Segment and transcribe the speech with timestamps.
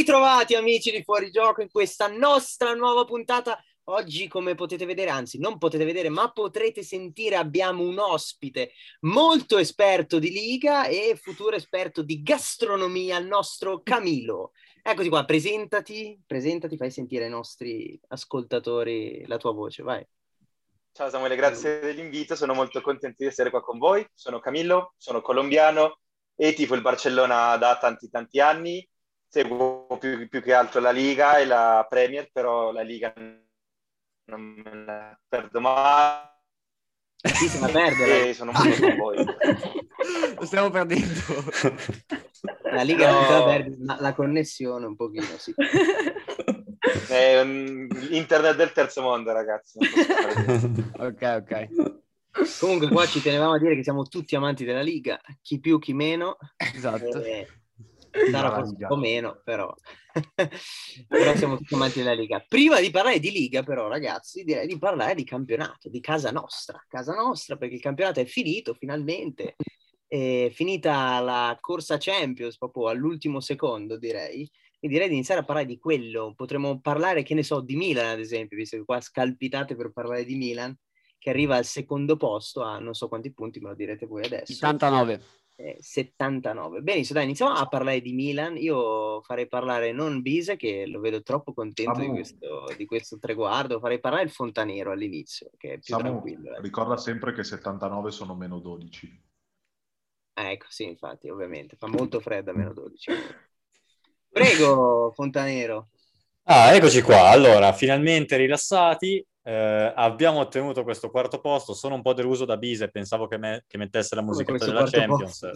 [0.00, 3.62] Ritrovati amici di Fuori Gioco in questa nostra nuova puntata.
[3.90, 9.58] Oggi, come potete vedere, anzi non potete vedere, ma potrete sentire, abbiamo un ospite molto
[9.58, 14.52] esperto di Liga e futuro esperto di gastronomia, il nostro Camilo.
[14.82, 20.02] Eccoci qua, presentati, presentati, fai sentire ai nostri ascoltatori la tua voce, vai.
[20.92, 24.02] Ciao Samuele, grazie dell'invito, sono molto contento di essere qua con voi.
[24.14, 25.98] Sono Camillo, sono colombiano
[26.34, 28.89] e tifo il Barcellona da tanti tanti anni.
[29.32, 34.84] Seguo più, più che altro la Liga e la Premier, però la Liga non me
[34.84, 36.18] la perdo mai.
[37.22, 38.30] Sì, se la perde.
[38.30, 39.24] E sono molto con voi.
[40.36, 41.20] Lo stiamo perdendo.
[42.72, 43.12] La Liga No.
[43.20, 45.54] non te la perdi, ma la connessione un pochino, sì.
[47.08, 49.78] È un- internet del terzo mondo, ragazzi.
[50.98, 51.68] ok, ok.
[52.58, 55.92] Comunque qua ci tenevamo a dire che siamo tutti amanti della Liga, chi più, chi
[55.92, 56.36] meno.
[56.56, 57.22] Esatto.
[57.22, 57.46] Eh,
[58.30, 59.72] Sarà forse un po' meno, però.
[61.08, 62.44] però siamo tutti amanti della Liga.
[62.46, 66.84] Prima di parlare di Liga, però, ragazzi, direi di parlare di campionato, di casa nostra.
[66.88, 69.56] Casa nostra, perché il campionato è finito finalmente.
[70.06, 74.50] È finita la corsa Champions proprio all'ultimo secondo, direi.
[74.82, 76.32] E direi di iniziare a parlare di quello.
[76.34, 80.24] Potremmo parlare, che ne so, di Milan, ad esempio, visto che qua scalpitate per parlare
[80.24, 80.76] di Milan,
[81.18, 84.52] che arriva al secondo posto a non so quanti punti, me lo direte voi adesso.
[84.54, 85.39] 79.
[85.62, 86.80] Eh, 79.
[86.80, 88.56] Benissimo, dai, iniziamo a parlare di Milan.
[88.56, 93.78] Io farei parlare non Bise, che lo vedo troppo contento di questo, di questo traguardo,
[93.78, 96.54] farei parlare il Fontanero all'inizio, che è più Samu, tranquillo.
[96.56, 96.60] eh.
[96.62, 99.22] ricorda sempre che 79 sono meno 12.
[100.34, 101.76] Ah, ecco, sì, infatti, ovviamente.
[101.76, 103.10] Fa molto freddo a meno 12.
[104.30, 105.90] Prego, Fontanero.
[106.44, 107.28] Ah, eccoci qua.
[107.28, 111.74] Allora, finalmente rilassati, eh, abbiamo ottenuto questo quarto posto.
[111.74, 115.50] Sono un po' deluso da Bise, pensavo che, me- che mettesse la musica della Champions.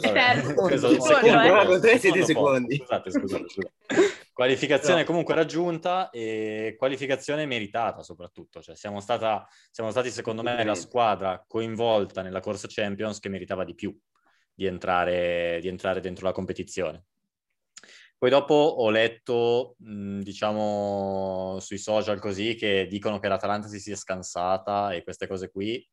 [2.78, 3.72] Scusate, scusate, scusate.
[4.32, 5.06] Qualificazione No.
[5.06, 8.60] comunque raggiunta e qualificazione meritata soprattutto.
[8.60, 13.62] Cioè, siamo, stata, siamo stati, secondo me, la squadra coinvolta nella corsa Champions che meritava
[13.62, 13.96] di più
[14.52, 17.04] di entrare, di entrare dentro la competizione.
[18.18, 23.96] Poi dopo ho letto, mh, diciamo, sui social così, che dicono che l'Atalanta si sia
[23.96, 25.86] scansata e queste cose qui.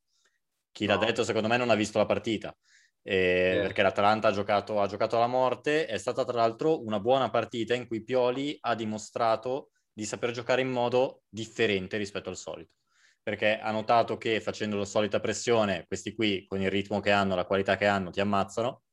[0.72, 1.06] Chi l'ha No.
[1.06, 2.56] detto, secondo me, non ha visto la partita.
[3.04, 3.62] Eh, Eh.
[3.62, 5.86] Perché l'Atalanta ha giocato, ha giocato alla morte.
[5.88, 10.62] È stata, tra l'altro, una buona partita in cui Pioli ha dimostrato di saper giocare
[10.62, 12.76] in modo differente rispetto al solito.
[13.24, 17.36] Perché ha notato che facendo la solita pressione, questi qui, con il ritmo che hanno,
[17.36, 18.84] la qualità che hanno, ti ammazzano.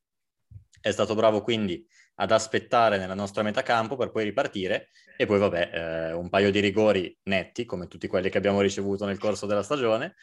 [0.81, 1.87] È stato bravo quindi
[2.21, 6.51] ad aspettare nella nostra metà campo per poi ripartire e poi vabbè eh, un paio
[6.51, 10.15] di rigori netti come tutti quelli che abbiamo ricevuto nel corso della stagione.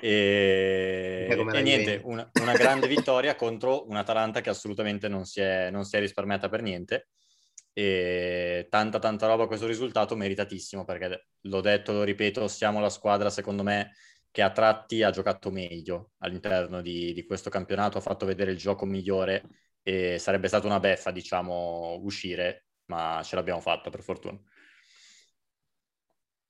[0.00, 5.70] E, e niente, una, una grande vittoria contro un Atalanta che assolutamente non si è,
[5.70, 7.08] non si è risparmiata per niente.
[7.72, 13.30] E tanta tanta roba questo risultato meritatissimo perché l'ho detto, lo ripeto, siamo la squadra
[13.30, 13.92] secondo me
[14.30, 18.56] che a tratti ha giocato meglio all'interno di, di questo campionato, ha fatto vedere il
[18.58, 19.44] gioco migliore
[19.88, 24.36] e sarebbe stata una beffa, diciamo, uscire, ma ce l'abbiamo fatta per fortuna.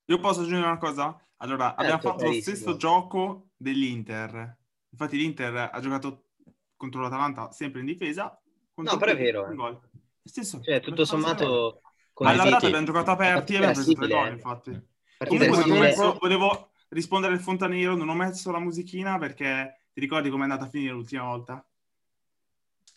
[0.07, 1.21] Io posso aggiungere una cosa?
[1.37, 2.57] Allora, abbiamo Certo, fatto lo carissimo.
[2.57, 4.57] stesso gioco dell'Inter.
[4.89, 6.29] Infatti l'Inter ha giocato
[6.77, 8.41] contro l'Atalanta sempre in difesa.
[8.77, 9.55] No, però è vero, eh.
[9.55, 9.83] Lo
[10.23, 10.63] stesso.
[10.63, 11.83] Cioè, tutto sommato...
[12.15, 12.67] con All'andata City.
[12.69, 14.31] abbiamo giocato aperti e abbiamo preso tre gol, eh.
[14.31, 14.89] infatti.
[15.29, 20.31] Comunque, non messo- volevo rispondere al Fontanero, non ho messo la musichina perché ti ricordi
[20.31, 21.63] com'è andata a finire l'ultima volta?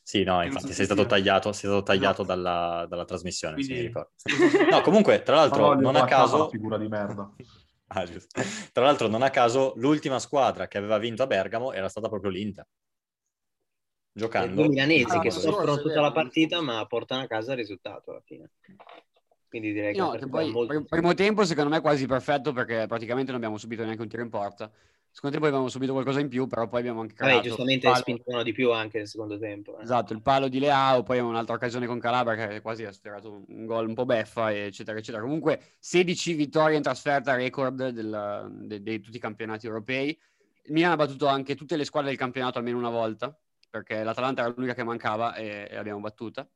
[0.09, 2.23] Sì, no, infatti sei se stato tagliato, sei stato tagliato Esatto.
[2.23, 4.09] dalla, dalla trasmissione, Quindi- ricordo.
[4.71, 6.37] No, comunque, tra l'altro, non a caso...
[6.39, 7.31] la figura di merda.
[7.91, 8.41] Ah, giusto.
[8.71, 12.31] Tra l'altro, non a caso, l'ultima squadra che aveva vinto a Bergamo era stata proprio
[12.31, 12.63] l'Inter.
[12.65, 14.67] I Giocando...
[14.67, 18.21] milanesi Ah, che soffrono tutta vero, la partita ma portano a casa il risultato alla
[18.25, 18.51] fine.
[19.47, 22.05] Quindi direi che, No, che poi è molto prim- primo tempo secondo me è quasi
[22.05, 24.71] perfetto perché praticamente non abbiamo subito neanche un tiro in porta.
[25.11, 27.99] Secondo tempo abbiamo subito qualcosa in più, però poi abbiamo anche Vabbè, creato giustamente palo-
[27.99, 29.77] spingono di più anche nel secondo tempo.
[29.77, 29.83] eh.
[29.83, 33.43] Esatto, il palo di Leao, poi abbiamo un'altra occasione con Calabria che quasi ha sfiorato
[33.47, 35.23] un- gol un po' beffa, eccetera, eccetera.
[35.23, 40.09] Comunque 16 vittorie in trasferta, record di tutti i campionati europei.
[40.63, 43.35] Il Milan ha battuto anche tutte le squadre del campionato almeno una volta,
[43.69, 46.47] perché l'Atalanta era l'unica che mancava e, e l'abbiamo battuta.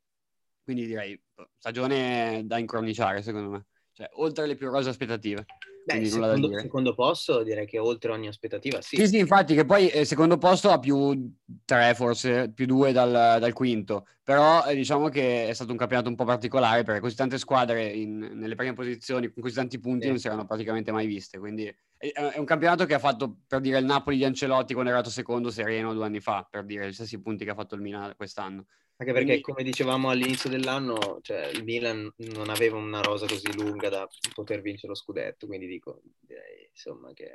[0.64, 1.20] Quindi direi
[1.58, 3.66] stagione da incroniciare, secondo me.
[3.92, 5.46] Cioè, oltre le più rose aspettative.
[5.86, 8.96] Beh, secondo, secondo posto direi che oltre ogni aspettativa sì.
[8.96, 11.36] Sì, sì, infatti, che poi eh, secondo posto ha più
[11.66, 14.08] tre, forse più due dal, dal quinto.
[14.24, 17.86] Però eh, diciamo che è stato un campionato un po' particolare perché così tante squadre
[17.88, 20.08] in- nelle prime posizioni con così tanti punti Sì.
[20.10, 21.38] non si erano praticamente mai viste.
[21.38, 21.66] Quindi
[21.98, 24.94] è, è un campionato che ha fatto, per dire, il Napoli di Ancelotti quando è
[24.94, 27.82] arrivato secondo sereno due anni fa, per dire, gli stessi punti che ha fatto il
[27.82, 28.68] Milan quest'anno.
[28.96, 29.42] Anche perché, Quindi...
[29.42, 34.62] come dicevamo all'inizio dell'anno, cioè, il Milan non aveva una rosa così lunga da poter
[34.62, 37.32] vincere lo scudetto, quindi dico, direi, insomma, che...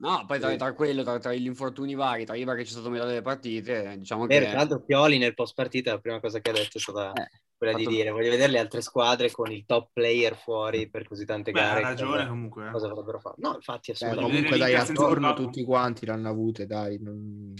[0.00, 2.90] No, poi tra, tra quello, tra, tra, gli infortuni vari, tra Ibra che c'è stato
[2.90, 4.46] metà delle partite, diciamo Beh, che...
[4.46, 7.28] Tra l'altro Pioli nel post partita la prima cosa che ha detto è stata eh,
[7.56, 11.24] quella di dire voglio vedere le altre squadre con il top player fuori per così
[11.24, 11.82] tante Beh, gare.
[11.82, 12.68] ha ragione cosa, comunque.
[12.68, 12.70] Eh.
[12.70, 13.36] Cosa avrebbero fatto?
[13.38, 14.30] No, infatti assolutamente.
[14.30, 16.98] Eh, comunque dai, attorno tutti quanti l'hanno avute, dai.
[17.00, 17.54] Non...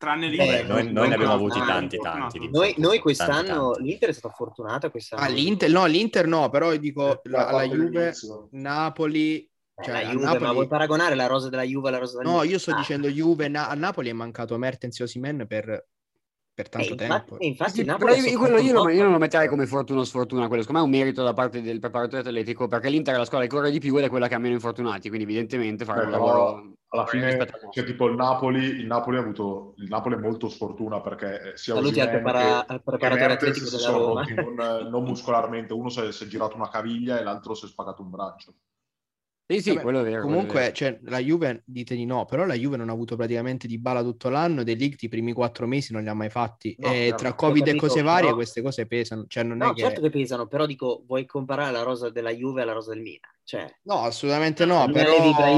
[0.00, 0.62] Tranne l'Inter.
[0.64, 2.48] Beh, noi, noi ne abbiamo avuti tanti, tanti.
[2.50, 3.82] Noi, noi, quest'anno, tanti, tanti.
[3.82, 5.22] l'Inter è stata fortunata quest'anno.
[5.22, 8.14] Ah, l'Inter, no, l'Inter no, però dico la, la Juve,
[8.52, 9.46] Napoli,
[9.78, 10.44] cioè, la Juve, Napoli...
[10.44, 12.76] ma vuoi paragonare la rosa della Juve alla rosa della No, io sto ah.
[12.76, 15.86] dicendo Juve, Na- a Napoli è mancato Mertens e Osimen per,
[16.60, 17.36] per tanto e tempo.
[17.38, 20.04] Infatti, infatti sì, però io, quello, io, lo, io, non lo metterei come fortuna o
[20.04, 23.18] sfortuna, quello secondo me è un merito da parte del preparatore atletico, perché l'Inter è
[23.18, 25.84] la squadra che corre di più ed è quella che ha meno infortunati, quindi evidentemente
[25.84, 26.72] farà eh, un lavoro...
[26.92, 31.00] Alla fine, cioè, tipo il Napoli, il Napoli ha avuto, il Napoli è molto sfortuna
[31.00, 34.24] perché sia Saluti al, prepara- al preparatore atletico della Roma.
[34.24, 37.68] Non, non muscolarmente, uno si è, si è girato una caviglia e l'altro si è
[37.68, 38.54] spaccato un braccio.
[39.50, 40.22] Sì, sì, Vabbè, quello è vero.
[40.22, 40.74] Comunque, è vero.
[40.74, 44.00] Cioè, la Juve, dite di no, però la Juve non ha avuto praticamente di bala
[44.02, 46.76] tutto l'anno, dei league i primi quattro mesi non li ha mai fatti.
[46.78, 48.34] No, e tra Covid capito, e cose varie però...
[48.36, 49.24] queste cose pesano.
[49.26, 49.80] Cioè, non no, è che...
[49.80, 53.30] certo che pesano, però dico, vuoi comparare la rosa della Juve alla rosa del Milan?
[53.42, 55.10] Cioè, no, assolutamente no, però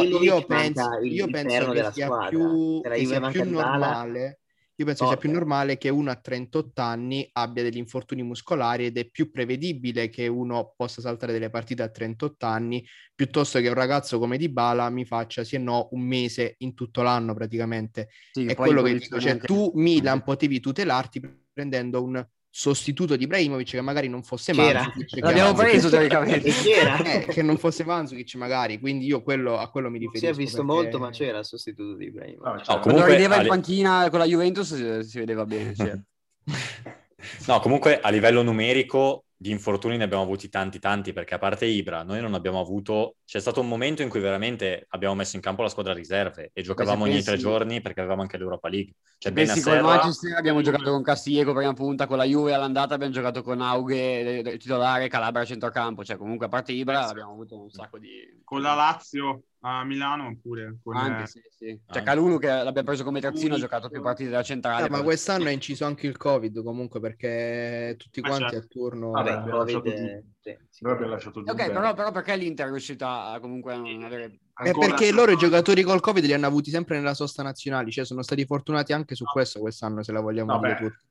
[0.03, 2.29] io penso, io penso che sia squadra.
[2.31, 4.42] più, che sia più normale
[4.77, 8.87] io penso oh, sia più normale che uno a 38 anni abbia degli infortuni muscolari
[8.87, 12.85] ed è più prevedibile che uno possa saltare delle partite a 38 anni
[13.15, 16.75] piuttosto che un ragazzo come Di Bala mi faccia sì e no un mese in
[16.75, 18.09] tutto l'anno praticamente.
[18.33, 21.21] Sì, è quello che dico, cioè tu Milan potevi tutelarti
[21.53, 26.51] prendendo un sostituto di Ibrahimovic che magari non fosse Mandzukic l'abbiamo preso teoricamente.
[26.63, 28.79] Eh, che non fosse Mandzukic magari.
[28.79, 30.73] Quindi io quello, a quello mi riferisco si è visto perché...
[30.73, 32.45] molto ma c'era il sostituto di Ibrahimovic.
[32.45, 35.73] No, cioè, comunque vedeva in panchina con la Juventus si vedeva bene
[37.47, 41.67] no comunque a livello numerico di infortuni ne abbiamo avuti tanti tanti perché a parte
[41.67, 45.43] Ibra noi non abbiamo avuto c'è stato un momento in cui veramente abbiamo messo in
[45.43, 47.27] campo la squadra riserve e giocavamo ogni pensi...
[47.27, 48.95] tre giorni perché avevamo anche l'Europa League.
[49.19, 53.13] Cioè con il Manchester abbiamo giocato con Castillejo prima punta con la Juve all'andata abbiamo
[53.13, 56.05] giocato con Aughe titolare Calabria centrocampo.
[56.05, 60.27] Cioè comunque a parte Ibra abbiamo avuto un sacco di con la Lazio a Milano
[60.27, 61.81] oppure con anche, sì, sì.
[61.87, 64.87] Cioè Calulu che l'abbiamo preso come terzino ha giocato più partite da centrale.
[64.87, 68.57] Eh, ma quest'anno è inciso anche il Covid comunque perché tutti ah, quanti certo.
[68.57, 69.11] a turno...
[69.11, 70.23] Vabbè, abbiamo lasciato è...
[70.41, 70.83] sì, sì.
[70.83, 74.41] Noi abbiamo lasciato Ok, però, però, perché l'Inter è riuscita comunque a non avere...
[74.53, 78.05] È perché loro i giocatori col Covid li hanno avuti sempre nella sosta nazionale, cioè
[78.05, 80.67] sono stati fortunati anche su questo quest'anno se la vogliamo Vabbè.
[80.67, 81.11] dire tutti.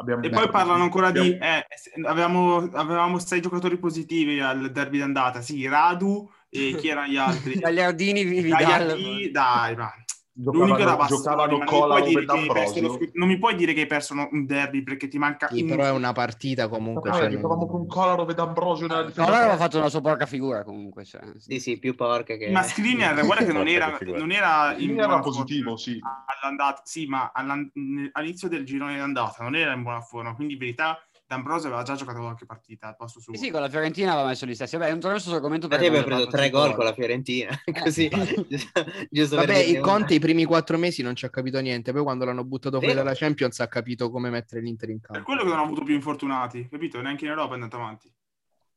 [0.00, 1.28] Abbiamo e poi parlano ancora abbiamo...
[1.28, 1.38] di...
[1.38, 1.66] Eh,
[2.06, 7.54] avevamo, avevamo sei giocatori positivi al derby d'andata, sì, Radu e chi erano gli altri?
[7.58, 8.96] Gagliardini, Vidal.
[9.30, 9.92] Dai, ma...
[10.40, 14.84] L'unico era giocavano Cola non, mi non mi puoi dire che hai perso un derby
[14.84, 17.68] perché ti manca sì, però è una partita comunque cioè, giocavamo non...
[17.68, 21.22] con Kolarov ed Ambrosio nella difesa Kolarov aveva fatto una sua porca figura comunque cioè.
[21.38, 25.18] sì sì più porca che ma Skriniar guarda che non era non era, in era
[25.18, 25.98] positivo sì
[26.40, 31.00] all'andata sì ma all'inizio del girone d'andata non era in buona forma quindi in verità
[31.28, 33.34] D'Ambrosio aveva già giocato qualche partita al posto suo.
[33.34, 34.78] Sì, sì, con la Fiorentina aveva messo gli stessi.
[34.78, 37.50] Vabbè, non torno sul argomento perché aveva preso tre gol con la Fiorentina.
[37.68, 38.08] Eh, Così,
[39.10, 41.92] giusto Vabbè, il Conte i primi quattro mesi non ci ha capito niente.
[41.92, 45.12] Poi quando l'hanno buttato fuori dalla Champions ha capito come mettere l'Inter in campo.
[45.12, 46.98] Per quello che non ha avuto più infortunati, capito?
[47.02, 48.10] Neanche in Europa è andato avanti.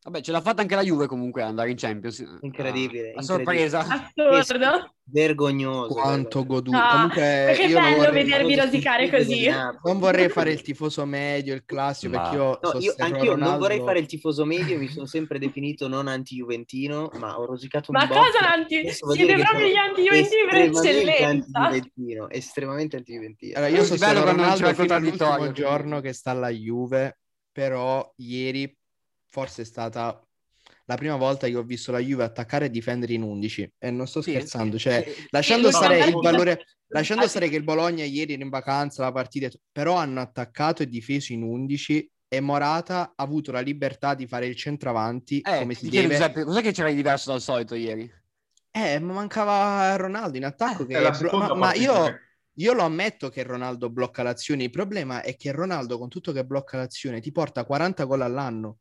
[0.03, 2.25] Vabbè, ce l'ha fatta anche la Juve comunque andare in Champions.
[2.41, 3.13] Incredibile.
[3.15, 3.86] A sorpresa.
[4.15, 4.96] Assurdo.
[5.03, 5.93] Vergognoso.
[5.93, 6.75] Quanto goduto.
[6.75, 8.24] No, comunque io bello vorrei...
[8.24, 9.48] vedervi rosicare così.
[9.84, 12.22] Non vorrei fare il tifoso medio, il classico, ma...
[12.22, 13.50] perché io, no, io anch'io Ronaldo...
[13.50, 17.91] non vorrei fare il tifoso medio, mi sono sempre definito non anti-juventino, ma ho rosicato
[17.91, 18.15] un ma po'.
[18.15, 18.89] Ma cosa anti?
[18.89, 21.60] Siete proprio gli anti-juventini per eccellenza.
[21.60, 23.55] Anti-juventino, estremamente anti-juventino.
[23.55, 27.20] Allora, io sono Ronaldo fino all'ultimo giorno che sta alla Juve,
[27.51, 28.75] però ieri
[29.31, 30.21] forse è stata
[30.85, 34.07] la prima volta che ho visto la Juve attaccare e difendere in 11 e non
[34.07, 35.27] sto sì, scherzando, cioè sì.
[35.29, 39.11] lasciando sì, stare il valore lasciando stare che il Bologna ieri era in vacanza la
[39.11, 44.27] partita, però hanno attaccato e difeso in 11 e Morata ha avuto la libertà di
[44.27, 46.09] fare il centravanti eh, come si deve.
[46.09, 48.11] Giuseppe, cos'è che c'era di diverso dal solito ieri?
[48.69, 52.19] Eh, mancava Ronaldo in attacco eh, che blo- ma, ma io
[52.55, 56.45] io lo ammetto che Ronaldo blocca l'azione, il problema è che Ronaldo con tutto che
[56.45, 58.79] blocca l'azione ti porta 40 gol all'anno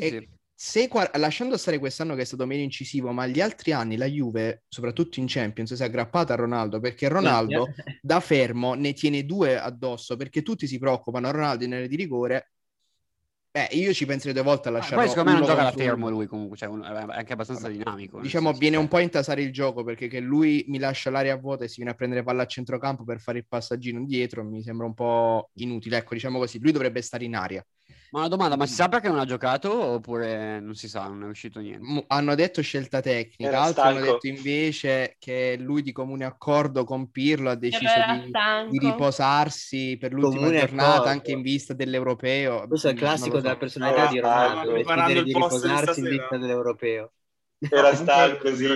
[0.00, 0.28] sì, sì.
[0.54, 4.62] Se, lasciando stare quest'anno che è stato meno incisivo, ma gli altri anni la Juve,
[4.68, 7.66] soprattutto in Champions, si è aggrappata a Ronaldo perché Ronaldo
[8.00, 11.30] da fermo ne tiene due addosso perché tutti si preoccupano.
[11.32, 12.52] Ronaldo in area di rigore
[13.50, 14.94] Eh, io ci penserei due volte a lasciare.
[14.94, 17.68] Ah, poi secondo me non gioca da fermo lui comunque, cioè, un, è anche abbastanza
[17.68, 18.20] dinamico.
[18.20, 21.64] Diciamo, viene un po' a intasare il gioco perché che lui mi lascia l'area vuota
[21.64, 24.86] e si viene a prendere palla a centrocampo per fare il passaggino dietro mi sembra
[24.86, 25.98] un po' inutile.
[25.98, 27.66] Ecco, diciamo così, lui dovrebbe stare in aria.
[28.12, 31.24] Ma una domanda, ma si sa perché non ha giocato oppure non si sa, non
[31.24, 32.04] è uscito niente?
[32.08, 37.48] Hanno detto scelta tecnica, altri hanno detto invece che lui di comune accordo con Pirlo
[37.48, 37.90] ha deciso
[38.20, 38.30] di,
[38.68, 41.08] di, riposarsi per l'ultima comune giornata accordo.
[41.08, 42.66] anche in vista dell'europeo.
[42.68, 43.42] Questo è il classico so.
[43.42, 47.12] della personalità ah, di Ronaldo, decidere di riposarsi in vista dell'europeo.
[47.60, 48.66] Era stanco così,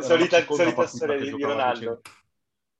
[0.00, 2.02] solita, solita storia di Ronaldo.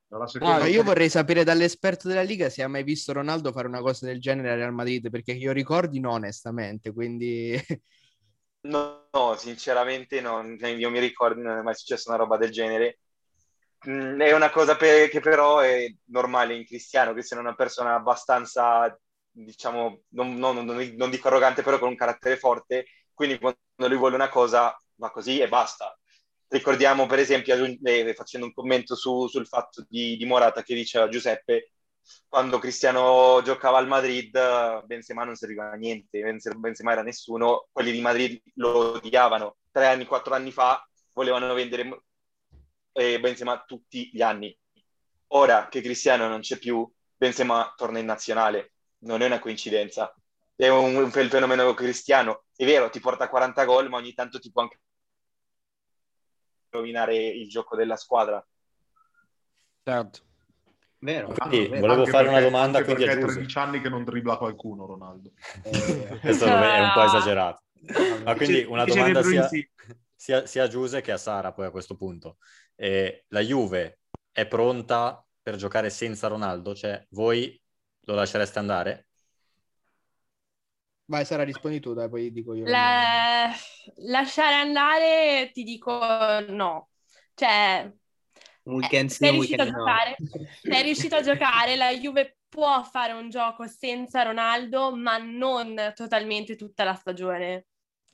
[0.08, 4.06] No, io vorrei sapere dall'esperto della Liga se ha mai visto Ronaldo fare una cosa
[4.06, 7.58] del genere a Real Madrid, perché io ricordi no, onestamente, quindi...
[8.66, 12.98] No, no, sinceramente no, io mi ricordo non è mai successa una roba del genere.
[13.88, 17.94] Mm, è una cosa per, che però è normale in Cristiano, Cristiano è una persona
[17.94, 18.98] abbastanza,
[19.30, 23.96] diciamo, non, non, non, non dico arrogante, però con un carattere forte, quindi quando lui
[23.96, 25.96] vuole una cosa va così e basta
[26.48, 31.08] Ricordiamo per esempio, eh, facendo un commento su, sul fatto di, di, Morata che diceva
[31.08, 31.72] Giuseppe,
[32.28, 34.30] quando Cristiano giocava al Madrid,
[34.84, 36.20] Benzema non serviva a niente,
[36.56, 39.56] Benzema era nessuno, quelli di Madrid lo odiavano.
[39.72, 42.02] Tre anni, quattro anni fa volevano vendere
[42.92, 44.56] Benzema tutti gli anni.
[45.28, 48.72] Ora che Cristiano non c'è più, Benzema torna in nazionale.
[48.98, 50.14] Non è una coincidenza.
[50.54, 52.44] È un, un fenomeno cristiano.
[52.54, 54.80] È vero, ti porta 40 gol, ma ogni tanto ti può anche
[56.76, 58.45] rovinare il gioco della squadra.
[59.83, 60.21] Certo.
[60.99, 61.80] Vero, quindi, vero.
[61.80, 65.30] volevo anche fare perché, una domanda quindi a 13 anni che non dribbla qualcuno Ronaldo
[65.62, 67.62] eh, questo è un po' esagerato
[68.25, 69.47] ma quindi una domanda sia,
[70.14, 72.38] sia, sia, a Giuse che a Sara poi a questo punto
[72.76, 73.99] eh, la Juve
[74.33, 76.75] è pronta per giocare senza Ronaldo?
[76.75, 77.61] cioè voi
[78.00, 79.05] lo lascereste andare?
[81.08, 83.48] Vai Sara rispondi tu dai poi dico io La...
[84.08, 85.92] lasciare andare ti dico
[86.48, 86.88] no.
[87.34, 87.92] Cioè
[88.64, 90.16] weekend eh, sei riuscito a giocare?
[90.62, 91.76] Sei riuscito a giocare?
[91.76, 97.66] La Juve può fare un gioco senza Ronaldo ma non totalmente tutta la stagione.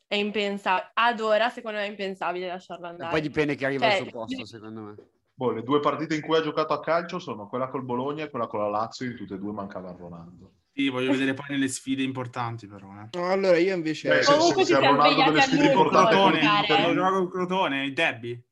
[0.06, 3.88] È impensabile ad ora secondo me è impensabile lasciarlo andare e poi dipende chi arriva
[3.88, 4.94] cioè, al suo posto secondo me.
[5.32, 8.28] Boh, le due partite in cui ha giocato a calcio sono quella col Bologna e
[8.28, 11.68] quella con la Lazio in tutte e due mancava Ronaldo sì, voglio vedere poi nelle
[11.68, 12.88] sfide importanti, però.
[13.00, 13.18] Eh.
[13.18, 14.18] No, allora io invece.
[14.18, 16.14] Eh, se, se, se Ronaldo delle sfide importanti.
[16.14, 18.42] Crotone, con Crotone, il derby.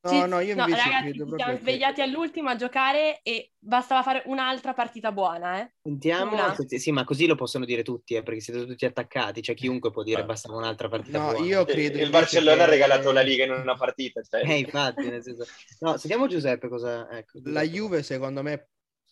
[0.00, 2.02] No, no, io invece no, ragazzi, ci siamo svegliati che...
[2.02, 5.72] all'ultimo a giocare e bastava fare un'altra partita buona, eh.
[5.82, 6.56] Sentiamo, Una.
[6.66, 10.04] sì, ma così lo possono dire tutti, eh, perché siete tutti attaccati, cioè chiunque può
[10.04, 11.44] dire bastava un'altra partita no, buona.
[11.44, 12.62] io credo il Barcellona che...
[12.62, 14.48] ha regalato la Liga in una partita, cioè.
[14.48, 15.44] Eh, infatti, nel senso...
[15.80, 17.10] No, sentiamo Giuseppe cosa...
[17.10, 18.68] Ecco, La Juve, secondo me,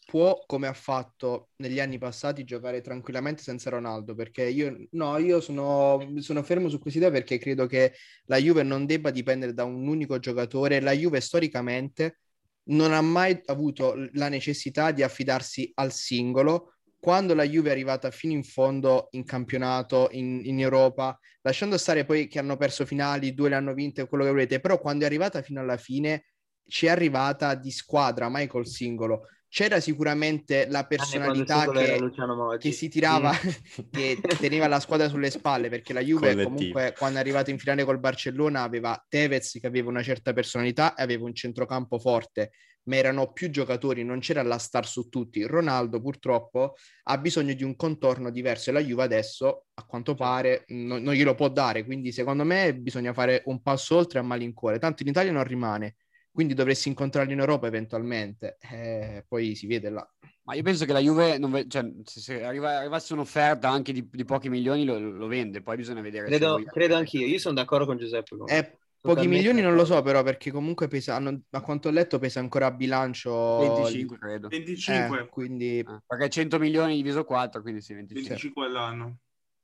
[0.06, 5.40] può, come ha fatto negli anni passati, giocare tranquillamente senza Ronaldo, perché io, no, io
[5.40, 7.92] sono, sono fermo su questa idea perché credo che
[8.26, 10.80] la Juve non debba dipendere da un unico giocatore.
[10.80, 12.20] La Juve storicamente
[12.68, 16.74] non ha mai avuto la necessità di affidarsi al singolo.
[16.98, 22.04] Quando la Juve è arrivata fino in fondo in campionato, in, in Europa, lasciando stare
[22.04, 25.06] poi che hanno perso finali, due le hanno vinte, quello che volete, però quando è
[25.06, 26.26] arrivata fino alla fine
[26.68, 32.12] ci è arrivata di squadra, mai col singolo c'era sicuramente la personalità che,
[32.58, 33.88] che, si tirava, sì.
[33.90, 36.54] che teneva la squadra sulle spalle, perché la Juve Collettivo.
[36.54, 40.94] comunque quando è arrivata in finale col Barcellona aveva Tevez che aveva una certa personalità
[40.94, 42.50] e aveva un centrocampo forte,
[42.84, 45.44] ma erano più giocatori, non c'era la star su tutti.
[45.44, 46.74] Ronaldo purtroppo
[47.04, 51.14] ha bisogno di un contorno diverso e la Juve adesso, a quanto pare, non, non
[51.14, 55.08] glielo può dare, quindi secondo me bisogna fare un passo oltre a malincuore, tanto in
[55.08, 55.96] Italia non rimane
[56.36, 60.06] quindi dovresti incontrarli in Europa eventualmente, eh, poi si vede là.
[60.42, 64.24] Ma io penso che la Juve, ve- cioè, se arriva- arrivasse un'offerta anche di, di
[64.26, 66.26] pochi milioni, lo, lo, vende, poi bisogna vedere.
[66.26, 68.36] Credo, credo anch'io, io sono d'accordo con Giuseppe.
[68.36, 71.90] Con eh, pochi milioni non lo so però, perché comunque pesa, hanno, a quanto ho
[71.90, 73.56] letto pesa ancora a bilancio...
[73.56, 74.48] 25 credo.
[74.48, 75.18] 25.
[75.18, 75.82] Eh, quindi...
[75.86, 78.28] Ah, perché 100 milioni diviso 4, quindi sì, 25.
[78.28, 79.20] 25 all'anno.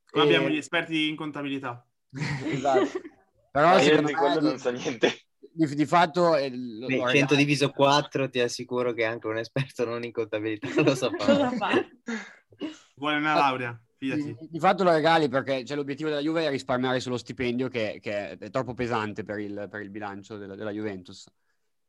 [0.09, 0.25] Qua e...
[0.25, 1.85] abbiamo gli esperti in contabilità.
[2.49, 2.99] esatto.
[3.51, 5.22] Però io di quello non so niente
[5.53, 6.35] di, di fatto...
[6.35, 10.95] Eh, Beh, 100 diviso 4 ti assicuro che anche un esperto non in contabilità lo
[10.95, 11.89] sa fare.
[12.95, 13.81] Vuole una laurea.
[13.97, 17.99] Di, di, fatto lo regali perché cioè, l'obiettivo della Juve è risparmiare sullo stipendio che,
[18.01, 21.25] che è troppo pesante per il, per il bilancio della, della, Juventus.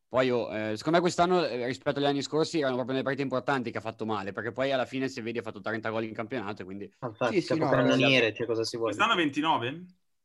[0.06, 3.24] Poi oh, eh, secondo me quest'anno eh, rispetto agli anni scorsi erano proprio delle partite
[3.24, 6.04] importanti che ha fatto male perché poi alla fine se vedi ha fatto 30 gol
[6.04, 6.84] in campionato quindi...
[6.84, 8.94] Infatti, sì, sì, no, cioè, cosa si vuole.
[8.94, 9.84] Quest'anno 29?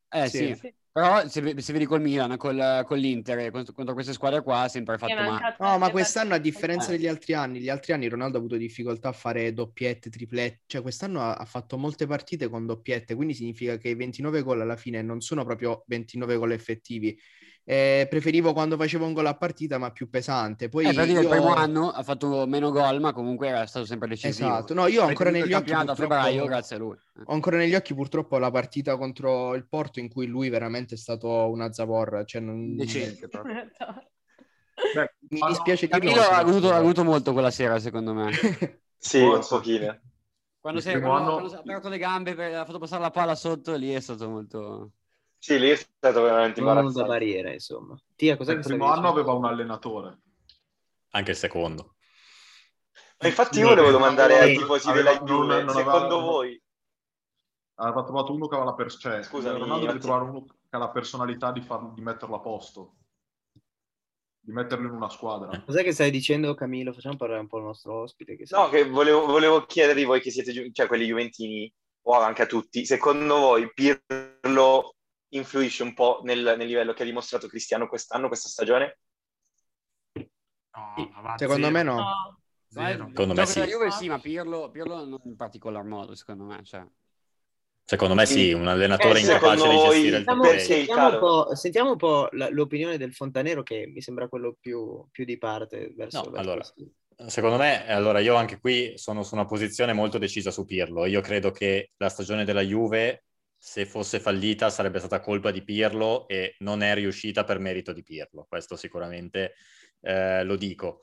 [0.09, 0.55] Eh sì.
[0.55, 0.73] sì.
[0.91, 4.67] Però se, se, vedi col Milan, col, con l'Inter, contro, contro, queste squadre qua, ha
[4.67, 5.55] sempre fatto male.
[5.59, 9.09] No, ma quest'anno, a differenza degli altri anni, gli altri anni Ronaldo ha avuto difficoltà
[9.09, 10.61] a fare doppiette, triplette.
[10.65, 14.61] Cioè, quest'anno ha, ha fatto molte partite con doppiette, quindi significa che i 29 gol
[14.61, 17.17] alla fine non sono proprio 29 gol effettivi,
[17.63, 20.69] eh, preferivo quando facevo un gol a partita, ma più pesante.
[20.69, 21.21] Poi eh, per dire, io...
[21.21, 24.49] il primo anno ha fatto meno gol, ma comunque era stato sempre decisivo.
[24.49, 25.71] Esatto, no, io ho ancora negli occhi.
[25.71, 25.95] Purtroppo...
[25.95, 26.97] febbraio, grazie a lui.
[27.25, 30.97] Ho ancora negli occhi, purtroppo, la partita contro il Porto in cui lui veramente è
[30.97, 32.23] stato una zavorra.
[32.23, 32.75] Cioè non...
[32.75, 33.69] Decente proprio.
[34.95, 38.31] Beh, mi dispiace che Camilo ha avuto, ha avuto molto quella sera, secondo me.
[38.97, 39.99] sì, un pochino.
[40.59, 41.31] Quando, sei, quando, anno...
[41.31, 44.91] quando ha aperto le gambe, ha fatto passare la palla sotto, lì è stato molto...
[45.41, 46.97] Sì, lì è stato veramente imbarazzante.
[46.99, 47.97] Non da barriera, insomma.
[48.15, 50.19] Tia, cos'è il primo anno aveva un allenatore.
[51.11, 51.95] Anche il secondo.
[53.21, 56.61] Ma infatti io volevo domandare ai tifosi della Juve, secondo aveva, voi...
[57.75, 60.77] Aveva trovato uno che aveva la personalità, cioè, Scusami, Ronaldo deve trovare uno che ha
[60.77, 62.95] la personalità di, far, di metterlo a posto,
[64.39, 65.63] di metterlo in una squadra.
[65.65, 66.91] Cos'è che stai dicendo Camillo?
[66.91, 68.35] Facciamo parlare un po' il nostro ospite.
[68.35, 72.45] Che no, che volevo, volevo chiedervi voi che siete, cioè quelli juventini, o anche a
[72.45, 74.95] tutti, secondo voi Pirlo
[75.29, 78.99] influisce un po' nel, nel livello che ha dimostrato Cristiano quest'anno, questa stagione?
[80.13, 81.71] No, secondo zero.
[81.71, 81.95] me no.
[81.95, 82.39] no.
[82.69, 83.61] Secondo me sì.
[83.61, 86.63] Juve sì, ma Pirlo, Pirlo non in particolar modo, secondo me.
[86.63, 86.85] Cioè.
[87.83, 90.57] Secondo me sì, un allenatore eh, incapace di gestire il tempo.
[90.59, 95.07] Sentiamo, un po', sentiamo un po' la, l'opinione del Fontanero che mi sembra quello più,
[95.11, 96.65] più di parte verso, no, verso allora,
[97.27, 101.05] Secondo me, allora io anche qui sono su una posizione molto decisa su Pirlo.
[101.05, 103.25] Io credo che la stagione della Juve
[103.61, 108.03] se fosse fallita sarebbe stata colpa di Pirlo e non è riuscita per merito di
[108.03, 109.55] Pirlo, questo sicuramente
[110.01, 111.01] eh, lo dico.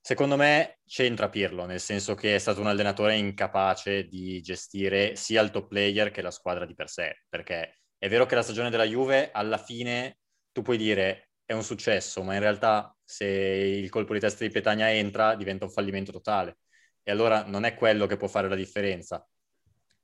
[0.00, 5.42] Secondo me c'entra Pirlo, nel senso che è stato un allenatore incapace di gestire sia
[5.42, 8.70] il top player che la squadra di per sé, perché è vero che la stagione
[8.70, 10.18] della Juve alla fine
[10.52, 14.50] tu puoi dire è un successo, ma in realtà se il colpo di testa di
[14.50, 16.58] Petagna entra diventa un fallimento totale
[17.02, 19.26] e allora non è quello che può fare la differenza.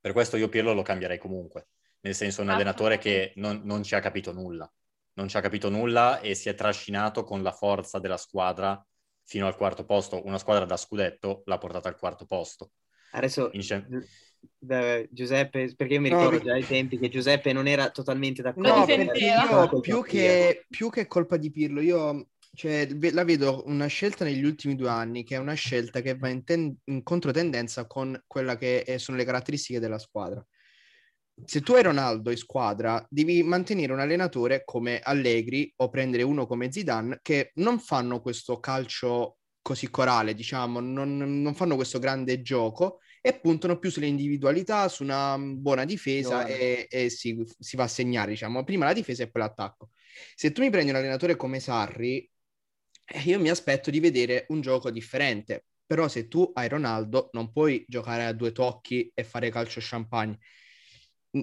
[0.01, 1.69] Per questo io Pirlo lo cambierei comunque
[2.05, 4.71] nel senso un allenatore che non, non, ci ha capito nulla,
[5.15, 8.83] non ci ha capito nulla e si è trascinato con la forza della squadra
[9.25, 12.73] fino al quarto posto, una squadra da scudetto l'ha portata al quarto posto.
[13.13, 13.87] Adesso Ince...
[15.09, 18.69] Giuseppe, perché io mi ricordo no, già ai tempi che Giuseppe non era totalmente d'accordo.
[18.69, 23.87] No, perché io più che, più che colpa di Pirlo, io cioè, la vedo una
[23.87, 27.87] scelta negli ultimi due anni che è una scelta che va in, ten- in controtendenza
[27.87, 30.45] con quella che sono le caratteristiche della squadra
[31.45, 36.47] se tu hai Ronaldo in squadra, devi mantenere un allenatore come Allegri o prendere uno
[36.47, 42.43] come Zidane che non fanno questo calcio così corale, diciamo, non, non fanno questo grande
[42.43, 47.85] gioco e puntano più sulle individualità, su una buona difesa e, e si, si, va
[47.85, 49.91] a segnare, diciamo, prima la difesa e poi l'attacco.
[50.35, 52.31] Se tu mi prendi un allenatore come Sarri,
[53.07, 57.51] eh, io mi aspetto di vedere un gioco differente, però se tu hai Ronaldo non
[57.51, 60.39] puoi giocare a due tocchi e fare calcio champagne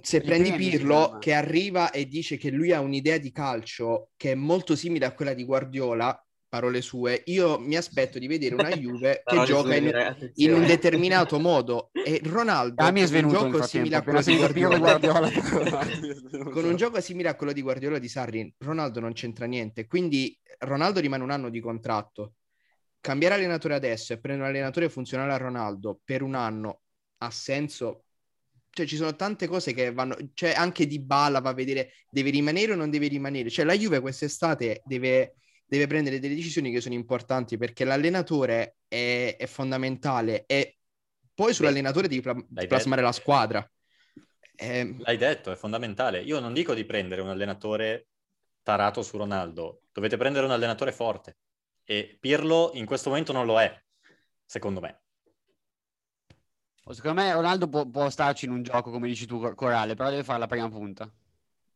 [0.01, 4.35] se prendi Pirlo che arriva e dice che lui ha un'idea di calcio che è
[4.35, 9.21] molto simile a quella di Guardiola, parole sue, io mi aspetto di vedere una Juve
[9.25, 11.91] che gioca in, in, un determinato modo.
[11.93, 15.29] E Ronaldo ah, mi è svenuto, con un gioco simile a quello di Guardiola, Guardiola.
[16.51, 20.37] Con un gioco simile a quello di Guardiola di Sarri, Ronaldo non c'entra niente, quindi
[20.59, 22.33] Ronaldo rimane un anno di contratto.
[22.99, 26.81] Cambiare allenatore adesso e prendere un allenatore funzionale a Ronaldo per un anno
[27.17, 28.03] ha senso
[28.71, 32.29] cioè ci sono tante cose che vanno, cioè anche Di Balla va a vedere deve
[32.29, 36.81] rimanere o non deve rimanere, cioè la Juve quest'estate deve, deve prendere delle decisioni che
[36.81, 40.77] sono importanti perché l'allenatore è, è fondamentale e
[41.33, 43.71] poi sull'allenatore devi pla- plasmare la squadra.
[44.55, 44.95] Eh...
[44.99, 46.21] L'hai detto, è fondamentale.
[46.21, 48.07] Io non dico di prendere un allenatore
[48.61, 51.37] tarato su Ronaldo, dovete prendere un allenatore forte
[51.83, 53.83] e Pirlo in questo momento non lo è,
[54.45, 55.01] secondo me.
[56.89, 60.23] Secondo me Ronaldo può, può, starci in un gioco, come dici tu, corale, però deve
[60.23, 61.09] fare la prima punta.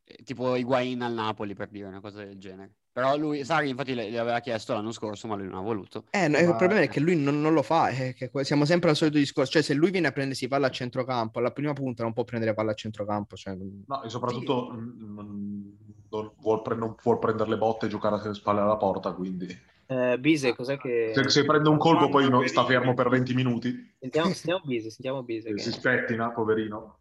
[0.04, 2.74] Eh, tipo Higuain al Napoli, per dire una cosa del genere.
[2.91, 6.06] Però lui, Sari infatti le, le aveva chiesto l'anno scorso, ma lui non ha voluto.
[6.12, 6.44] Eh, no, ma...
[6.44, 9.18] il problema è che lui non, non lo fa, è che siamo sempre al solito
[9.18, 9.52] discorso.
[9.52, 12.54] Cioè, se lui viene a prendersi palla a centrocampo, alla prima punta non può prendere
[12.54, 13.36] palla a centrocampo.
[13.36, 13.58] Cioè...
[13.86, 14.78] No, e soprattutto sì.
[14.78, 15.78] non,
[16.10, 19.74] non, vuol pre- non, può prendere le botte e giocare a spalle alla porta, quindi...
[19.88, 21.12] Eh, Bise, cos'è che...
[21.13, 23.95] Se, se, prende un colpo poi non sta fermo per 20 minuti.
[24.00, 25.54] Sentiamo, sentiamo Bise, sentiamo Bise.
[25.54, 25.62] Che...
[25.62, 27.00] Si spettina, poverino.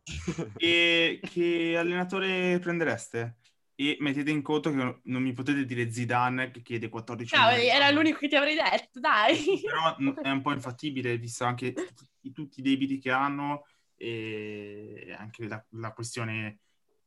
[0.56, 3.36] E che allenatore prendereste?
[3.74, 7.90] E mettete in conto che non mi potete dire Zidane che chiede 14 Ciao, era
[7.90, 9.36] l'unico che ti avrei detto, dai.
[9.64, 13.66] Però è un po' infattibile, visto anche tutti, tutti i debiti che hanno
[13.96, 16.58] e anche la, la questione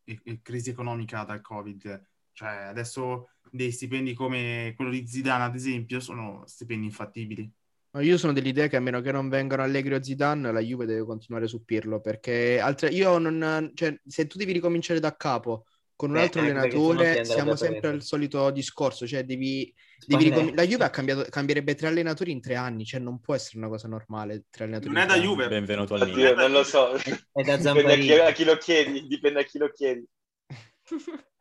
[0.03, 2.05] e, e crisi economica dal Covid.
[2.37, 7.51] Cioè, adesso dei stipendi come quello di Zidane, ad esempio, sono stipendi infattibili.
[7.99, 11.03] Io sono dell'idea che a meno che non vengano Allegri o Zidane, la Juve deve
[11.03, 12.89] continuare su Pirlo, perché altre...
[12.89, 13.71] io non...
[13.73, 18.51] Cioè, se tu devi ricominciare da capo con un altro allenatore, siamo sempre al solito
[18.51, 19.73] discorso, cioè devi...
[20.05, 20.53] devi ricom...
[20.53, 21.25] La Juve ha cambiato...
[21.31, 24.43] cambierebbe tre allenatori in tre anni, cioè non può essere una cosa normale.
[24.51, 25.47] Tre allenatori non è da Juve.
[25.47, 26.35] Benvenuto al Milan.
[26.35, 26.91] Non lo so.
[26.93, 30.05] È da dipende a chi, a chi lo chiedi, dipende a chi lo chiedi.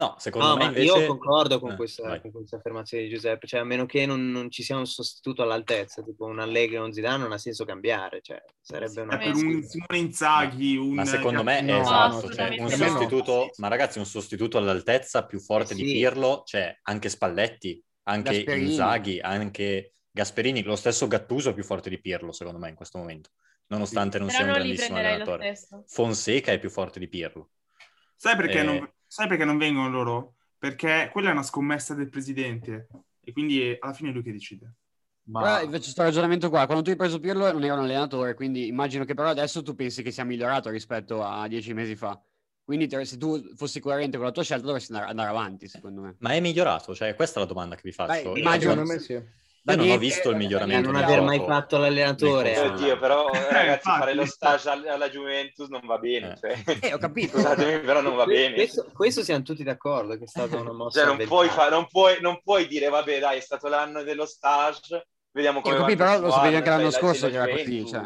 [0.00, 0.84] No, secondo no, me invece...
[0.84, 4.30] Io concordo con, eh, questa, con, questa, affermazione di Giuseppe, cioè a meno che non,
[4.30, 7.64] non, ci sia un sostituto all'altezza, tipo un Allegri o un Zidane, non ha senso
[7.64, 9.16] cambiare, cioè sarebbe una...
[9.16, 10.94] Per un Simone Inzaghi, un...
[10.94, 13.50] Ma secondo me è esatto, cioè, un sostituto, no.
[13.56, 15.82] ma ragazzi un sostituto all'altezza più forte eh sì.
[15.82, 18.70] di Pirlo, cioè anche Spalletti, anche Gasperini.
[18.70, 22.98] Inzaghi, anche Gasperini, lo stesso Gattuso è più forte di Pirlo secondo me in questo
[22.98, 23.30] momento,
[23.66, 24.22] nonostante sì.
[24.22, 25.58] non Però sia un grandissimo allenatore.
[25.86, 27.50] Fonseca è più forte di Pirlo.
[28.14, 28.62] Sai perché, eh...
[28.62, 30.34] non, sai perché non vengono loro?
[30.56, 32.86] Perché quella è una scommessa del presidente
[33.20, 34.74] e quindi alla fine è lui che decide.
[35.28, 38.66] Ma invece questo ragionamento qua, quando tu hai preso Pirlo non era un allenatore, quindi
[38.66, 42.18] immagino che però adesso tu pensi che sia migliorato rispetto a dieci mesi fa.
[42.64, 46.16] Quindi se tu fossi coerente con la tua scelta dovresti andare, andare avanti, secondo me.
[46.18, 46.94] Ma è migliorato?
[46.94, 48.32] Cioè, questa è la domanda che vi faccio.
[48.32, 49.18] Beh, immagino, me sì.
[49.68, 50.90] Io non ho visto il miglioramento.
[50.90, 52.54] Non aver mai fatto l'allenatore.
[52.54, 56.36] Eh, oddio, però eh, ragazzi, fare lo stage alla Juventus non va bene.
[56.40, 56.62] Cioè.
[56.80, 57.36] Eh, ho capito.
[57.36, 58.54] Scusatemi, però non va bene.
[58.54, 61.00] Questo, questo, siamo tutti d'accordo che è stata una mossa.
[61.00, 64.26] Cioè, non, puoi fa- non, puoi, non puoi dire, vabbè, dai, è stato l'anno dello
[64.26, 65.80] stage, vediamo come va.
[65.82, 67.86] Capito, però lo sapevi anche l'anno scorso che era così.
[67.86, 68.02] Cioè.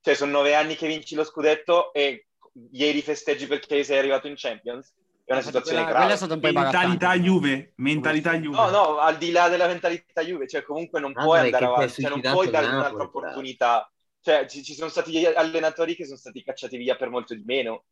[0.00, 2.26] cioè, sono nove anni che vinci lo scudetto e
[2.72, 4.92] ieri festeggi perché sei arrivato in Champions
[5.24, 5.98] è una situazione quella, grave.
[5.98, 8.56] Quella è stata un po' mentalità Juve, mentalità Juve.
[8.56, 12.02] No, no, al di là della mentalità Juve, cioè comunque non ah, puoi andare avanti,
[12.02, 13.90] cioè non puoi dare un'altra Napoli, opportunità.
[14.20, 17.84] Cioè ci, ci, sono stati allenatori che sono stati cacciati via per molto di meno,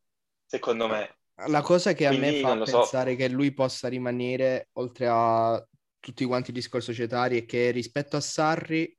[0.45, 1.17] secondo me.
[1.47, 3.17] La cosa che Quindi, a me fa pensare so.
[3.17, 5.67] che lui possa rimanere, oltre a
[5.99, 8.95] tutti quanti i discorsi societari, è che rispetto a Sarri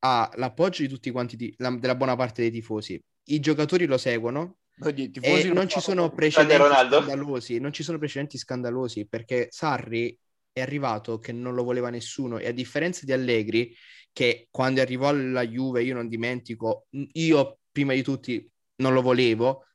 [0.00, 3.00] ha l'appoggio di tutti quanti, di, la, della buona parte dei tifosi.
[3.24, 8.38] I giocatori lo seguono, Oddio, e non ci sono precedenti scandalosi, non ci sono precedenti
[8.38, 10.18] scandalosi perché Sarri
[10.52, 13.74] è arrivato che non lo voleva nessuno e a differenza di Allegri
[14.12, 19.66] che quando arrivò alla Juve io non dimentico, io prima di tutti non lo volevo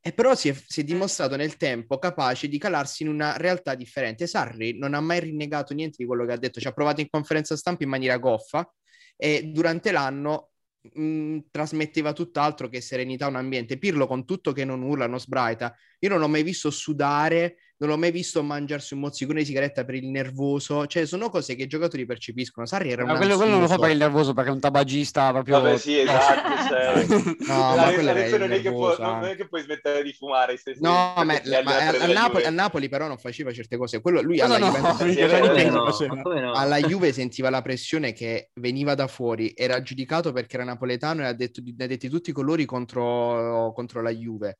[0.00, 3.74] e però si è, si è, dimostrato nel tempo capace di calarsi in una realtà
[3.74, 4.26] differente.
[4.26, 7.08] Sarri non ha mai rinnegato niente di quello che ha detto, ci ha provato in
[7.08, 8.70] conferenza stampa in maniera goffa
[9.16, 10.50] e durante l'anno
[10.92, 13.78] mh, mm, trasmetteva tutt'altro che serenità un ambiente.
[13.78, 15.74] Pirlo con tutto che non urla, non sbraita.
[16.00, 19.84] Io non l'ho mai visto sudare, non l'ho mai visto mangiarsi un mozzicone di sigaretta
[19.84, 20.86] per il nervoso.
[20.86, 22.66] Cioè, sono cose che i giocatori percepiscono.
[22.66, 25.32] Sarri era un quello, quello, non lo fa per il nervoso perché è un tabagista
[25.32, 25.60] proprio...
[25.60, 26.68] Vabbè, sì, esatto.
[26.68, 27.04] Cioè...
[27.48, 30.56] no, ma quello è non, è che può, non è che puoi smettere di fumare.
[30.56, 34.00] Se no, ma, ma a, Napoli, a, Napoli, però non faceva certe cose.
[34.00, 39.52] Quello, lui alla, no, Juventus, no, alla Juve sentiva la pressione che veniva da fuori.
[39.54, 43.72] Era giudicato perché era napoletano e ha detto, ne ha detti tutti i colori contro,
[43.74, 44.58] contro la Juve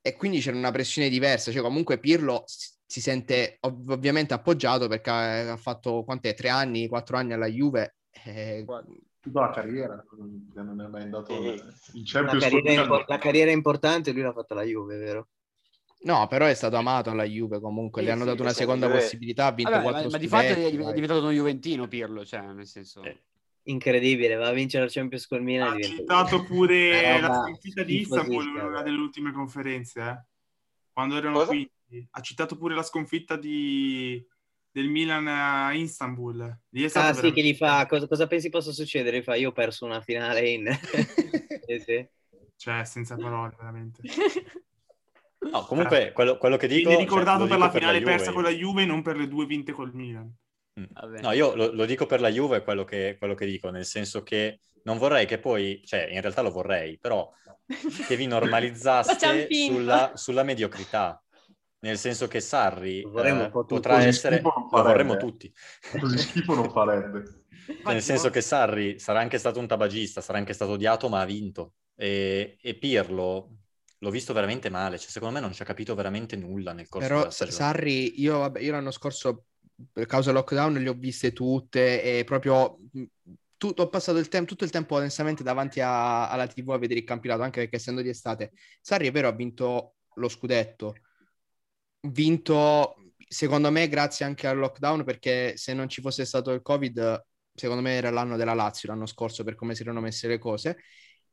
[0.00, 5.10] e quindi c'era una pressione diversa, cioè comunque Pirlo si sente ov- ovviamente appoggiato perché
[5.10, 7.96] ha fatto quant'è, tre anni, quattro anni alla Juve.
[8.24, 8.64] Eh...
[9.20, 10.04] Tutta la carriera,
[10.54, 11.60] non è mai andato eh,
[11.94, 12.42] in Champions.
[12.42, 15.28] La carriera, impo- la carriera importante lui l'ha fatta alla Juve, vero?
[16.00, 19.00] No, però è stato amato alla Juve comunque, sì, gli hanno dato una seconda Juve.
[19.00, 22.66] possibilità, ha vinto quattro ma, ma di fatto è diventato uno Juventino Pirlo, cioè nel
[22.66, 23.02] senso...
[23.02, 23.18] Eh
[23.70, 25.74] incredibile, va a vincere la Champions col Milan.
[25.74, 30.24] Ha citato pure la sconfitta di Istanbul in una delle ultime conferenze, eh?
[30.92, 31.50] quando erano Cosa?
[31.50, 31.70] qui.
[32.10, 34.22] Ha citato pure la sconfitta di...
[34.70, 36.40] del Milan a Istanbul.
[36.40, 37.20] ah veramente...
[37.20, 39.20] sì, che gli fa, cosa, cosa, pensi possa succedere?
[39.20, 40.68] Gli fa, io ho perso una finale in...
[41.66, 42.08] sì, sì.
[42.56, 44.02] Cioè, senza parole, veramente.
[45.50, 46.88] No, comunque, quello, quello che dico...
[46.88, 49.28] Viene ricordato cioè, per la finale per la persa con la Juve, non per le
[49.28, 50.34] due vinte col Milan.
[50.78, 50.84] Mm.
[51.20, 54.22] No, io lo, lo, dico per la Juve quello che, quello che dico, nel senso
[54.22, 57.30] che non vorrei che poi, cioè in realtà lo vorrei, però
[58.06, 61.22] che vi normalizzaste sulla, sulla, mediocrità.
[61.80, 64.40] Nel senso che Sarri eh, potrà essere...
[64.40, 65.52] Lo vorremmo tutti.
[66.00, 67.44] Così schifo non farebbe.
[67.84, 71.24] Nel senso che Sarri sarà anche stato un tabagista, sarà anche stato odiato, ma ha
[71.24, 71.74] vinto.
[71.94, 73.50] E, e Pirlo
[73.98, 74.98] l'ho visto veramente male.
[74.98, 77.56] Cioè, secondo me non ci ha capito veramente nulla nel corso Però, della stagione.
[77.56, 79.44] Sarri, io, vabbè, io l'anno scorso
[79.92, 82.78] per causa lockdown le ho viste tutte e proprio
[83.58, 87.00] tutto, ho passato il tempo, tutto il tempo onestamente davanti a, alla TV a vedere
[87.00, 88.52] il campionato, anche perché essendo di estate.
[88.80, 90.94] Sarri è vero, ha vinto lo scudetto.
[92.00, 92.94] Vinto,
[93.28, 97.82] secondo me, grazie anche al lockdown, perché se non ci fosse stato il Covid, secondo
[97.82, 100.78] me era l'anno della Lazio l'anno scorso per come si erano messe le cose.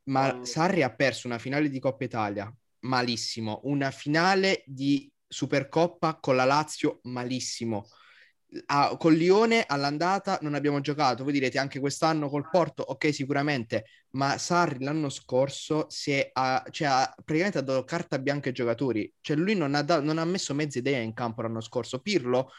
[0.06, 3.62] Ma Sarri ha perso una finale di Coppa Italia, malissimo.
[3.64, 7.88] Una finale di Supercoppa con la Lazio malissimo.
[8.68, 11.24] Ah, con Lione all'andata non abbiamo giocato.
[11.24, 16.64] Voi direte anche quest'anno col Porto, ok, sicuramente, ma Sarri l'anno scorso si è, ha,
[16.70, 19.12] cioè, ha praticamente ha dato carta bianca ai giocatori.
[19.20, 22.00] Cioè, lui non ha, da, non ha messo mezza idea in campo l'anno scorso.
[22.00, 22.52] Pirlo,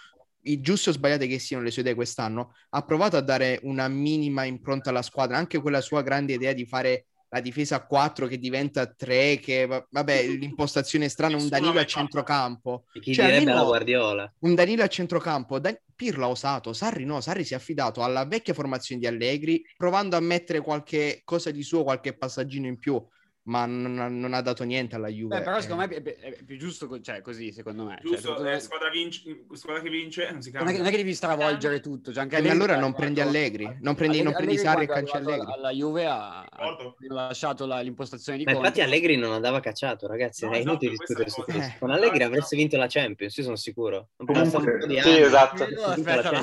[0.43, 3.89] i giusti o sbagliate che siano le sue idee quest'anno, ha provato a dare una
[3.89, 8.27] minima impronta alla squadra, anche quella sua grande idea di fare la difesa a 4
[8.27, 12.85] che diventa a 3, che vabbè, l'impostazione strana, un Danilo a centrocampo.
[13.01, 14.33] Chi cioè, direbbe la Guardiola?
[14.41, 18.27] Un Danilo a centrocampo, Dan- Pirlo ha usato, Sarri no, Sarri si è affidato alla
[18.27, 23.03] vecchia formazione di Allegri, provando a mettere qualche cosa di suo, qualche passaggino in più
[23.47, 25.39] ma non ha, non ha, dato niente alla Juve.
[25.39, 27.99] Beh, però secondo me è, è, è, più giusto cioè, così, secondo me.
[28.03, 30.71] Cioè, giusto, cioè, squadra, vince, squadra, che vince non si cambia.
[30.71, 32.13] Non è, non è che devi stravolgere tutto.
[32.13, 35.53] Cioè anche Allegri, allora non prendi Allegri, non prendi, non prendi Sarri e calci Allegri.
[35.53, 36.77] Alla Juve ha, ha
[37.09, 40.91] lasciato la, l'impostazione di Ma infatti Allegri non andava cacciato, ragazzi, no, è esatto, inutile
[40.91, 41.63] discutere su questo.
[41.63, 41.77] Eh.
[41.79, 44.09] Con Allegri avreste vinto la Champions, io sono sicuro.
[44.17, 45.63] Non Comunque, sì, anni, esatto.
[45.63, 46.43] Aspetta,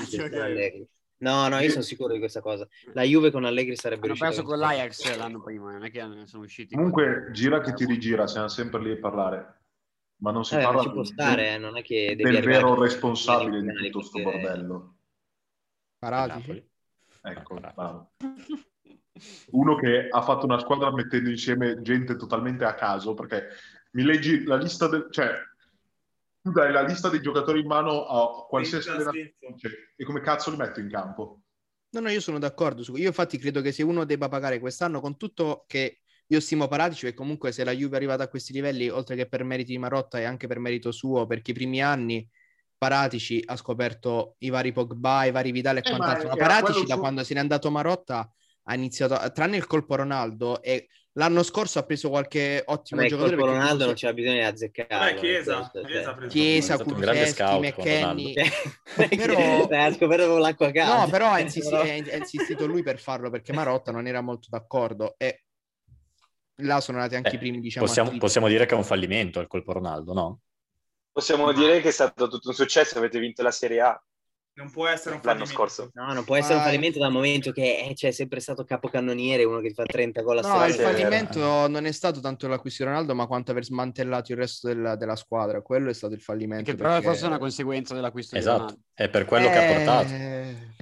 [1.23, 2.67] No, no, io sono sicuro di questa cosa.
[2.91, 6.43] La Juve con Allegri sarebbe Hanno perso con l'Ajax l'anno prima, non è che sono
[6.43, 6.75] usciti.
[6.75, 7.33] Comunque, con...
[7.33, 9.61] gira che ti rigira, siamo sempre lì a parlare.
[10.17, 13.89] Ma non si eh, parla ci può stare, non è che del vero responsabile di
[13.89, 14.39] tutto questo perché...
[14.39, 14.95] bordello.
[15.97, 16.69] Paratici.
[17.21, 18.11] Ecco, bravo.
[19.51, 23.47] Uno che ha fatto una squadra mettendo insieme gente totalmente a caso, perché
[23.91, 25.07] mi leggi la lista del...
[25.09, 25.31] Cioè,
[26.43, 29.35] tu dai la lista dei giocatori in mano a qualsiasi allenatore
[29.95, 31.43] e come cazzo li metto in campo?
[31.91, 32.83] No, no, io sono d'accordo.
[32.83, 32.95] Su...
[32.95, 37.07] Io infatti credo che se uno debba pagare quest'anno, con tutto che io stimo Paratici
[37.07, 39.77] e comunque se la Juve è arrivata a questi livelli, oltre che per meriti di
[39.77, 42.29] Marotta e anche per merito suo, perché i primi anni
[42.77, 46.27] Paratici ha scoperto i vari Pogba, i vari Vidal e eh, quant'altro.
[46.27, 46.99] Ma, ma Paratici da su...
[46.99, 48.29] quando se n'è andato Marotta
[48.63, 53.35] ha iniziato, tranne il colpo Ronaldo, e L'anno scorso ha preso qualche ottimo Beh, giocatore.
[53.35, 53.85] Ronaldo forse...
[53.85, 55.13] non c'era bisogno di azzeccare.
[55.15, 58.33] Chiesa, Chiesa, Chiesa Kulusevski, McKenny.
[59.15, 59.67] però...
[59.69, 61.03] ha scoperto con l'acqua calda.
[61.03, 65.13] No, però ha, insistito, ha insistito lui per farlo perché Marotta non era molto d'accordo
[65.17, 65.43] e
[66.57, 67.85] là sono nati anche eh, i primi, diciamo.
[67.85, 70.39] Possiamo, possiamo, dire che è un fallimento il colpo Ronaldo, no?
[71.11, 74.03] Possiamo dire che è stato tutto un successo, avete vinto la Serie A.
[74.55, 75.89] Non può essere un l'anno scorso.
[75.93, 79.59] No, non può essere un fallimento dal momento che eh, c'è sempre stato capocannoniere, uno
[79.61, 83.15] che fa 30 gol a No, il fallimento non è stato tanto l'acquisto di Ronaldo,
[83.15, 85.61] ma quanto aver smantellato il resto della, della squadra.
[85.61, 86.69] Quello è stato il fallimento.
[86.69, 88.57] Che però forse è una conseguenza dell'acquisto esatto.
[88.57, 88.81] di Ronaldo.
[88.93, 89.49] È per quello eh...
[89.49, 90.72] che ha portato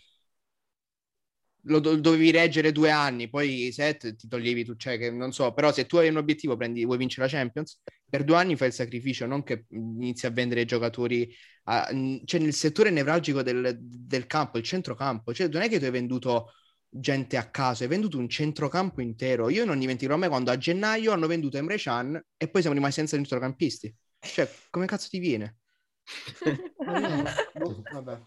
[1.63, 5.53] lo do- dovevi reggere due anni, poi set ti toglievi tu, cioè che non so,
[5.53, 8.69] però se tu hai un obiettivo, prendi, vuoi vincere la Champions, per due anni fai
[8.69, 11.33] il sacrificio, non che inizi a vendere giocatori,
[11.65, 11.87] a,
[12.25, 15.91] cioè nel settore nevralgico del, del, campo, il centrocampo, cioè non è che tu hai
[15.91, 16.51] venduto
[16.89, 19.49] gente a caso, hai venduto un centrocampo intero.
[19.49, 22.99] Io non dimenticherò mai quando a gennaio hanno venduto Emre Can e poi siamo rimasti
[22.99, 23.95] senza centrocampisti.
[24.19, 25.57] Cioè, come cazzo ti viene?
[27.91, 28.19] Vabbè.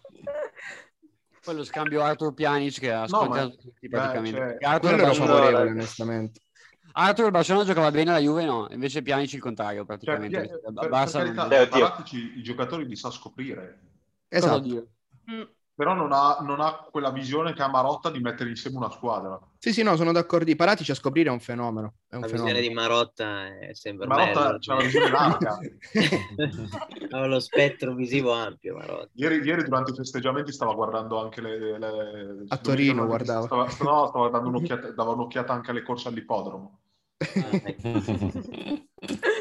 [1.45, 4.39] Poi lo scambio Arthur Pianic che ha scontato no, tutti praticamente.
[4.39, 6.41] Beh, cioè, Arthur era favorevole, onestamente.
[6.93, 10.47] Arthur il Barcellona giocava bene, la Juve no, invece Pianic il contrario praticamente.
[10.47, 12.03] Cioè, per, Barça per carità, non...
[12.11, 13.79] i giocatori li sa scoprire.
[14.27, 14.87] Esatto.
[15.31, 15.41] Mm
[15.75, 19.37] però non ha, non ha, quella visione che ha Marotta di mettere insieme una squadra.
[19.57, 20.55] Sì, sì, no, sono d'accordo.
[20.55, 21.95] Paratici a scoprire è un fenomeno.
[22.07, 22.57] È un la fenomeno.
[22.57, 25.57] visione di Marotta è sempre Marotta c'ha la visione larga.
[27.11, 29.09] ha lo spettro visivo ampio, Marotta.
[29.15, 31.77] Ieri, ieri, durante i festeggiamenti stava guardando anche le...
[31.77, 33.45] le a Torino guardava.
[33.45, 36.79] Stava, no, stava dando un'occhiata, dava un'occhiata anche alle corse all'ippodromo.
[37.17, 37.89] Ah, ecco.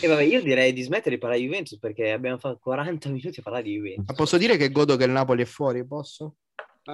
[0.00, 3.40] E vabbè, io direi di smettere di parlare di Juventus perché abbiamo fatto 40 minuti
[3.40, 4.04] a parlare di Juventus.
[4.06, 6.36] Ma posso dire che godo che il Napoli è fuori, posso?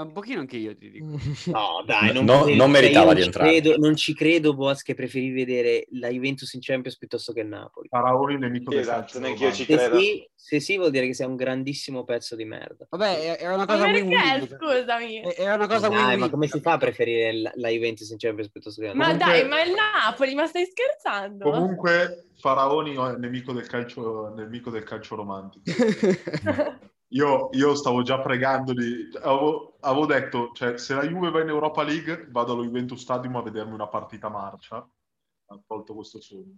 [0.02, 1.18] Un pochino anche io ti dico.
[1.46, 3.50] No, dai, non, no, non meritava cioè, di entrare.
[3.50, 7.46] Credo, non ci credo, Boas, che preferi vedere la Juventus in Champions piuttosto che il
[7.46, 7.88] Napoli.
[7.88, 9.96] Faraoni nemico sì, esatto, neanche io ci credo.
[9.96, 12.86] Se sì, se sì, vuol dire che sei un grandissimo pezzo di merda.
[12.90, 15.22] Vabbè, era una cosa win Scusami.
[15.36, 18.50] Era una cosa dai, ma come si fa a preferire la, la Juventus in Champions
[18.50, 19.18] piuttosto che il Napoli?
[19.18, 21.50] Ma dai, ma il Napoli, ma stai scherzando?
[21.50, 25.62] Comunque, Faraoni è nemico del calcio, nemico del calcio romantico.
[27.14, 29.08] Io, io, stavo già pregando di...
[29.22, 33.36] Avevo, avevo, detto, cioè, se la Juve va in Europa League, vado allo Juventus Stadium
[33.36, 34.76] a vedermi una partita marcia.
[34.76, 36.56] Ha tolto questo sogno.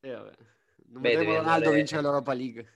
[0.00, 0.32] Eh, vabbè.
[0.86, 1.76] Non Beh, vedremo Ronaldo andare...
[1.76, 2.68] vincere l'Europa League.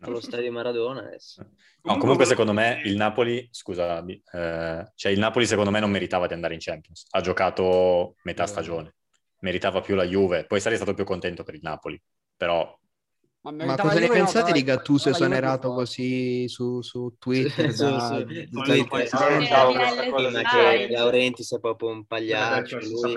[0.00, 1.46] Allo stadio Maradona adesso.
[1.82, 6.26] No, comunque secondo me il Napoli, scusa, eh, cioè il Napoli secondo me non meritava
[6.26, 7.06] di andare in Champions.
[7.10, 8.96] Ha giocato metà stagione.
[9.40, 10.44] Meritava più la Juve.
[10.46, 12.00] Poi sarei stato più contento per il Napoli.
[12.36, 12.78] Però
[13.42, 17.72] Ma, Ma cosa ne pensate di Gattuso esonerato così su, su Twitter?
[17.72, 19.08] su, da, su, su Twitter.
[20.44, 22.78] che Laurentiis è proprio un pagliaccio.
[22.80, 23.14] Lui,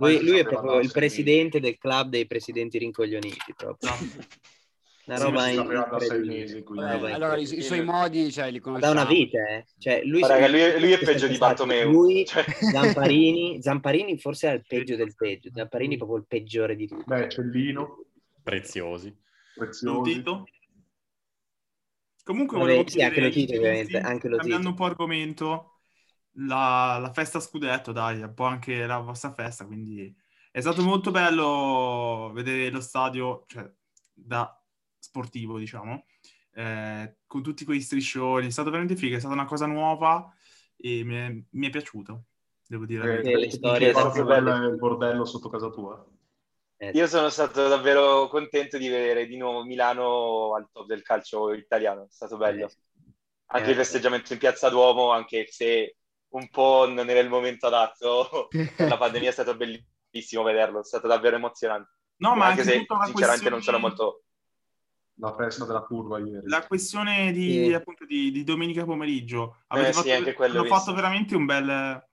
[0.00, 3.54] lui, lui è proprio il presidente del club dei presidenti rincoglioniti.
[3.56, 3.92] Proprio.
[5.06, 6.26] Una roba sì, in...
[6.26, 7.10] mesi, quindi...
[7.10, 8.94] allora i, i, suoi modi cioè, li conosciamo.
[8.94, 9.64] Da una vita eh.
[9.78, 11.90] cioè, lui, raga, lui, lui, è peggio di Bartomeu.
[11.90, 12.44] Lui, cioè...
[12.44, 15.50] Zamparini, Zamparini forse è il peggio del peggio.
[15.52, 17.04] Zamparini è proprio il peggiore di tutti.
[17.06, 18.04] Beh Cellino.
[18.42, 19.12] Preziosi
[19.60, 20.22] preziosi
[22.22, 25.80] comunque Vabbè, volevo sì, anche lo Tito ovviamente anche lo cambiando un po' argomento
[26.34, 30.14] la, la festa scudetto dai è un po' anche la vostra festa quindi
[30.52, 33.70] è stato molto bello vedere lo stadio cioè,
[34.12, 34.52] da
[34.98, 36.04] sportivo, diciamo,
[36.54, 38.46] eh, con tutti quei striscioni.
[38.46, 40.32] È stato veramente figo, è stata una cosa nuova
[40.76, 42.24] e mi è, mi è piaciuto,
[42.66, 43.22] devo dire.
[43.22, 46.04] Eh, le storie è stato bello il bordello sotto casa tua.
[46.82, 46.92] Eh.
[46.94, 52.04] Io sono stato davvero contento di vedere di nuovo Milano al top del calcio italiano,
[52.04, 52.64] è stato bello.
[52.64, 52.72] Eh.
[53.48, 53.84] Anche il eh.
[53.84, 55.96] festeggiamento in Piazza Duomo, anche se
[56.28, 61.06] un po' non era il momento adatto, la pandemia è stato bellissimo vederlo, è stato
[61.06, 61.90] davvero emozionante.
[62.16, 63.50] No, ma anche, anche se sinceramente questione...
[63.50, 64.22] non sono molto
[65.16, 66.48] la festa della curva ieri.
[66.48, 67.74] La questione di, sì.
[67.74, 69.64] appunto, di, di, domenica pomeriggio.
[69.66, 71.68] Avete eh, fatto, sì, anche quello hanno fatto veramente un bel,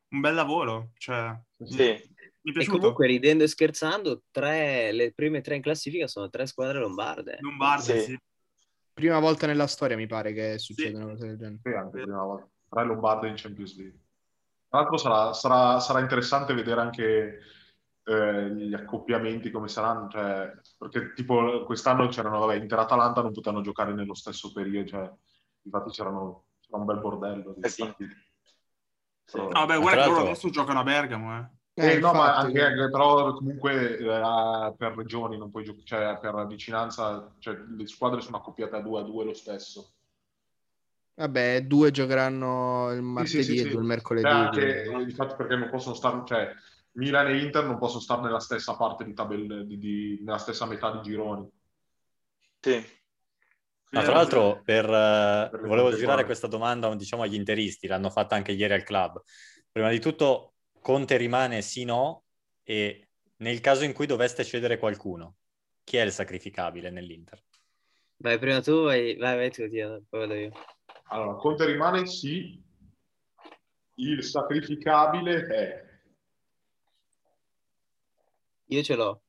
[0.10, 0.90] un bel lavoro.
[0.98, 2.16] Cioè, sì.
[2.48, 6.46] Mi è E comunque, ridendo e scherzando, tre, le prime tre in classifica sono tre
[6.46, 7.38] squadre lombarde.
[7.42, 8.00] Lombarde, sì.
[8.00, 8.20] sì.
[8.94, 11.60] Prima volta nella storia mi pare che succeda una cosa del genere.
[11.62, 12.48] Sì, anche prima volta.
[12.70, 14.00] Tre lombarde in Champions League.
[14.70, 17.40] Tra l'altro sarà, sarà, sarà interessante vedere anche
[18.04, 23.94] eh, gli accoppiamenti come saranno, cioè, perché tipo quest'anno c'erano, vabbè, Inter-Atalanta non potevano giocare
[23.94, 25.12] nello stesso periodo, cioè,
[25.64, 27.94] infatti c'erano, c'era un bel bordello di eh sì.
[29.26, 29.38] Sì.
[29.38, 31.56] No, beh, guarda che loro adesso giocano a Bergamo, eh.
[31.80, 36.18] Eh, eh no, ma anche, anche, però comunque eh, per regioni non puoi giocare, cioè
[36.20, 39.92] per vicinanza, cioè, le squadre sono accoppiate a due a due lo stesso.
[41.13, 44.26] Vabbè, due giocheranno il martedì sì, sì, sì, e due il mercoledì.
[44.26, 46.52] Anche, infatti perché non possono stare, cioè
[46.94, 50.66] Milan e Inter non possono stare nella stessa parte di tabella, di, di, nella stessa
[50.66, 51.48] metà di gironi.
[52.60, 52.84] Sì.
[53.92, 58.52] Ma tra l'altro, per, per volevo girare questa domanda diciamo, agli interisti, l'hanno fatta anche
[58.52, 59.22] ieri al club.
[59.72, 60.54] Prima di tutto,
[60.88, 62.23] Conte rimane sì no
[62.63, 65.36] e nel caso in cui doveste cedere qualcuno,
[65.84, 67.43] chi è il sacrificabile nell'Inter?
[68.15, 70.52] Vai, prima tu, vai, vai, vai tu, poi vado io.
[71.10, 72.63] Allora, Conte rimane sì,
[73.95, 75.86] il sacrificabile è
[78.67, 79.21] io ce l'ho.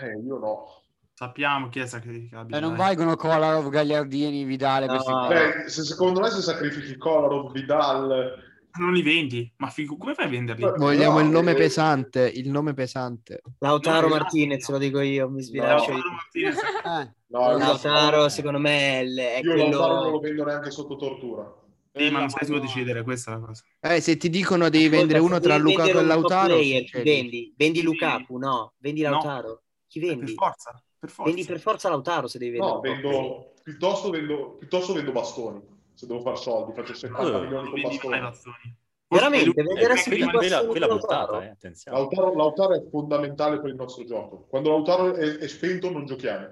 [0.00, 0.82] Eh, io no.
[1.12, 2.56] Sappiamo chi è sacrificabile.
[2.56, 4.86] Eh, non valgono Kolarov, Gagliardini, Vidale.
[4.86, 5.28] No.
[5.28, 8.50] Beh, se, secondo me se sacrifichi Kolarov, Vidal...
[8.74, 10.62] Non li vendi, ma figo, come fai a venderli?
[10.62, 11.54] Vogliamo no, il nome eh...
[11.54, 13.42] pesante, il nome pesante.
[13.58, 15.92] Lautaro no, Martinez, lo dico io, mi sbilancio.
[15.92, 16.56] No, Martinez.
[16.56, 17.14] Eh.
[17.26, 19.68] No, Lautaro, secondo me è, è io quello...
[19.68, 21.60] Lautaro non lo vendo neanche sotto tortura.
[21.94, 23.62] Sì, ma non sei tu decidere, questa è la cosa.
[23.80, 26.54] Eh, se ti dicono devi vendere uno tra Lukaku e Lautaro...
[26.54, 29.48] Player, vendi, vendi Lukaku, no, vendi Lautaro.
[29.48, 29.60] No.
[29.86, 30.24] Chi vendi?
[30.24, 31.30] Per forza, per forza.
[31.30, 32.72] Vendi per forza Lautaro se devi vendere.
[32.72, 35.60] No, vendo, piuttosto, vendo, piuttosto vendo bastoni,
[36.02, 38.76] se devo fare soldi, faccio 70 allora, milioni con bastoni.
[39.06, 41.96] Veramente, venderesti eh, qui la, qui la buttata, eh, attenzione.
[41.96, 44.46] Lautaro, Lautaro, è fondamentale per il nostro gioco.
[44.48, 46.48] Quando Lautaro è, è spento non giochiamo.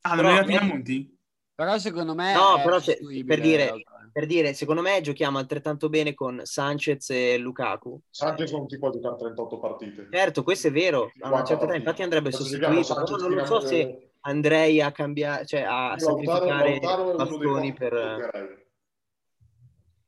[0.00, 1.16] Ah, non era Pinamonti?
[1.54, 2.32] Però secondo me...
[2.32, 3.72] No, però per dire,
[4.10, 8.00] per dire, secondo me giochiamo altrettanto bene con Sanchez e Lukaku.
[8.10, 10.08] Sanchez non ti può giocare 38 partite.
[10.10, 14.13] Certo, questo è vero, a una certa età, infatti andrebbe sostituito, non lo so se
[14.26, 18.52] andrei a cambiare, cioè a sacrificare bastoni per...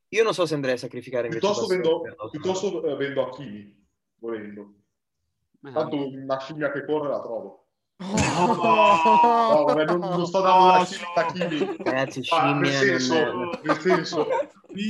[0.09, 2.01] Io non so se andrei a sacrificare piuttosto vendo,
[2.31, 3.87] piuttosto eh, vendo a Kimi,
[4.19, 4.73] volendo.
[5.73, 7.65] Tanto una scimmia che corre la trovo.
[7.99, 8.05] Oh,
[9.57, 11.75] no, vabbè, non, non, sto dando la scelta Kimi.
[11.83, 13.59] Ragazzi, scimmia ah, nel senso, non...
[13.63, 14.27] nel senso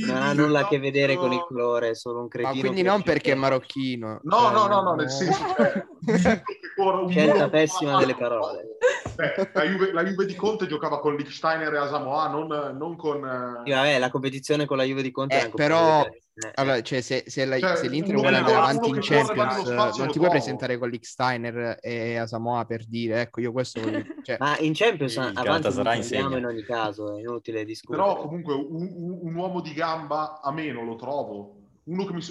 [0.06, 2.54] non ha nulla a che vedere con il colore, è solo un cretino.
[2.54, 4.20] Ma quindi non perché è marocchino.
[4.22, 6.42] No, cioè, no, no, no, nel senso cioè,
[7.08, 8.76] scelta pessima delle parole.
[9.20, 13.62] Eh, la, Juve, la, Juve, di Conte giocava con Liechtensteiner e Asamoah, non, non con...
[13.64, 16.04] Sì, vabbè, la competizione con la Juve di Conte eh, però...
[16.04, 20.08] Eh, allora, cioè, se, se, la, cioè, se l'Inter vuole andare avanti in Champions, non
[20.08, 24.04] ti puoi presentare con Liechtensteiner e Asamoah per dire, ecco, io questo voglio...
[24.22, 24.36] Cioè...
[24.38, 28.00] Ma in Champions sì, avanti non in ogni caso, è inutile discutere.
[28.00, 31.56] Però comunque un, un, un uomo di gamba a meno lo trovo.
[31.84, 32.22] Uno che mi...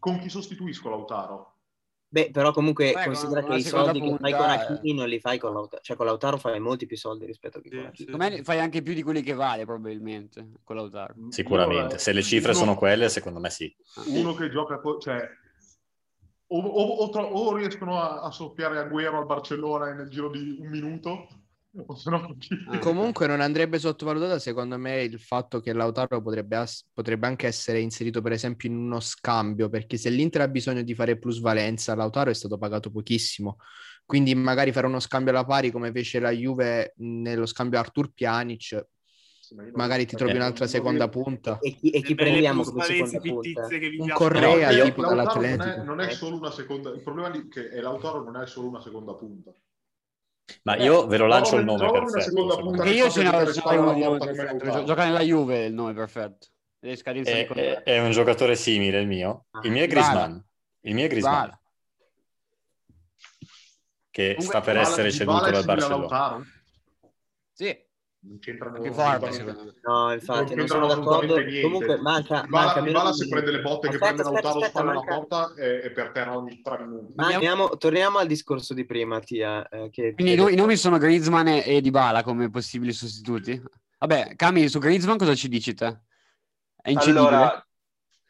[0.00, 1.51] Con chi sostituisco Lautaro?
[2.12, 5.38] Beh, però comunque Beh, considera che i soldi che fai con Hakimi non li fai
[5.38, 5.82] con Lautaro.
[5.82, 7.96] Cioè con Lautaro fai molti più soldi rispetto a chi con Hakimi.
[7.96, 11.14] Secondo me fai anche più di quelli che vale probabilmente con Lautaro.
[11.30, 13.74] Sicuramente, se le cifre uno, sono quelle, secondo me sì.
[14.08, 15.26] Uno che gioca, cioè
[16.48, 20.68] o, o, o, o riescono a, a soffiare Agüero al Barcellona nel giro di un
[20.68, 21.41] minuto Ah,
[22.80, 27.80] Comunque non andrebbe sottovalutata secondo me il fatto che Lautaro potrebbe, as- potrebbe, anche essere
[27.80, 32.28] inserito per esempio in uno scambio perché se l'Inter ha bisogno di fare plusvalenza Lautaro
[32.28, 33.56] è stato pagato pochissimo.
[34.04, 38.86] Quindi magari fare uno scambio alla pari come fece la Juve nello scambio Artur Pjanic
[39.74, 41.58] magari ti trovi un'altra seconda punta.
[41.60, 43.68] e chi, e chi prendiamo come seconda punta?
[43.98, 45.64] un Correa no, tipo dall'Atletico.
[45.64, 48.68] non è, non è solo una seconda il problema è che Lautaro non è solo
[48.68, 49.52] una seconda punta
[50.62, 52.84] ma io ve lo lancio il nome perfetto.
[52.84, 56.48] io ce n'ho gioca nella Juve il nome perfetto.
[56.80, 59.46] È, è, è, un giocatore simile il mio.
[59.62, 60.36] Il mio è Griezmann.
[60.80, 61.50] Il mio è Griezmann.
[64.10, 66.44] Che sta per essere ceduto dal Barcellona.
[67.52, 67.86] Sì,
[68.24, 69.74] non c'entrano più forte secondo me.
[69.82, 71.34] No, infatti, non, non sono d'accordo.
[71.60, 75.10] Comunque manca, manca Dybala se prende le botte che prende Lautaro spalla manca...
[75.10, 77.14] la porta è, è, per terra ogni tre minuti.
[77.16, 79.68] Andiamo, torniamo al discorso di prima, Tia.
[79.68, 80.14] Eh, che...
[80.14, 83.60] Quindi i, nomi sono Griezmann e Dybala come possibili sostituti?
[83.98, 86.00] Vabbè, Cami, su Griezmann cosa ci dici te?
[86.80, 87.64] È allora,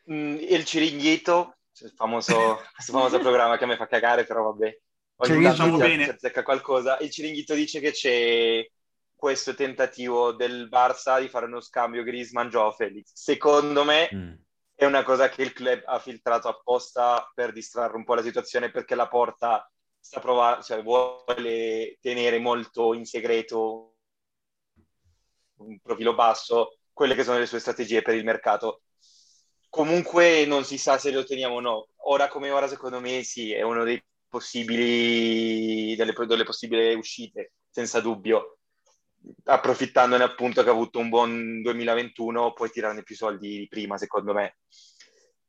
[0.05, 4.45] mh, mm, il Ciringhito, il famoso, questo famoso programma che a me fa cagare, però
[4.45, 4.78] vabbè.
[5.16, 6.18] Ogni tanto bene.
[6.43, 6.99] qualcosa.
[7.01, 8.66] Il Ciringhito dice che c'è
[9.23, 13.12] questo tentativo del Barça di fare uno scambio Griezmann-Joao Felix.
[13.14, 14.33] Secondo me mm.
[14.75, 18.73] è una cosa che il club ha filtrato apposta per distrarre un po' la situazione
[18.73, 19.64] perché la porta
[20.01, 23.95] sta provando, cioè vuole tenere molto in segreto
[25.59, 28.83] un profilo basso quelle che sono le sue strategie per il mercato.
[29.68, 31.87] Comunque non si sa se lo teniamo o no.
[32.09, 38.01] Ora come ora, secondo me, sì, è uno dei possibili, delle, delle possibili uscite, senza
[38.01, 38.57] dubbio
[39.45, 44.33] approfittandone appunto che ha avuto un buon 2021, puoi tirarne più soldi di prima, secondo
[44.33, 44.57] me.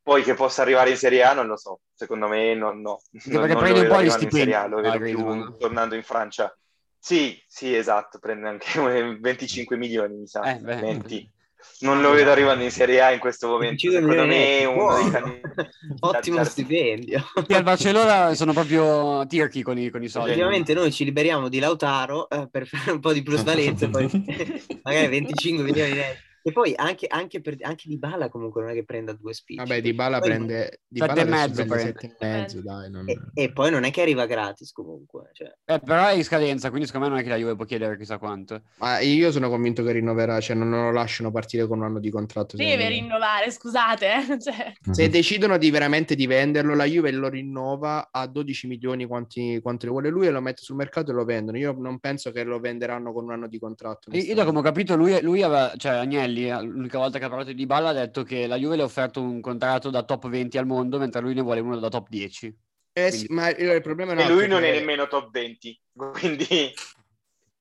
[0.02, 3.00] Poi che possa arrivare in Serie A non lo so, secondo me no, no.
[3.10, 4.52] non, perché non prende un po' gli stipendi.
[4.52, 6.54] A, lo vedo più tornando in Francia.
[6.98, 8.80] Sì, sì, esatto, prende anche
[9.20, 11.32] 25 milioni, mi sa, eh, 20
[11.80, 13.90] non lo vedo arrivando in Serie A in questo momento.
[13.90, 15.70] Secondo me è uno dei candidati.
[16.00, 17.24] Ottimo stipendio.
[17.46, 20.32] E al Barcellona sono proprio tirchi con i, con i soldi.
[20.32, 24.08] Ovviamente noi ci liberiamo di Lautaro eh, per fare un po' di plusvalenza, poi
[24.82, 26.18] magari 25 milioni di euro.
[26.46, 29.60] E poi anche, anche, per, anche Di Bala comunque non è che prenda due spicci.
[29.60, 30.80] Vabbè, Di Bala poi prende...
[30.86, 33.08] Di sette e mezzo, sette e mezzo dai, non...
[33.08, 35.30] e, e, poi non è che arriva gratis comunque.
[35.32, 35.50] Cioè.
[35.64, 37.96] Eh, però è in scadenza, quindi secondo me non è che la Juve può chiedere
[37.96, 38.60] chissà quanto.
[38.76, 42.10] Ma io sono convinto che rinnoverà, cioè non lo lasciano partire con un anno di
[42.10, 42.58] contratto.
[42.58, 44.06] Deve rinnovare, scusate.
[44.06, 44.72] Eh, cioè.
[44.90, 49.88] Se decidono di veramente di venderlo, la Juve lo rinnova a 12 milioni quanti, quanti
[49.88, 51.56] vuole lui e lo mette sul mercato e lo vendono.
[51.56, 54.10] Io non penso che lo venderanno con un anno di contratto.
[54.14, 57.52] Io, io come ho capito, lui, lui aveva, cioè Agnelli, l'unica volta che ha parlato
[57.52, 60.58] di Balla ha detto che la Juve le ha offerto un contratto da top 20
[60.58, 62.56] al mondo, mentre lui ne vuole uno da top 10.
[62.92, 64.72] Eh sì, ma il problema è E lui non che...
[64.72, 66.46] è nemmeno top 20, quindi...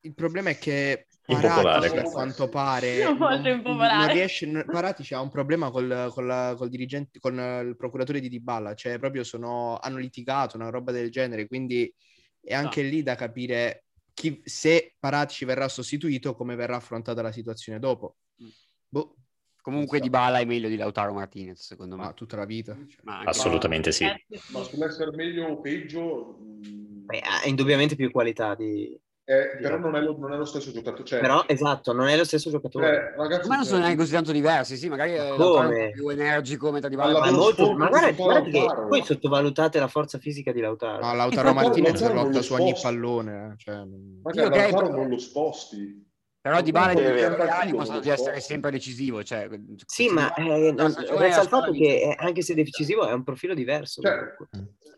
[0.06, 5.72] Il problema è che Parati, per quanto pare, non, non riesce, Parati ha un problema
[5.72, 10.70] col, col, col, dirigente, con il procuratore di Dybala, cioè proprio sono, hanno litigato, una
[10.70, 11.92] roba del genere, quindi
[12.42, 12.90] è anche no.
[12.90, 18.18] lì da capire chi, se Parati ci verrà sostituito, come verrà affrontata la situazione dopo.
[18.94, 19.16] Boh.
[19.60, 22.04] Comunque di Bala è meglio di Lautaro Martinez, secondo me.
[22.04, 22.78] Ma tutta la vita.
[23.04, 24.06] Ma Assolutamente sì.
[24.52, 26.38] Ma sull'essere meglio o peggio...
[26.38, 29.00] Mm, Beh, ha indubbiamente più qualità di...
[29.26, 31.06] Eh, però non è, lo, non è, lo, stesso giocatore.
[31.06, 31.22] Cioè...
[31.22, 32.88] Però, esatto, non è lo stesso giocatore.
[32.88, 35.92] Eh, ragazzi, ma non sono cioè, neanche così tanto diversi, sì, magari è Come?
[35.92, 37.20] più energico mentre di Bala.
[37.20, 41.06] Ma, molto, ma guarda, guarda che voi sottovalutate la forza fisica di Lautaro.
[41.06, 43.54] No, Lautaro Martinez lotta su ogni pallone.
[43.54, 43.76] Eh, cioè...
[43.76, 46.12] Ma che okay, Lautaro non lo sposti.
[46.44, 49.24] Però Di Bala e Di possono di essere sempre decisivo.
[49.24, 49.48] Cioè,
[49.86, 53.54] sì, ma eh, non, resta il fatto che eh, anche se decisivo è un profilo
[53.54, 54.02] diverso.
[54.02, 54.36] Cioè,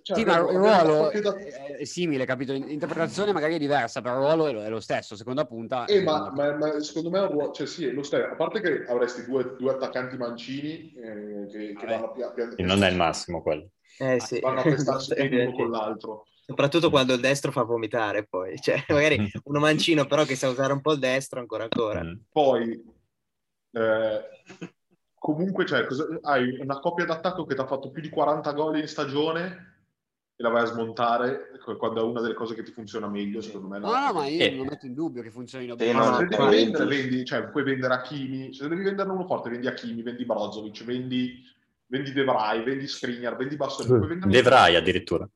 [0.01, 2.51] cioè, sì, ma il ruolo è, è, simile, capito?
[2.53, 5.85] L'interpretazione magari è diversa, però il ruolo è lo, è lo stesso, seconda punta.
[5.85, 8.25] Eh, ma, ma, ma, secondo me è un ruolo, cioè sì, è lo stesso.
[8.25, 12.55] A parte che avresti due, due attaccanti mancini eh, che, che vanno a piano.
[12.57, 13.69] Non è il massimo quello.
[13.99, 14.39] Eh, sì.
[14.39, 16.25] Vanno a testarsi uno con l'altro.
[16.47, 20.73] Soprattutto quando il destro fa vomitare poi, cioè magari uno mancino però che sa usare
[20.73, 22.03] un po' il destro ancora ancora.
[22.03, 22.13] Mm.
[22.31, 22.83] Poi,
[23.71, 24.21] eh,
[25.15, 28.77] comunque cioè, cosa, hai una coppia d'attacco che ti ha fatto più di 40 gol
[28.77, 29.73] in stagione
[30.35, 33.67] e la vai a smontare quando è una delle cose che ti funziona meglio, secondo
[33.67, 33.79] me.
[33.79, 34.51] No, no, ma io eh.
[34.51, 35.93] non metto in dubbio che funzioni bene.
[35.93, 39.65] No, se devi vendere, vendi, cioè puoi vendere Hakimi, se devi venderne uno forte, vendi
[39.65, 41.41] Hakimi, vendi Brozovic, vendi,
[41.87, 44.19] vendi De Vrij, vendi Skriniar, vendi Bastoni.
[44.19, 45.27] De Vrij addirittura.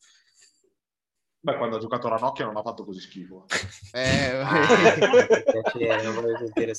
[1.41, 3.45] Beh, quando ha giocato la Nokia non ha fatto così schifo.
[3.91, 4.33] Eh,
[6.03, 6.73] non voglio sentire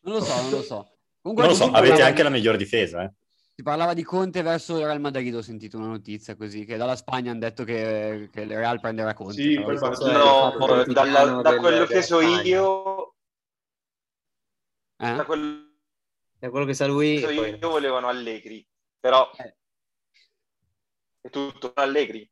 [0.00, 0.96] Non lo so, non lo so.
[1.20, 2.06] Comunque, non lo so, avete la...
[2.06, 3.12] anche la miglior difesa, eh?
[3.54, 6.96] Si parlava di Conte verso il Real Madrid, ho sentito una notizia così, che dalla
[6.96, 9.34] Spagna hanno detto che, che il Real prenderà Conte.
[9.34, 13.14] Sì, no, dalla, da quello che so io...
[14.96, 15.14] Eh?
[15.14, 15.74] Da, quello...
[16.38, 17.18] da quello che sa lui...
[17.18, 18.66] So io, io volevano Allegri,
[18.98, 19.30] però...
[19.36, 19.54] Eh.
[21.20, 22.28] È tutto Allegri.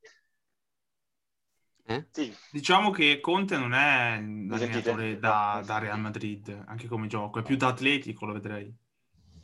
[1.91, 2.07] Eh?
[2.11, 2.36] Sì.
[2.51, 7.43] Diciamo che Conte non è un allenatore da, da, Real Madrid, anche come gioco, è
[7.43, 8.70] più da atletico, lo vedrei.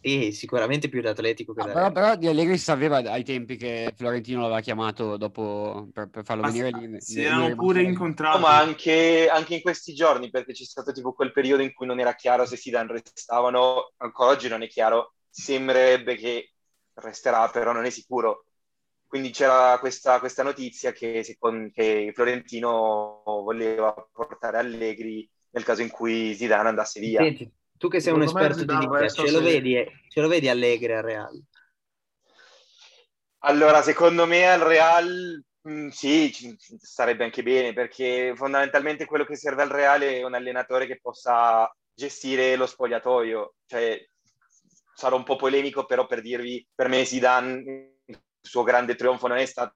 [0.02, 3.94] Sì, sicuramente più da atletico che da però, però, di Allegri sapeva ai tempi che
[3.96, 7.00] Florentino l'aveva chiamato dopo per, per farlo ma venire lì.
[7.00, 8.36] Si erano pure incontrati.
[8.36, 11.86] No, ma anche, anche, in questi giorni, perché c'è stato tipo quel periodo in cui
[11.86, 16.52] non era chiaro se Sidan restavano, ancora oggi non è chiaro, sembrerebbe che
[16.92, 18.44] resterà, però non è sicuro.
[19.14, 21.24] Quindi c'era questa, questa notizia che,
[21.72, 27.22] che, Florentino voleva portare Allegri nel caso in cui Zidane andasse via.
[27.22, 27.48] Senti,
[27.78, 30.94] tu che sei Secondo un esperto di Liga, ce, lo vedi, ce lo vedi Allegri
[30.94, 31.44] al Real?
[33.44, 39.36] Allora, secondo me al Real mh, mm, sì, sarebbe anche bene perché fondamentalmente quello che
[39.36, 43.54] serve al Real è un allenatore che possa gestire lo spogliatoio.
[43.64, 44.08] Cioè,
[44.92, 47.93] sarò un po' polemico, però per dirvi, per me Zidane
[48.44, 49.74] il suo grande trionfo non è stato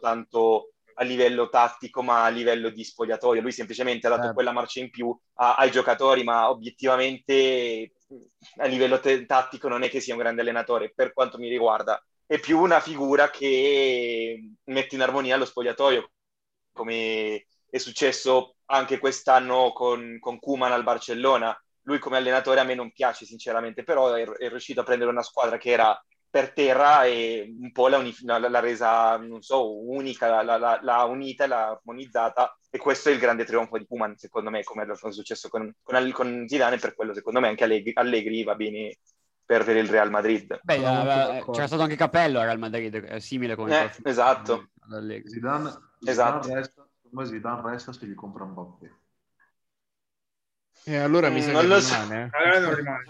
[0.00, 3.42] tanto a livello tattico, ma a livello di spogliatoio.
[3.42, 4.32] Lui semplicemente ha dato eh.
[4.32, 7.92] quella marcia in più a, ai giocatori, ma obiettivamente
[8.56, 12.02] a livello te- tattico non è che sia un grande allenatore, per quanto mi riguarda.
[12.26, 16.10] È più una figura che mette in armonia lo spogliatoio,
[16.72, 21.56] come è successo anche quest'anno con, con Kuman al Barcellona.
[21.82, 25.22] Lui come allenatore a me non piace sinceramente, però è, è riuscito a prendere una
[25.22, 28.22] squadra che era per terra e un po' l'ha, unif-
[28.60, 33.86] resa, non so, unica, l'ha, unita, l'ha armonizzata e questo è il grande trionfo di
[33.86, 37.64] Kuman, secondo me, come è successo con, con, con Zidane, per quello secondo me anche
[37.64, 38.98] Allegri, Allegri va bene
[39.44, 40.60] per, per il Real Madrid.
[40.62, 43.84] Beh, eh, c'era stato anche Capello al Real Madrid, simile come...
[43.84, 44.68] Eh, esatto.
[45.24, 45.24] Zidane,
[46.04, 46.42] esatto.
[46.42, 46.88] Zidane resta,
[47.24, 48.96] Zidane resta se gli compra un Mbappé.
[50.88, 52.30] E allora mi mm, sa non che lo rimane.
[52.30, 52.36] So.
[52.38, 53.04] Allora non rimane.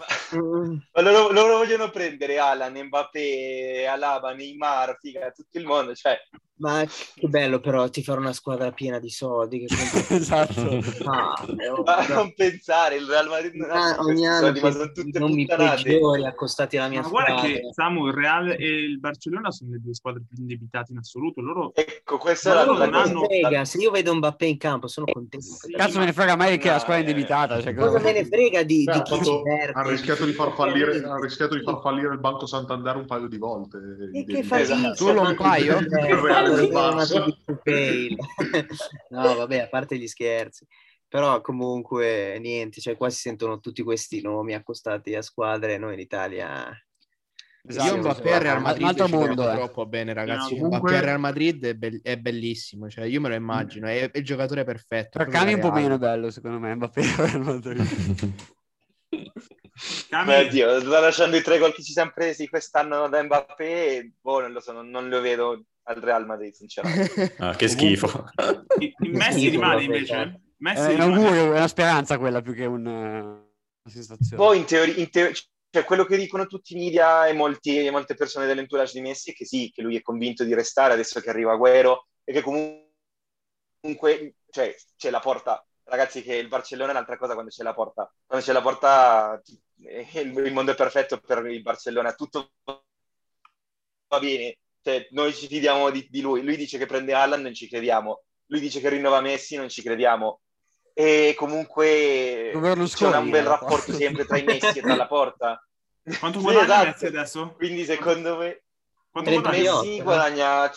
[0.91, 5.95] Ma loro, loro, vogliono prendere Alan, Mbappé, Alaba, Neymar, figa, tutto il mondo.
[5.95, 6.19] Cioè,
[6.59, 9.65] ma che bello però ti fare una squadra piena di soldi.
[9.65, 9.75] Che
[10.15, 10.79] esatto.
[11.05, 11.45] Ah,
[11.83, 15.19] ma non pensare, il Real Madrid non ah, ha ogni anno soldi, ma sono tutte
[15.19, 17.33] non peggiori accostati alla mia ma squadra.
[17.33, 20.91] Ma guarda che Samu, il Real e il Barcellona sono le due squadre più indebitate
[20.91, 21.41] in assoluto.
[21.41, 21.71] Loro...
[21.73, 23.25] Ecco, questa è la, la hanno...
[23.25, 23.65] frega.
[23.65, 25.45] Se io vedo Mbappé in campo sono contento.
[25.45, 27.61] Sì, Cazzo me ne frega mai no, che la squadra è indebitata.
[27.61, 29.43] Cioè, cosa me ne frega di, di chi fatto,
[29.73, 33.27] ha rischiato di far fallire ha rischiato di far fallire il Banco Santander un paio
[33.27, 33.77] di volte.
[34.13, 34.95] E che fa esatto.
[34.95, 35.77] Solo un paio?
[39.09, 40.65] no, vabbè, a parte gli scherzi.
[41.07, 45.99] Però comunque niente, cioè qua si sentono tutti questi nomi accostati a squadre, noi in
[45.99, 46.71] Italia...
[47.61, 49.55] Esatto, io Mbappé al Real Madrid un altro mondo, eh.
[49.55, 50.79] troppo bene ragazzi, no, comunque...
[50.79, 54.17] Mbappé al Real Madrid è, be- è, bellissimo, cioè io me lo immagino, è, è
[54.17, 55.17] il giocatore perfetto.
[55.17, 58.33] Per Cami un po' meno bello secondo me, Mbappé al Real Madrid.
[60.25, 64.51] Beh, Dio, lasciando i tre gol che ci siamo presi quest'anno da Mbappé, boh, non
[64.51, 67.35] lo so, non, non lo vedo al Real Madrid, sinceramente.
[67.39, 68.25] Ah, che schifo.
[68.99, 70.41] Messi rimane invece?
[70.57, 73.47] Messi è, un augurio, è una speranza quella più che un, una
[73.85, 74.43] sensazione.
[74.43, 75.33] Poi in teoria, in teoria
[75.71, 79.31] cioè, quello che dicono tutti i media e, molti, e molte persone dell'entourage di Messi
[79.31, 82.41] è che sì, che lui è convinto di restare adesso che arriva Guero e che
[82.41, 82.89] comunque
[84.49, 85.63] cioè, c'è la porta.
[85.83, 88.11] Ragazzi, che il Barcellona è un'altra cosa quando c'è la porta.
[88.25, 89.41] Quando c'è la porta
[89.81, 96.07] il mondo è perfetto per il Barcellona, tutto va bene, cioè, noi ci fidiamo di,
[96.09, 99.55] di, lui, lui dice che prende Allan, non ci crediamo, lui dice che rinnova Messi,
[99.55, 100.41] non ci crediamo,
[100.93, 105.63] e comunque c'è un bel rapporto sempre tra i Messi e tra la porta.
[106.19, 106.85] Quanto guadagna sì, esatto.
[106.85, 107.53] Messi adesso?
[107.55, 108.63] Quindi secondo me...
[109.11, 110.71] Quanto Messi guadagna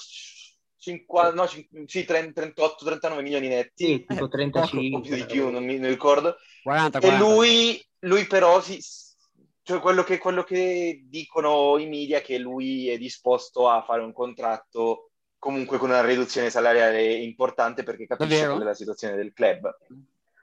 [0.82, 3.86] 50, no, sì, 38, 39 milioni netti.
[3.86, 4.78] Sì, tipo 35.
[4.78, 6.36] Un po' più di più, non mi non ricordo.
[6.64, 7.16] 40, 40.
[7.16, 8.80] E lui, lui però si,
[9.62, 14.02] cioè quello che, quello che dicono i media è che lui è disposto a fare
[14.02, 19.32] un contratto comunque con una riduzione salariale importante perché capisce qual è la situazione del
[19.32, 19.76] club.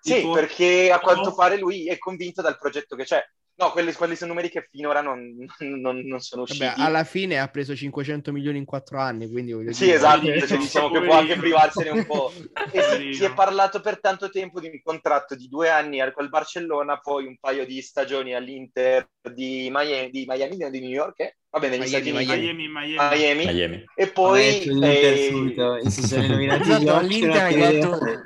[0.02, 3.22] Sì, perché a quanto pare lui è convinto dal progetto che c'è.
[3.60, 6.64] No, quelli, quelli, sono numeri che finora non, non, non sono usciti.
[6.64, 9.52] Vabbè, alla fine ha preso 500 milioni in quattro anni, quindi...
[9.74, 9.98] Sì, dire...
[9.98, 12.32] esatto, cioè, diciamo che può anche privarsene un po'.
[12.72, 16.14] E si, si, è parlato per tanto tempo di un contratto di due anni al,
[16.30, 21.38] Barcellona, poi un paio di stagioni all'Inter di Miami, di Miami, di New York, eh?
[21.50, 22.32] va bene, negli Stati Uniti.
[22.32, 23.46] Miami, Miami, Miami.
[23.46, 23.84] Miami.
[23.96, 24.62] E poi...
[24.62, 28.24] Eh, si sono nominati all'Inter.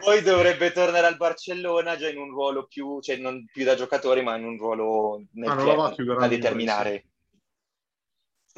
[0.00, 4.22] Poi dovrebbe tornare al Barcellona già in un ruolo più, cioè non più da giocatore,
[4.22, 7.04] ma in un ruolo nel ah, club, da determinare.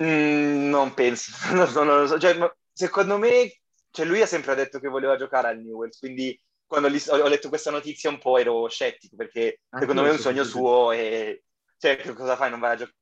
[0.03, 2.19] Mm, non penso, non, non lo so.
[2.19, 2.37] Cioè,
[2.73, 3.61] secondo me,
[3.91, 6.39] cioè, lui ha sempre detto che voleva giocare al Newell's, quindi
[6.79, 10.13] quando gli, ho, letto questa notizia un po' ero scettico, perché Anche secondo me è
[10.13, 11.45] un sogno suo e...
[11.79, 12.51] Cioè, cosa fai?
[12.51, 12.95] Non vai a giocare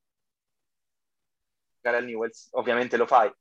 [1.96, 2.48] al Newell's?
[2.52, 3.32] Ovviamente lo fai.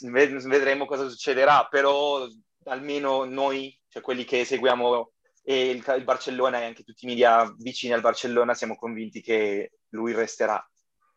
[0.00, 2.26] Vedremo cosa succederà, però
[2.64, 5.12] almeno noi, cioè quelli che seguiamo
[5.42, 9.72] e il, il Barcellona e anche tutti i media vicini al Barcellona, siamo convinti che
[9.90, 10.66] lui resterà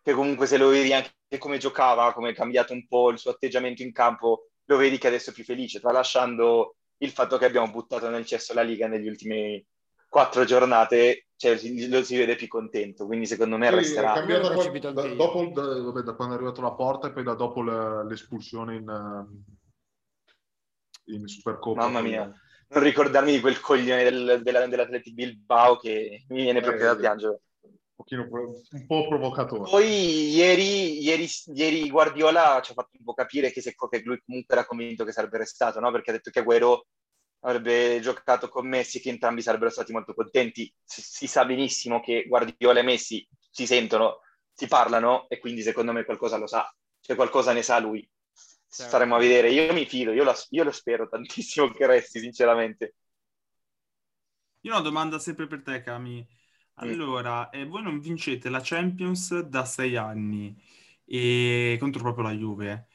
[0.07, 3.31] che comunque se lo vedi anche come giocava, come è cambiato un po' il suo
[3.31, 7.69] atteggiamento in campo, lo vedi che adesso è più felice, tralasciando il fatto che abbiamo
[7.69, 9.63] buttato nel cesso la Liga negli ultimi
[10.09, 14.13] quattro giornate, cioè, lo si vede più contento, quindi secondo me sì, resterà.
[14.13, 17.23] È cambiato poi, da, dopo, da, vabbè, da, quando è arrivato la porta e poi
[17.23, 19.43] da dopo le, l'espulsione in, um,
[21.05, 21.81] in Supercoppa.
[21.81, 22.31] Mamma mia,
[22.69, 26.95] non ricordarmi di quel coglione del, della, dell'Atleti Bilbao che mi viene proprio eh, da
[26.95, 27.41] piangere
[27.97, 29.69] pochino, un po' provocatore.
[29.69, 34.21] Poi ieri, ieri, ieri, Guardiola ci ha fatto un po' capire che, se, che lui
[34.23, 35.91] comunque era convinto che sarebbe restato, no?
[35.91, 36.83] perché ha detto che Agüero
[37.41, 40.71] avrebbe giocato con Messi che entrambi sarebbero stati molto contenti.
[40.83, 44.19] Si, si, sa benissimo che Guardiola e Messi si sentono,
[44.53, 48.07] si parlano e quindi secondo me qualcosa lo sa, cioè qualcosa ne sa lui.
[48.69, 48.91] Certo.
[48.91, 49.49] Staremo a vedere.
[49.49, 52.95] Io mi fido, io lo, io lo spero tantissimo che resti, sinceramente.
[54.61, 56.27] Io ho una domanda sempre per te, Cami.
[56.79, 60.55] Allora, eh, voi non vincete la Champions da sei anni
[61.05, 61.77] e...
[61.79, 62.87] contro proprio la Juve.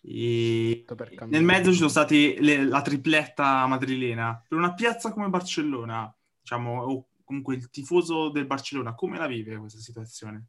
[0.00, 0.84] E...
[1.26, 2.64] Nel mezzo ci sono stati le...
[2.64, 4.42] la tripletta madrilena.
[4.46, 9.56] Per una piazza come Barcellona, diciamo, o comunque il tifoso del Barcellona, come la vive
[9.56, 10.46] questa situazione?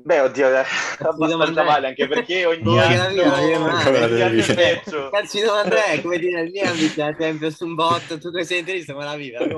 [0.00, 0.64] Beh, oddio, è
[1.00, 5.10] abbastanza male, anche perché ogni anno, ogni anno è peggio.
[5.10, 8.44] Calci domanda è, come dire, il mio ambito è sempre su un botto, tu come
[8.44, 9.34] sei interista, come la vivi?
[9.34, 9.48] Eh,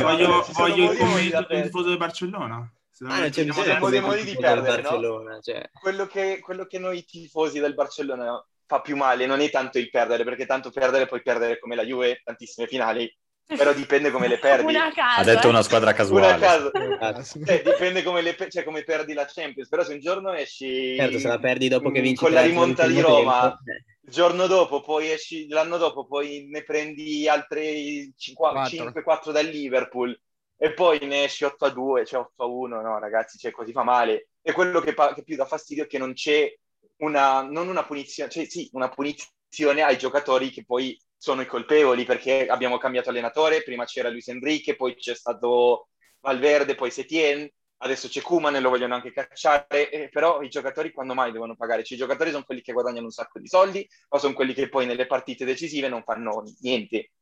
[0.00, 2.72] voglio, voglio il commento del tifoso del Barcellona.
[3.04, 5.40] Ah, non c'è bisogno di modi di perdere, no?
[5.42, 5.70] cioè.
[5.72, 9.90] quello, che, quello che noi tifosi del Barcellona fa più male non è tanto il
[9.90, 13.12] perdere, perché tanto perdere puoi perdere come la Juve, tantissime finali,
[13.46, 14.74] però dipende come le perdi.
[14.74, 16.70] ha detto una squadra casuale.
[16.72, 20.96] Una cioè, dipende come, le, cioè, come perdi la Champions, però se un giorno esci...
[20.96, 22.22] Certo, se la perdi dopo che vinci...
[22.22, 23.82] Con la rimonta di Roma, tempo.
[24.02, 30.18] il giorno dopo, poi esci, l'anno dopo, poi ne prendi altre 5-4 dal Liverpool
[30.56, 33.72] e poi ne esci 8 a 2, cioè 8 a 1, no ragazzi, cioè così
[33.72, 34.28] fa male.
[34.40, 36.52] E quello che, pa- che più dà fastidio è che non c'è
[36.98, 42.04] una, non una punizione, cioè sì, una punizione ai giocatori che poi sono i colpevoli
[42.04, 48.08] perché abbiamo cambiato allenatore, prima c'era Luis Enrique, poi c'è stato Valverde, poi Setien, adesso
[48.08, 51.84] c'è Kuman e lo vogliono anche cacciare, eh, però i giocatori quando mai devono pagare?
[51.84, 54.68] Cioè, I giocatori sono quelli che guadagnano un sacco di soldi o sono quelli che
[54.68, 57.12] poi nelle partite decisive non fanno niente.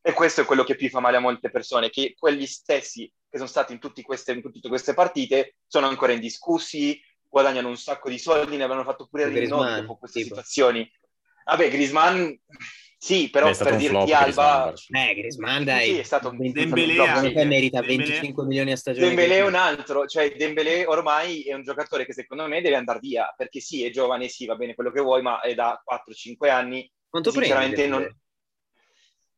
[0.00, 3.36] E questo è quello che più fa male a molte persone, che quelli stessi che
[3.36, 8.18] sono stati in, queste, in tutte queste partite sono ancora indiscussi, guadagnano un sacco di
[8.18, 10.36] soldi, ne avevano fatto pure rinnovi dopo queste tipo.
[10.36, 10.88] situazioni.
[11.46, 12.38] Vabbè, Grisman
[13.02, 14.74] sì, però per dirti Alba...
[14.90, 15.86] Eh, Griezmann dai.
[15.86, 16.34] Sì, è stato...
[16.36, 17.46] Dembélé anche.
[17.46, 18.04] merita Dembélé.
[18.04, 19.06] 25 milioni a stagione.
[19.06, 22.98] Dembélé è un altro, cioè Dembélé ormai è un giocatore che secondo me deve andare
[22.98, 26.50] via, perché sì, è giovane, sì, va bene quello che vuoi, ma è da 4-5
[26.50, 26.92] anni.
[27.08, 28.02] Quanto Sinceramente non...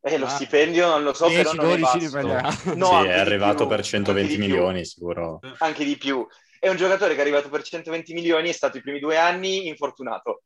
[0.00, 3.18] Eh, lo ah, stipendio non lo so, 10, però non 12 è No, sì, è
[3.20, 5.38] arrivato per 120 milioni, sicuro.
[5.58, 6.26] Anche di più.
[6.58, 9.68] È un giocatore che è arrivato per 120 milioni, è stato i primi due anni
[9.68, 10.42] infortunato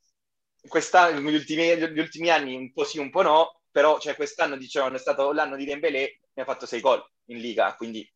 [0.69, 4.57] quest'anno, gli ultimi, gli ultimi anni un po' sì, un po' no, però cioè, quest'anno
[4.57, 8.09] dicevano è stato l'anno di Dembélé, mi ha fatto sei gol in Liga, quindi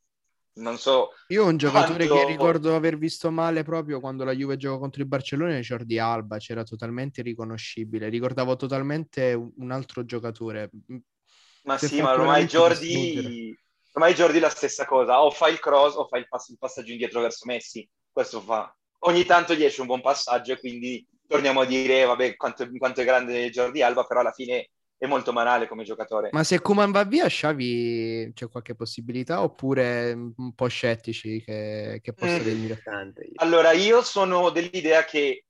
[0.55, 1.11] non so...
[1.29, 2.27] Io ho un giocatore quanto...
[2.27, 6.39] che ricordo aver visto male proprio quando la Juve giocò contro il Barcellona Jordi Alba,
[6.39, 10.71] c'era totalmente riconoscibile, ricordavo totalmente un altro giocatore.
[11.63, 13.57] Ma Se sì, ma ormai Jordi...
[13.93, 16.59] Ormai Jordi è la stessa cosa, o fa il cross o fa il, pass- il
[16.59, 18.73] passaggio indietro verso Messi, questo fa.
[19.01, 23.03] Ogni tanto gli esce un buon passaggio e quindi torniamo a dire, vabbè, quanto, quanto
[23.03, 26.31] è grande Jordi Alba, però alla fine è molto banale come giocatore.
[26.33, 32.13] Ma se Kuman va via, Xavi c'è qualche possibilità oppure un po' scettici che, che
[32.13, 32.43] possa mm.
[32.43, 32.83] venire?
[33.37, 35.45] Allora, io sono dell'idea che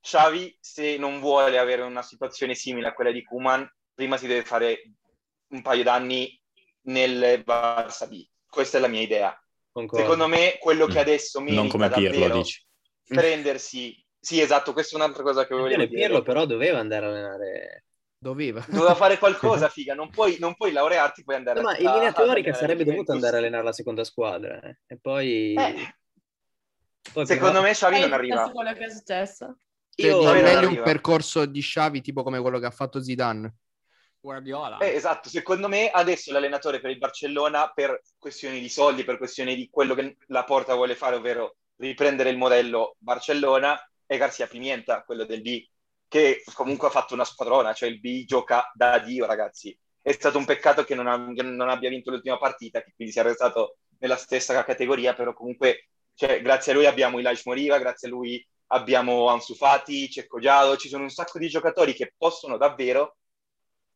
[0.00, 4.44] Xavi, se non vuole avere una situazione simile a quella di Kuman, prima si deve
[4.44, 4.82] fare
[5.48, 6.40] un paio d'anni
[6.82, 8.24] nel Barça B.
[8.48, 9.36] Questa è la mia idea.
[9.72, 10.04] Concordo.
[10.04, 11.02] Secondo me, quello che mm.
[11.02, 12.64] adesso merita non come Pirlo, dici.
[13.04, 16.06] prendersi sì, esatto, questa è un'altra cosa che volevo dire.
[16.06, 17.84] Pirlo però doveva andare a allenare...
[18.16, 18.64] Doveva.
[18.66, 19.92] Doveva fare qualcosa, figa.
[19.94, 21.72] Non puoi, non puoi laurearti, puoi andare no, a...
[21.72, 24.58] Ma in linea teorica sarebbe dovuto andare a allenare la seconda squadra.
[24.62, 24.78] Eh.
[24.86, 25.52] E poi...
[25.52, 25.96] Eh.
[27.12, 27.66] poi Secondo prima...
[27.66, 28.50] me Xavi non arriva.
[28.50, 29.58] quello che è successo.
[29.96, 33.56] Io cioè, meglio un percorso di Xavi tipo come quello che ha fatto Zidane.
[34.20, 34.78] Guardiola.
[34.78, 39.54] Eh, esatto, secondo me adesso l'allenatore per il Barcellona per questioni di soldi, per questioni
[39.54, 45.02] di quello che la Porta vuole fare, ovvero riprendere il modello Barcellona, è Garcia Pimienta,
[45.04, 45.66] quello del B,
[46.08, 49.76] che comunque ha fatto una squadrona, cioè il B gioca da Dio, ragazzi.
[50.00, 53.22] È stato un peccato che non, ha, non abbia vinto l'ultima partita, che quindi sia
[53.22, 58.10] restato nella stessa categoria, però comunque cioè, grazie a lui abbiamo Ilash Moriva, grazie a
[58.10, 63.16] lui abbiamo Ansu Fati, Cecco Giado, ci sono un sacco di giocatori che possono davvero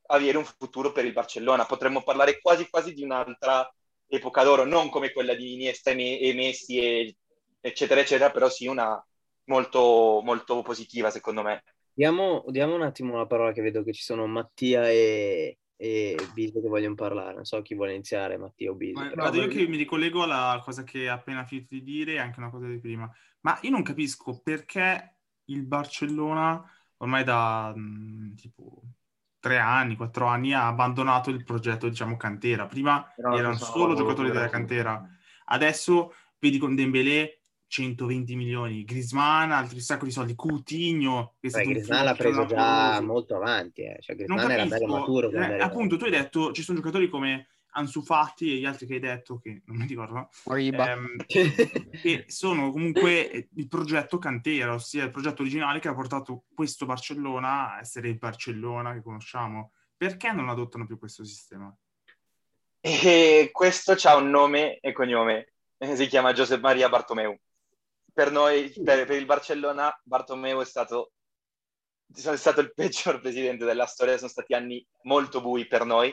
[0.06, 1.66] avere un futuro per il Barcellona.
[1.66, 3.70] Potremmo parlare quasi quasi di un'altra
[4.06, 7.16] epoca d'oro, non come quella di Iniesta e Messi, e,
[7.60, 9.02] eccetera, eccetera, però sì una
[9.48, 11.64] molto, molto positiva secondo me.
[11.92, 16.60] Diamo, diamo un attimo la parola che vedo che ci sono Mattia e, e Biso
[16.60, 17.34] che vogliono parlare.
[17.34, 19.00] Non so chi vuole iniziare, Mattia o Biso.
[19.00, 22.18] Ma, vado io che mi ricollego alla cosa che ha appena finito di dire e
[22.18, 23.10] anche una cosa di prima.
[23.40, 26.62] Ma io non capisco perché il Barcellona
[26.98, 28.82] ormai da mh, tipo
[29.40, 32.66] tre anni, quattro anni ha abbandonato il progetto, diciamo, cantera.
[32.66, 35.04] Prima Però erano solo giocatori della cantera.
[35.46, 37.37] Adesso vedi con Dembélé
[37.68, 43.36] 120 milioni, Grisman altri sacco di soldi, Coutinho che Beh, Griezmann l'ha preso già molto
[43.36, 43.98] avanti, eh.
[44.00, 45.30] cioè Griezmann era bello maturo.
[45.30, 48.94] Eh, appunto, tu hai detto ci sono giocatori come Ansu Fati e gli altri che
[48.94, 55.10] hai detto, che non mi ricordo, ehm, che sono comunque il progetto cantera, ossia il
[55.10, 59.72] progetto originale che ha portato questo Barcellona a essere il Barcellona che conosciamo.
[59.94, 61.74] Perché non adottano più questo sistema?
[62.80, 67.36] E questo ha un nome e cognome, si chiama Josep Maria Bartomeu
[68.18, 71.12] per noi, per, per il Barcellona, Bartomeu è stato,
[72.12, 76.12] è stato il peggior presidente della storia, sono stati anni molto bui per noi,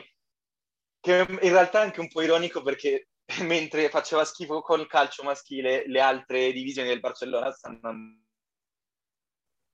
[1.00, 3.08] che in realtà è anche un po' ironico perché
[3.42, 7.88] mentre faceva schifo col calcio maschile, le altre divisioni del Barcellona stanno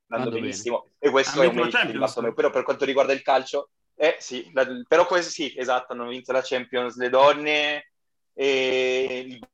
[0.06, 0.84] andando benissimo.
[0.84, 0.94] Bene.
[1.00, 2.32] E questo ah, è un merito di Bartomeu.
[2.32, 6.32] Però per quanto riguarda il calcio, eh sì, la, però questo sì, esatto, hanno vinto
[6.32, 7.92] la Champions le donne
[8.32, 9.50] e il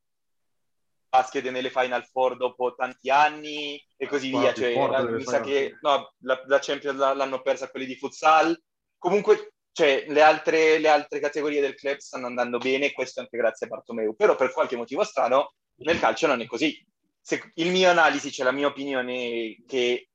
[1.18, 4.54] basket nelle Final Four dopo tanti anni e così via.
[4.54, 8.58] Cioè, la, mi sa che no, la, la Champions l'hanno persa quelli di futsal.
[8.96, 13.66] Comunque, cioè, le, altre, le altre categorie del club stanno andando bene, questo anche grazie
[13.66, 14.14] a Bartomeu.
[14.14, 16.84] Però per qualche motivo strano, nel calcio non è così.
[17.20, 20.08] Se, il mio analisi, cioè la mia opinione è che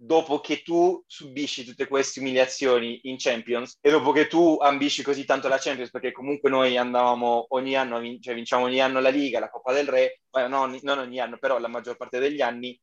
[0.00, 5.24] dopo che tu subisci tutte queste umiliazioni in Champions e dopo che tu ambisci così
[5.24, 9.08] tanto la Champions, perché comunque noi andavamo ogni anno, vin- cioè vinciamo ogni anno la
[9.08, 12.40] Liga, la Coppa del Re, eh, no, non ogni anno, però la maggior parte degli
[12.40, 12.80] anni,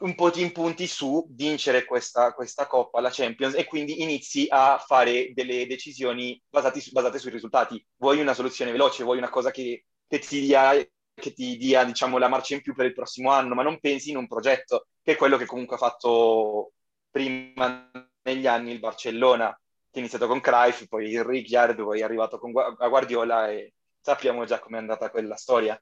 [0.00, 4.76] un po' ti impunti su vincere questa, questa Coppa, la Champions, e quindi inizi a
[4.78, 7.82] fare delle decisioni basate, basate sui risultati.
[7.96, 10.74] Vuoi una soluzione veloce, vuoi una cosa che, che ti dia
[11.14, 14.10] che ti dia diciamo, la marcia in più per il prossimo anno, ma non pensi
[14.10, 16.72] in un progetto, che è quello che comunque ha fatto
[17.10, 17.90] prima
[18.22, 22.38] negli anni il Barcellona, che è iniziato con Cruyff, poi il Ricciardo, poi è arrivato
[22.38, 25.80] con Guardiola e sappiamo già com'è andata quella storia.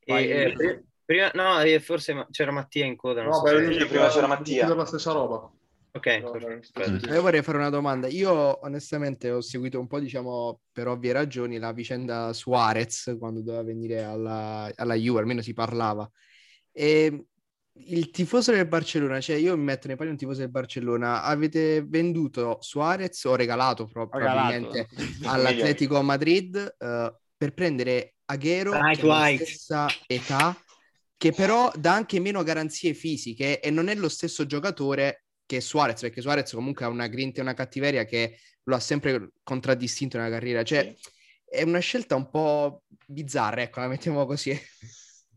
[0.00, 3.22] E, eh, prima, no, eh, forse c'era Mattia in coda.
[3.22, 3.86] No, so beh, se...
[3.86, 4.72] prima c'era Mattia.
[4.74, 5.50] la stessa roba.
[5.92, 6.06] Ok,
[7.08, 8.06] io vorrei fare una domanda.
[8.06, 13.62] Io onestamente ho seguito un po', diciamo, per ovvie ragioni, la vicenda Suarez quando doveva
[13.62, 16.08] venire alla, alla Juve, almeno si parlava.
[16.72, 17.24] E
[17.72, 21.82] il tifoso del Barcellona, cioè io mi metto nei panni un tifoso del Barcellona, avete
[21.82, 24.88] venduto Suarez o regalato probabilmente
[25.24, 30.56] all'Atletico Madrid uh, per prendere Aguero alla stessa età
[31.16, 36.00] che però dà anche meno garanzie fisiche e non è lo stesso giocatore che Suarez,
[36.00, 40.30] perché Suarez comunque ha una grinta e una cattiveria che lo ha sempre contraddistinto nella
[40.30, 40.62] carriera.
[40.62, 41.10] Cioè, sì.
[41.44, 44.56] è una scelta un po' bizzarra, ecco, la mettiamo così.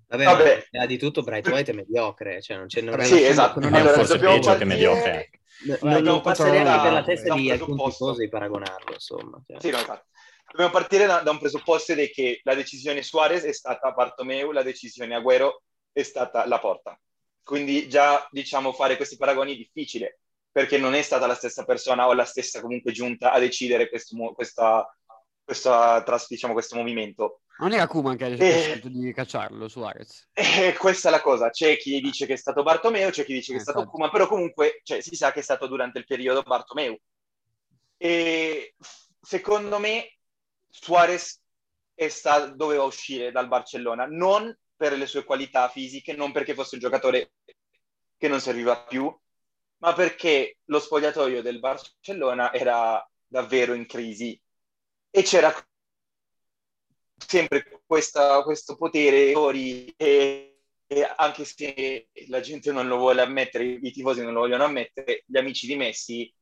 [0.05, 0.68] Vabbè, Vabbè.
[0.74, 2.82] Ma, di tutto Bright White è mediocre, cioè non c'è...
[2.82, 5.30] Non sì, esatto, non è allora, forse peggio che mediocre.
[5.82, 9.41] Non, non passerei neanche per la testa di alcun tifoso di paragonarlo, insomma.
[9.47, 9.59] Cioè.
[9.59, 10.05] Sì, no, esatto.
[10.51, 14.61] Dobbiamo partire da, da, un presupposto di che la decisione Suarez è stata Bartomeu, la
[14.61, 16.99] decisione Agüero è stata la porta.
[17.43, 20.19] Quindi già, diciamo, fare questi paragoni è difficile,
[20.51, 24.15] perché non è stata la stessa persona o la stessa comunque giunta a decidere questo,
[24.33, 24.97] questa,
[25.43, 27.41] questa, diciamo, questo movimento.
[27.59, 30.29] Non era Kuman che ha deciso di cacciarlo, Suarez.
[30.33, 33.51] E questa è la cosa, c'è chi dice che è stato Bartomeu, c'è chi dice
[33.51, 36.41] che è stato Kuman, però comunque cioè, si sa che è stato durante il periodo
[36.41, 36.97] Bartomeu.
[37.97, 38.75] E
[39.21, 40.17] secondo me
[40.69, 41.39] Suarez
[42.07, 46.81] stato, doveva uscire dal Barcellona, non per le sue qualità fisiche, non perché fosse un
[46.81, 47.36] giocatore
[48.17, 49.09] che non serviva più,
[49.77, 54.38] ma perché lo spogliatoio del Barcellona era davvero in crisi
[55.09, 55.55] e c'era
[57.15, 59.31] sempre questa, questo potere
[59.95, 60.57] e,
[61.15, 65.38] anche se la gente non lo vuole ammettere, i tifosi non lo vogliono ammettere, gli
[65.38, 66.34] amici di Messi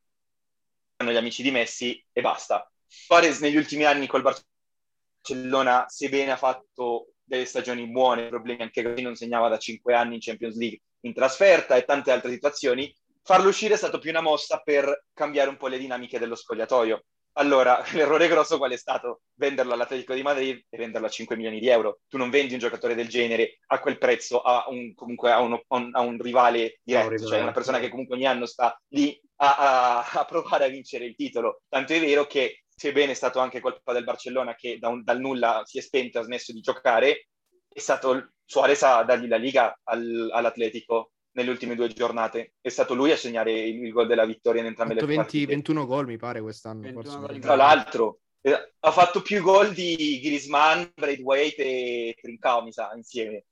[0.97, 2.67] gli amici di Messi e basta.
[2.87, 9.01] Suarez negli ultimi anni col Barcellona, sebbene ha fatto delle stagioni buone, problemi anche così
[9.01, 12.93] non segnava da cinque anni in Champions League, in trasferta e tante altre situazioni,
[13.23, 17.03] farlo uscire è stato più una mossa per cambiare un po' le dinamiche dello spogliatoio.
[17.33, 19.21] Allora, l'errore grosso qual è stato?
[19.35, 21.99] Venderlo all'Atletico di Madrid e venderlo a 5 milioni di euro.
[22.07, 25.63] Tu non vendi un giocatore del genere a quel prezzo a un, comunque a, uno,
[25.67, 30.19] a un rivale diretto, cioè una persona che comunque ogni anno sta lì a, a,
[30.19, 31.61] a, provare a vincere il titolo.
[31.69, 35.19] Tanto è vero che, sebbene è stato anche colpa del Barcellona che da un, dal
[35.19, 37.27] nulla si è spento e ha smesso di giocare,
[37.71, 42.53] è stato Suarez a dargli la Liga al, all'Atletico nelle ultime due giornate.
[42.59, 45.53] È stato lui a segnare il, il gol della vittoria in entrambe le 20, partite.
[45.53, 47.01] 21 gol mi pare quest'anno.
[47.39, 53.45] Tra l'altro, eh, ha fatto più gol di Griezmann, Braithwaite e Trincao, mi sa, insieme.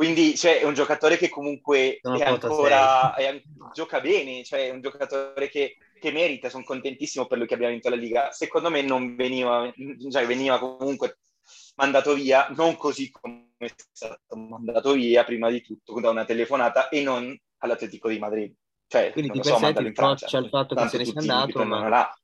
[0.00, 3.42] Quindi cioè, è un giocatore che comunque è ancora, è,
[3.74, 7.68] gioca bene, cioè è un giocatore che, che, merita, sono contentissimo per lui che abbia
[7.68, 8.30] vinto la Liga.
[8.32, 9.70] Secondo me non veniva,
[10.10, 11.18] cioè veniva comunque
[11.76, 16.88] mandato via, non così come è stato mandato via prima di tutto da una telefonata
[16.88, 18.54] e non all'Atletico di Madrid.
[18.86, 22.18] Cioè, Quindi ti so, ti scoccia il fatto che se ne sia andato, ma là.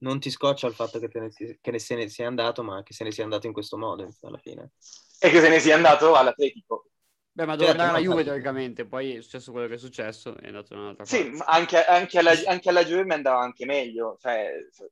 [0.00, 3.04] non ti scoccia il fatto che, ne, che se ne sia andato, ma che se
[3.04, 4.72] ne sia andato in questo modo alla fine.
[5.18, 6.88] E che se ne sia andato all'Atletico.
[7.34, 10.36] Beh, ma doveva certo, andare alla Juve teoricamente, poi è successo quello che è successo
[10.36, 11.16] è andato un'altra parte.
[11.16, 14.50] Sì, anche, anche, alla, anche, alla, Juve mi andava anche meglio, cioè,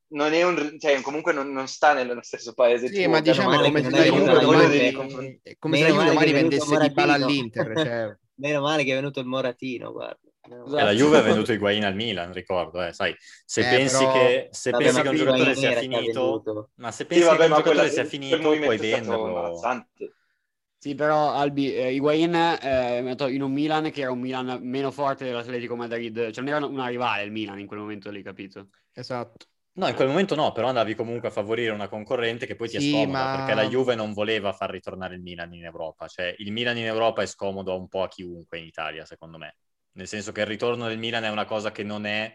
[0.09, 2.89] non è un, cioè, comunque non, non, sta nello stesso paese.
[2.89, 4.93] Sì, ma diciamo come se la Juve domani,
[5.59, 7.73] come se la Juve domani vendesse di palla all'Inter.
[7.77, 8.19] Cioè...
[8.41, 10.19] Meno male che è venuto il Moratino, guarda.
[10.43, 13.15] Eh, la Juve è venuto Higuain al Milan, ricordo, eh, sai,
[13.45, 14.13] se eh, pensi, però...
[14.13, 17.51] che, se vabbè, pensi che un giocatore sia finito, ma se pensi sì, vabbè, che
[17.51, 19.61] un giocatore sia finito, puoi venderlo.
[20.83, 24.61] Sì, però Albi, eh, Higuain eh, è andato in un Milan che era un Milan
[24.63, 28.23] meno forte dell'Atletico Madrid, cioè non era una rivale il Milan in quel momento lì,
[28.23, 28.71] capito?
[28.95, 29.45] Esatto.
[29.73, 32.79] No, in quel momento no, però andavi comunque a favorire una concorrente che poi ti
[32.79, 33.37] sì, è scomoda, ma...
[33.37, 36.87] perché la Juve non voleva far ritornare il Milan in Europa, cioè il Milan in
[36.87, 39.57] Europa è scomodo un po' a chiunque in Italia, secondo me,
[39.93, 42.35] nel senso che il ritorno del Milan è una cosa che non è,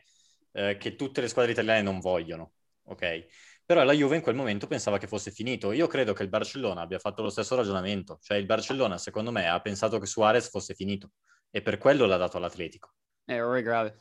[0.53, 3.25] eh, che tutte le squadre italiane non vogliono, ok?
[3.65, 5.71] Però la Juve in quel momento pensava che fosse finito.
[5.71, 8.19] Io credo che il Barcellona abbia fatto lo stesso ragionamento.
[8.21, 11.13] Cioè il Barcellona, secondo me, ha pensato che Suarez fosse finito
[11.49, 12.93] e per quello l'ha dato all'Atletico.
[13.25, 13.97] Errore grave.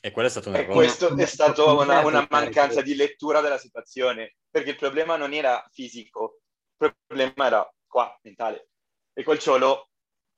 [0.00, 0.72] e quello è stato un errore.
[0.72, 5.32] E questo è stato una, una mancanza di lettura della situazione, perché il problema non
[5.32, 6.40] era fisico,
[6.78, 8.68] il problema era qua, mentale.
[9.14, 9.88] E col Ciolo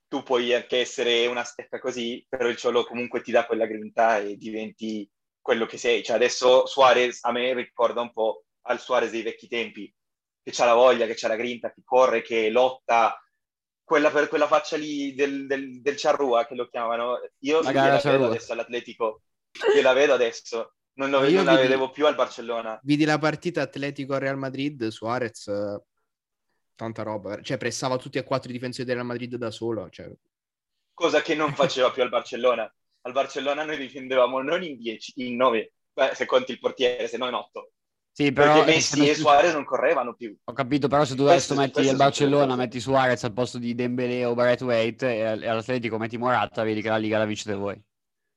[0.07, 4.19] tu puoi anche essere una stecca così, però il Ciolo comunque ti dà quella grinta
[4.19, 5.09] e diventi
[5.47, 6.03] quello che sei.
[6.03, 9.95] Cioè adesso Suarez a me ricorda un po' al Suarez dei vecchi tempi,
[10.43, 13.17] che c'ha la voglia, che c'ha la grinta, che corre, che lotta.
[13.85, 18.01] Quella, per quella faccia lì del, del, del Charrua che lo chiamavano, io la gliela
[18.03, 19.23] vedo adesso all'Atletico,
[19.73, 22.81] gliela vedo adesso, non, lo, non la vedevo più al Barcellona.
[22.83, 25.49] Vidi la partita Atletico-Real Madrid, Suarez,
[26.75, 29.89] tanta roba, cioè pressava tutti e quattro i difensori del Real Madrid da solo.
[29.89, 30.11] Cioè...
[30.93, 32.69] Cosa che non faceva più al Barcellona
[33.07, 35.73] al Barcellona noi difendevamo non in 10, in 9,
[36.13, 37.71] se conti il portiere, se no in 8.
[38.11, 40.35] Sì, però Perché Messi e Suarez non correvano più.
[40.45, 44.25] Ho capito, però se tu adesso metti il Barcellona, metti Suarez al posto di Dembélé
[44.25, 47.81] o Barrett Waite e all'Atletico metti Morata, vedi che la Liga la vincete voi.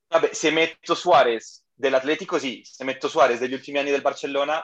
[0.09, 4.61] Vabbè, se metto Suarez dell'Atletico sì, se metto Suarez degli ultimi anni del Barcellona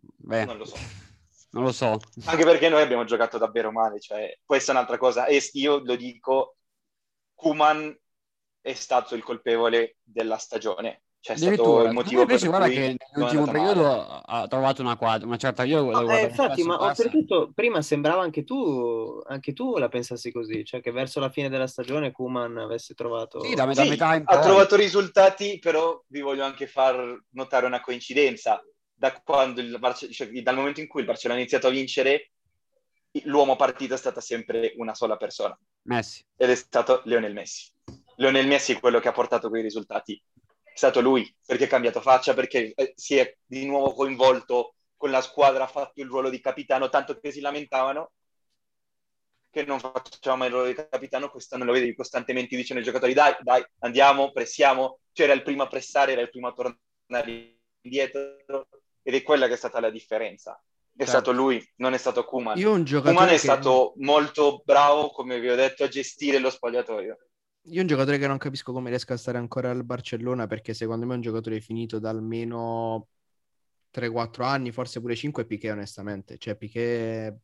[0.00, 0.76] Beh, non lo so.
[1.50, 1.98] Non lo so.
[2.26, 5.24] Anche perché noi abbiamo giocato davvero male, cioè questa è un'altra cosa.
[5.24, 6.58] E io lo dico,
[7.34, 7.98] Kuman
[8.60, 11.02] è stato il colpevole della stagione.
[11.20, 14.22] C'è stato il motivo invece, per guarda che nell'ultimo periodo male.
[14.24, 18.44] ha trovato una, quadra, una certa io ah, eh, infatti ma oltretutto prima sembrava anche
[18.44, 22.94] tu anche tu la pensassi così cioè che verso la fine della stagione Kuman avesse
[22.94, 27.24] trovato sì, da, da sì, metà in ha trovato risultati però vi voglio anche far
[27.30, 28.62] notare una coincidenza.
[28.94, 32.32] Da quando il Barce- cioè, dal momento in cui il Barcellona ha iniziato a vincere
[33.24, 35.56] l'uomo partita è stata sempre una sola persona.
[35.82, 36.24] Messi.
[36.36, 37.70] Ed è stato Lionel Messi
[38.18, 40.20] Lionel Messi è quello che ha portato quei risultati.
[40.62, 45.10] È stato lui, perché ha cambiato faccia, perché eh, si è di nuovo coinvolto con
[45.10, 48.12] la squadra, ha fatto il ruolo di capitano, tanto che si lamentavano
[49.50, 53.34] che non facciamo il ruolo di capitano, quest'anno lo vedevi costantemente dicendo ai giocatori dai,
[53.40, 58.68] dai, andiamo, pressiamo, c'era il primo a pressare, era il primo a tornare indietro
[59.02, 60.52] ed è quella che è stata la differenza.
[60.52, 61.12] È certo.
[61.12, 62.58] stato lui, non è stato Kuman.
[63.12, 63.38] Kuman è che...
[63.38, 67.16] stato molto bravo, come vi ho detto, a gestire lo spogliatoio.
[67.70, 71.04] Io un giocatore che non capisco come riesca a stare ancora al Barcellona perché secondo
[71.04, 73.08] me è un giocatore finito da almeno
[73.90, 76.38] 3-4 anni, forse pure 5 Piqué onestamente.
[76.38, 77.38] Cioè Piqué,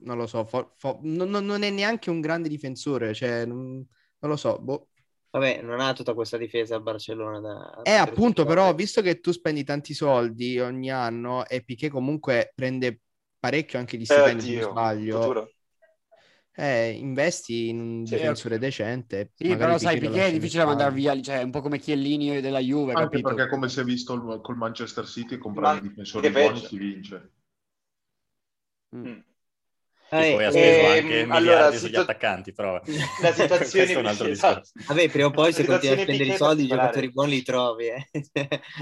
[0.00, 3.86] non lo so, fo- fo- non, non, è neanche un grande difensore, cioè non,
[4.18, 4.58] non lo so.
[4.58, 4.88] Boh.
[5.30, 7.40] Vabbè, non ha tutta questa difesa al Barcellona.
[7.40, 12.52] Da, eh, appunto, però, visto che tu spendi tanti soldi ogni anno e Piqué comunque
[12.54, 13.00] prende
[13.38, 15.20] parecchio anche di stipendi, eh, se non sbaglio.
[15.20, 15.53] Futuro
[16.56, 19.30] Eh, investi in un sì, difensore decente.
[19.34, 22.60] Sì, però sai perché è difficile mandare via, cioè è un po' come Chiellini della
[22.60, 23.34] Juve, Anche capito?
[23.34, 27.30] perché come si è visto col Manchester City, comprare Ma difensori buoni si vince.
[28.94, 29.24] Mm.
[30.16, 30.22] Mm.
[30.22, 32.80] E poi ha speso eh, anche ehm, miliardi allora, sugli attaccanti, però
[33.22, 34.60] la situazione è un altro esatto.
[34.60, 34.92] discorso.
[34.92, 37.86] Vabbè, prima o poi se continui a spendere i soldi, i giocatori buoni li trovi.
[37.88, 38.08] Eh.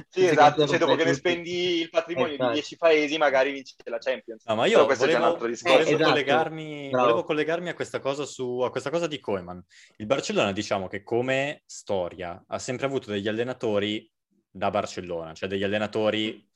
[0.09, 3.99] sì, esatto, cioè, dopo che ne spendi il patrimonio di 10 paesi, magari vinci la
[3.99, 4.45] Champions.
[4.47, 6.05] No, ma io volevo, volevo, eh, esatto.
[6.05, 9.63] collegarmi, volevo, collegarmi, a questa cosa su, a questa cosa di Koeman.
[9.97, 14.11] Il Barcellona, diciamo che come storia ha sempre avuto degli allenatori
[14.51, 16.47] da Barcellona, cioè degli allenatori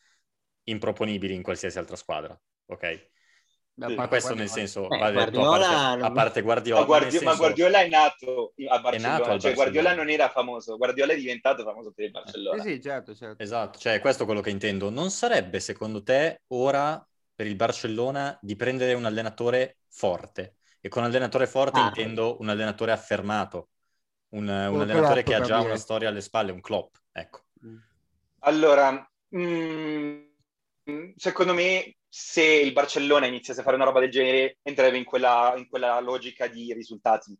[0.65, 3.11] improponibili in qualsiasi altra squadra, ok?
[3.77, 6.81] Ma questo nel senso, eh, va detto, a parte, a parte Guardiola.
[6.81, 7.25] Ma, Guardi- senso...
[7.27, 11.63] ma, Guardiola è nato a Barcellona, nato cioè Guardiola non era famoso, Guardiola è diventato
[11.63, 12.63] famoso per il Barcellona.
[12.63, 13.43] Eh, sì, certo, certo.
[13.43, 14.89] Esatto, cioè questo è quello che intendo.
[14.89, 20.57] Non sarebbe secondo te ora per il Barcellona di prendere un allenatore forte?
[20.81, 21.89] E con allenatore forte ah.
[21.89, 23.69] intendo un allenatore affermato,
[24.31, 27.45] un, un allenatore che ha già una storia alle spalle, un Klopp, ecco.
[28.41, 29.41] Allora, mh,
[30.91, 35.05] mm, secondo me se il Barcellona iniziasse a fare una roba del genere, entrerebbe in
[35.05, 37.39] quella, in quella logica di risultati.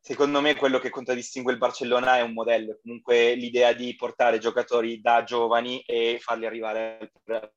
[0.00, 5.02] Secondo me quello che contraddistingue il Barcellona è un modello, comunque l'idea di portare giocatori
[5.02, 7.12] da giovani e farli arrivare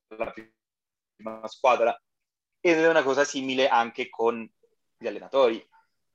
[0.08, 1.98] alla prima squadra.
[2.60, 4.46] Ed è una cosa simile anche con
[4.98, 5.66] gli allenatori.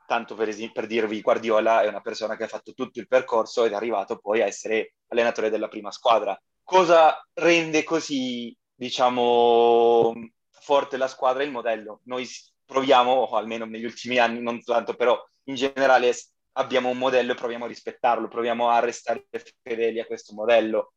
[0.05, 3.65] Tanto per, es- per dirvi, Guardiola è una persona che ha fatto tutto il percorso
[3.65, 6.39] ed è arrivato poi a essere allenatore della prima squadra.
[6.63, 10.12] Cosa rende così diciamo,
[10.50, 12.02] forte la squadra e il modello.
[12.06, 12.28] Noi
[12.66, 16.12] proviamo, o almeno negli ultimi anni, non tanto, però in generale
[16.54, 19.28] abbiamo un modello e proviamo a rispettarlo, proviamo a restare
[19.62, 20.94] fedeli a questo modello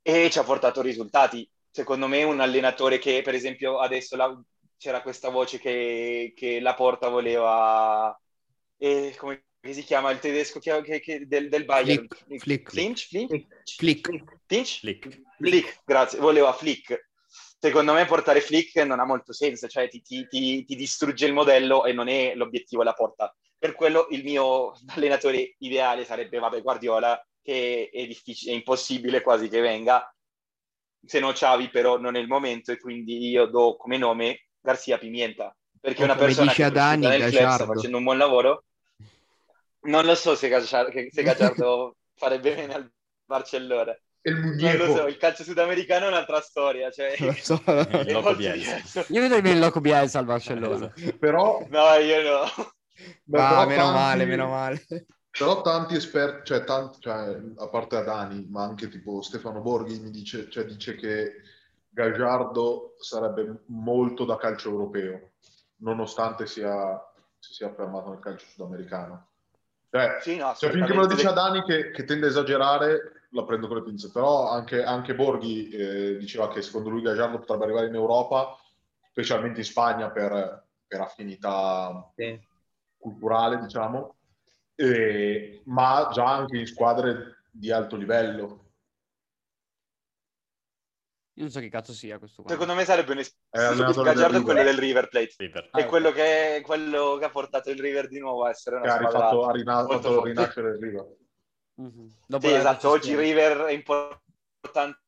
[0.00, 1.46] e ci ha portato risultati.
[1.70, 4.34] Secondo me un allenatore che, per esempio, adesso la,
[4.78, 8.18] c'era questa voce che, che la porta voleva...
[8.78, 12.06] Eh, come si chiama il tedesco che, che, che del, del Bayern?
[12.08, 12.40] Flick.
[12.40, 12.70] Flick.
[12.70, 13.08] Flinch?
[13.08, 13.46] Flick.
[13.76, 14.08] Flick.
[14.46, 14.78] Flick.
[14.78, 15.20] Flick.
[15.36, 15.82] Flick.
[15.84, 16.18] grazie.
[16.18, 17.08] Voleva Flick
[17.60, 21.34] secondo me portare Flick non ha molto senso, cioè ti, ti, ti, ti, distrugge il
[21.34, 23.34] modello e non è l'obiettivo alla porta.
[23.58, 29.48] Per quello il mio allenatore ideale sarebbe, vabbè, Guardiola, che è difficile, è impossibile quasi
[29.48, 30.12] che venga,
[31.04, 34.96] se no Xavi però non è il momento e quindi io do come nome Garcia
[34.96, 38.64] Pimienta, perché è una persona che Dani, nel club sta facendo un buon lavoro.
[39.82, 42.90] Non lo so se, Gagliardo farebbe bene al
[43.24, 44.78] Barcellona il Muñeco.
[44.78, 46.90] Non lo so, il calcio sudamericano è un'altra storia.
[46.90, 47.62] Cioè, so.
[47.66, 50.92] io vedo il Loco Bielsa al Barcellona.
[51.18, 51.66] Però...
[51.68, 52.40] No, io no.
[53.38, 53.98] Ah, meno tanti...
[53.98, 54.84] male, meno male.
[55.30, 60.10] Però tanti esperti, cioè, tanti, cioè, a parte Adani, ma anche tipo Stefano Borghi mi
[60.10, 61.34] dice, cioè, dice che
[61.88, 65.30] Gagliardo sarebbe molto da calcio europeo,
[65.76, 67.00] nonostante sia,
[67.38, 69.28] si sia fermato nel calcio sudamericano.
[69.88, 73.44] Cioè, sì, no, cioè finché me lo dice Adani che, che tende a esagerare, la
[73.44, 77.64] prendo con le pinze, però anche, anche Borghi eh, diceva che secondo lui Gagliardo potrebbe
[77.64, 78.56] arrivare in Europa,
[79.10, 82.38] specialmente in Spagna per, per affinità sì.
[82.96, 84.16] culturale, diciamo,
[84.74, 88.64] e, ma già anche in squadre di alto livello.
[91.34, 92.50] Io non so che cazzo sia questo qua.
[92.50, 94.02] Secondo me sarebbe un esperto.
[94.02, 95.34] Gagliardo è quello del River Plate.
[95.38, 95.68] River.
[95.70, 98.84] Ah, è quello, che, quello che ha portato il River di nuovo a essere una
[98.84, 101.16] che squadra ha rifatto, ha rinato, rinascere il River.
[101.80, 102.40] Mm-hmm.
[102.40, 104.98] Sì, esatto, oggi River è importante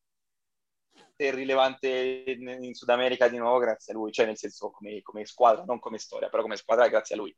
[1.16, 5.02] e rilevante in, in, Sud America di nuovo grazie a lui, cioè nel senso come,
[5.02, 7.34] come squadra, non come storia, però come squadra grazie a lui.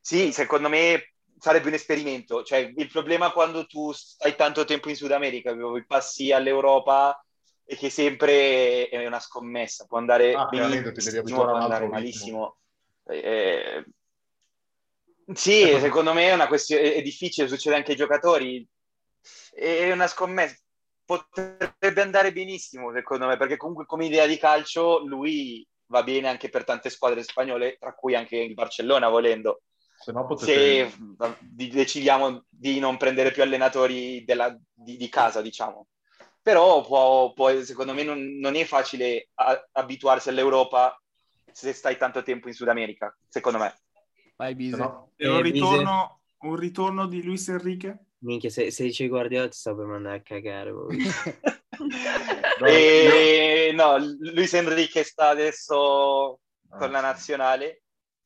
[0.00, 4.96] Sì, secondo me sarebbe un esperimento, cioè il problema quando tu stai tanto tempo in
[4.96, 5.54] Sud America,
[5.86, 7.20] passi all'Europa
[7.64, 12.56] e che sempre è una scommessa, può andare ah, benissimo, può andare malissimo.
[13.08, 13.84] Eh,
[15.34, 18.66] sì, secondo me è una questione, è difficile, succede anche ai giocatori,
[19.52, 20.56] è una scommessa.
[21.04, 26.48] Potrebbe andare benissimo, secondo me, perché comunque come idea di calcio lui va bene anche
[26.48, 29.62] per tante squadre spagnole, tra cui anche il Barcellona, volendo.
[29.98, 30.90] Se, no potete...
[30.90, 35.86] Se decidiamo di non prendere più allenatori della, di, di, casa, diciamo.
[36.42, 41.00] Però può, può, secondo me non, non è facile a, abituarsi all'Europa
[41.50, 43.74] se stai tanto tempo in Sud America, secondo me.
[44.36, 44.76] Vai, Bise.
[44.76, 45.12] No.
[45.16, 48.05] E un, ritorno, un ritorno di Luis Enrique?
[48.26, 50.72] Minchia, se, se dici Guardiola ti sto per mandare a cagare.
[52.66, 57.82] e, no, Luis Enrique sta adesso ah, con la nazionale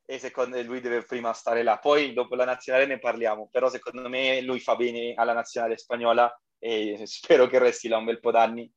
[0.06, 1.78] e secondo me lui deve prima stare là.
[1.78, 6.34] Poi dopo la nazionale ne parliamo, però secondo me lui fa bene alla nazionale spagnola
[6.58, 8.72] e spero che resti là un bel po' d'anni.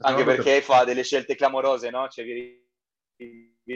[0.00, 2.08] Anche perché fa delle scelte clamorose, no?
[2.08, 2.64] Cioè, vi,
[3.16, 3.74] vi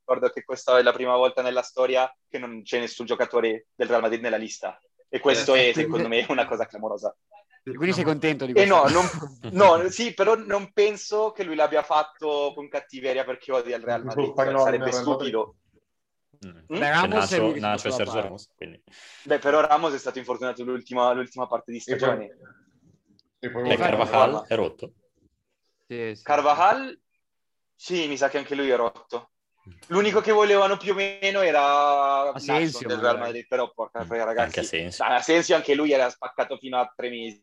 [0.00, 3.88] ricordo che questa è la prima volta nella storia che non c'è nessun giocatore del
[3.88, 4.78] Real Madrid nella lista.
[5.12, 7.14] E questo è, secondo me, una cosa clamorosa.
[7.62, 8.86] Quindi sei contento di questo?
[8.86, 9.08] Eh no,
[9.50, 13.82] non, no, sì, però non penso che lui l'abbia fatto con cattiveria perché odia il
[13.82, 14.32] Real Madrid.
[14.34, 15.56] Sarebbe stupido.
[16.46, 16.78] Mm.
[16.78, 18.48] Beh, Ramos Nacho, Nacho e Sergio Ramos.
[18.56, 18.82] Quindi.
[19.24, 22.38] Beh, però Ramos è stato infortunato l'ultima, l'ultima parte di stagione.
[23.38, 24.92] E, poi, e Carvajal è rotto.
[25.86, 26.22] Sì, sì.
[26.22, 26.98] Carvajal,
[27.74, 29.32] sì, mi sa che anche lui è rotto.
[29.88, 34.40] L'unico che volevano più o meno era Asensio del Real Madrid, però porca poi ragazzi.
[34.40, 35.04] Anche Asensio.
[35.04, 37.42] Asensio anche lui era spaccato fino a tre mesi.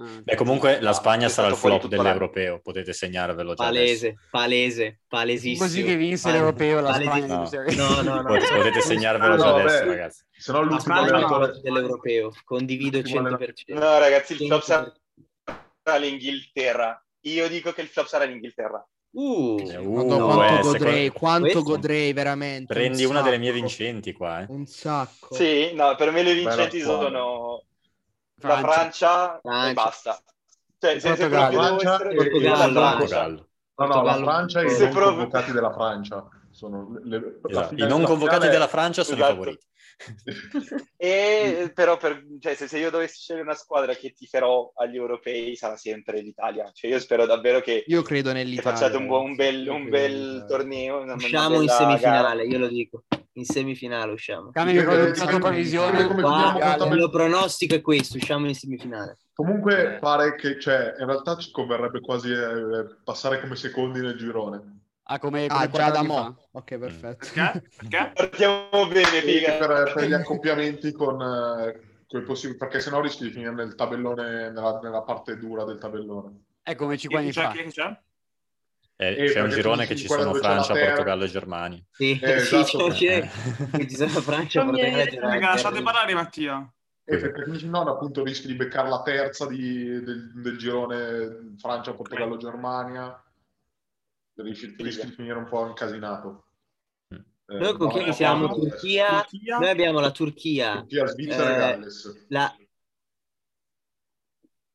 [0.00, 2.60] Ah, Beh, comunque la Spagna sarà il flop dell'europeo, l'anno.
[2.62, 4.26] potete segnarvelo già Palese, adesso.
[4.30, 5.66] palese, palesissimo.
[5.66, 7.36] Così che vinse l'europeo la Spagna.
[7.36, 8.22] No, no, no.
[8.22, 8.38] no.
[8.38, 10.24] potete segnarvelo già adesso, beh, ragazzi.
[10.30, 13.74] Se no l'ultimo allenatore dell'europeo, condivido 100%.
[13.74, 17.04] No, ragazzi, il flop sarà l'Inghilterra.
[17.24, 18.82] Io dico che il flop sarà l'Inghilterra.
[19.12, 21.62] Uh, uh no, quanto eh, godrei, quanto questo?
[21.62, 22.72] godrei veramente.
[22.72, 24.42] Prendi un una delle mie vincenti qua.
[24.42, 24.46] Eh.
[24.48, 25.34] Un sacco.
[25.34, 27.64] Sì, no, per me le vincenti Beh, sono
[28.38, 28.62] Francia.
[28.62, 30.22] la Francia, Francia, e basta.
[30.78, 32.30] Cioè, se, se proprio Francia essere...
[32.30, 33.26] e, la Francia.
[33.26, 35.04] No, no, la Francia e i non proprio...
[35.06, 36.28] convocati della Francia.
[36.50, 37.40] Sono le...
[37.48, 37.74] esatto.
[37.74, 39.32] I non convocati della Francia sono esatto.
[39.32, 39.66] i favoriti.
[40.96, 45.54] E però per, cioè, se, se, io dovessi scegliere una squadra che tiferò agli europei
[45.56, 46.70] sarà sempre l'Italia.
[46.72, 49.88] Cioè, io spero davvero che io credo nell'Italia che facciate un, buon, un bel, un
[49.88, 52.42] bel torneo usciamo in semifinale gara.
[52.42, 53.04] io lo dico.
[53.34, 54.50] In semifinale usciamo.
[54.50, 59.18] Cambio con la previsione il mio pronostico è questo usciamo in semifinale.
[59.32, 64.79] Comunque pare che cioè, in realtà ci converrebbe quasi eh, passare come secondi nel girone
[65.12, 66.36] Ah, come, come ah, già da mo.
[66.52, 67.26] Ok, perfetto.
[67.34, 67.68] Perché?
[67.76, 68.12] Perché?
[68.14, 69.54] Partiamo bene, figa.
[69.54, 74.50] Per, per, gli accoppiamenti con, eh, con possibili, perché sennò rischi di finire nel tabellone,
[74.52, 76.44] nella, nella parte dura del tabellone.
[76.62, 77.50] È come 5 anni fa.
[77.50, 78.00] Chi c'è?
[78.94, 81.82] Eh, c'è eh, un girone che ci sono Francia, Portogallo e Germania.
[81.90, 82.86] Sì, eh, esatto.
[82.90, 83.28] c'è,
[83.88, 85.48] ci sono Francia, Portogallo e Germania.
[85.48, 86.72] Lasciate parlare Mattia.
[87.02, 92.36] E perché no, appunto rischi di beccare la terza di, del, del girone Francia, Portogallo,
[92.36, 93.20] Germania
[94.42, 96.44] rischi, rischi di finire un po' incasinato.
[97.08, 98.48] Eh, noi con chi siamo?
[98.48, 102.26] Turchia, Turchia, noi abbiamo la Turchia, Turchia Svizzera eh, e Galles.
[102.28, 102.56] La...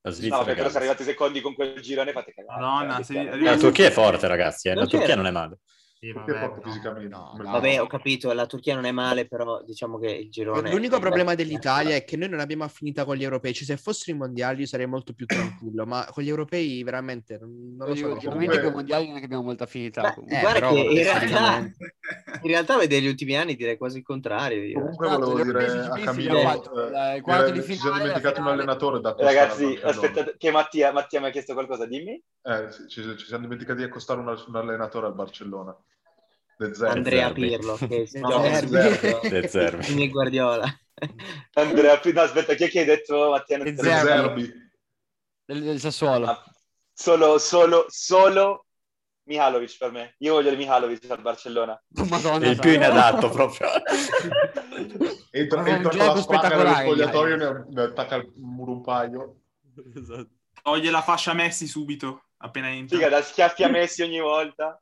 [0.02, 2.60] La Svizzera no, però se arrivate secondi con quel girone fate cagare.
[2.60, 4.70] Madonna, cioè, la Turchia è forte, ragazzi.
[4.70, 4.76] Eh.
[4.76, 5.60] La Turchia non è male.
[6.06, 7.10] Sì, vabbè, fisicamente.
[7.10, 10.70] No, no, vabbè, ho capito, la Turchia non è male, però diciamo che il girone...
[10.70, 14.16] L'unico problema dell'Italia è che noi non abbiamo affinità con gli europei, cioè se fossero
[14.16, 18.16] i mondiali io sarei molto più tranquillo, ma con gli europei veramente non, lo so.
[18.16, 18.60] Comunque...
[18.60, 20.14] con i mondiali non è che abbiamo molta affinità.
[20.16, 24.64] Beh, eh, guarda che in realtà, in realtà negli ultimi anni direi quasi il contrario.
[24.64, 24.80] Io.
[24.80, 29.02] Comunque esatto, volevo dire a Camillo, eh, quarto di finale, ci siamo dimenticati un allenatore
[29.02, 32.22] da Ragazzi, aspettate, che Mattia, Mattia mi ha chiesto qualcosa, dimmi.
[32.44, 35.76] Eh, ci, ci siamo dimenticati di accostare un, un allenatore al Barcellona.
[36.88, 40.08] Andrea Pirlo, che no, De Zerbi.
[40.10, 40.66] Guardiola.
[41.54, 43.58] Andrea Pirlo, aspetta, chi è che hai detto Mattia?
[43.58, 44.54] De Zerbi.
[45.46, 46.28] Del, del Sassuolo.
[46.28, 46.44] Ah,
[46.94, 48.66] solo, solo, solo
[49.26, 50.16] Mihalovic per me.
[50.20, 51.84] Io voglio il Mihalovic al Barcellona.
[52.10, 53.68] Madonna, il più inadatto proprio.
[55.32, 59.42] entra, entra con la spacca nello spogliatoio e ne attacca il muro un paio.
[59.96, 60.30] Esatto.
[60.62, 62.98] Toglie la fascia Messi subito, appena entra.
[62.98, 64.82] Figa, da schiaffi a Messi ogni volta.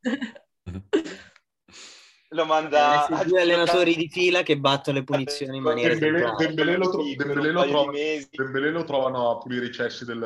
[2.33, 6.77] Lo manda eh, due allenatori di fila che battono le punizioni in maniera Dembélé, Dembélé,
[6.77, 7.91] lo, tro- Dembélé, lo trova,
[8.31, 10.19] Dembélé lo trovano a pulire i cessi del,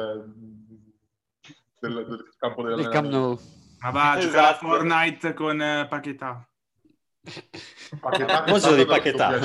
[1.80, 3.39] del, del campo del Camp Nou.
[3.80, 4.66] Ma va, esatto.
[4.66, 6.47] Fortnite con uh, Paquetà.
[7.99, 9.38] Paquetà proposito di Paquetà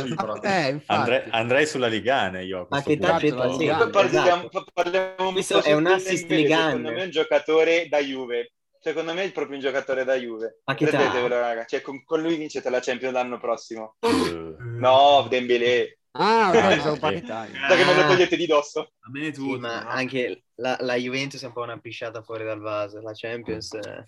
[0.42, 6.30] eh, Andre, andrei sulla Ligane io Paquetà sì, parliamo, parliamo un po' è un assist
[6.30, 8.52] Ligane secondo me è un giocatore da Juve
[8.82, 10.62] Secondo me è proprio un giocatore da Juve.
[10.64, 11.64] Ma che Credetevelo, raga.
[11.64, 13.94] Cioè, con, con, lui vincete la Champions l'anno prossimo.
[14.00, 14.56] Uh.
[14.58, 15.98] no, Dembélé.
[16.12, 16.96] Ah, ok, sono.
[16.98, 18.94] Da che me lo togliete di dosso.
[19.00, 19.52] Va bene tu.
[19.52, 23.00] Sì, ma anche la, la, Juventus è un po' una pisciata fuori dal vaso.
[23.00, 24.04] La Champions è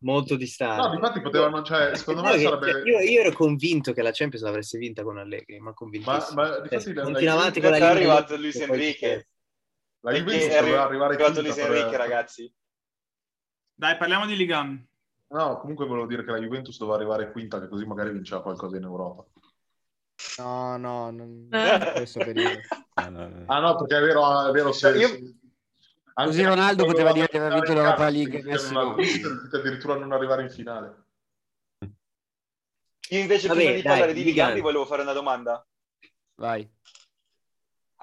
[0.00, 0.88] molto distante.
[0.88, 2.82] No, infatti potevano, cioè, secondo me sarebbe...
[2.84, 6.42] Io, io, ero convinto che la Champions l'avreste vinta con Allegri, ma convintissimo.
[6.42, 7.96] Ma, ma difatti, cioè, continua avanti con la Juventus.
[7.96, 9.28] È arrivato Luis Enrique.
[10.00, 12.52] La Juventus doveva arrivare È arrivato Luis Enrique, ragazzi.
[13.80, 14.86] Dai, parliamo di Ligan.
[15.28, 18.76] No, comunque volevo dire che la Juventus doveva arrivare quinta, che così magari vinceva qualcosa
[18.76, 19.24] in Europa.
[20.36, 21.48] No, no, non
[21.94, 22.60] questo periodo.
[22.92, 24.90] ah no, perché è vero, è vero se...
[24.98, 25.08] Io...
[26.12, 28.42] Così Ronaldo poteva dire che aveva vinto l'Europa League.
[28.70, 28.96] No.
[29.50, 31.04] addirittura non arrivare in finale.
[33.08, 35.66] Io invece Vabbè, prima di dai, parlare di Ligan vi volevo fare una domanda.
[36.34, 36.70] Vai.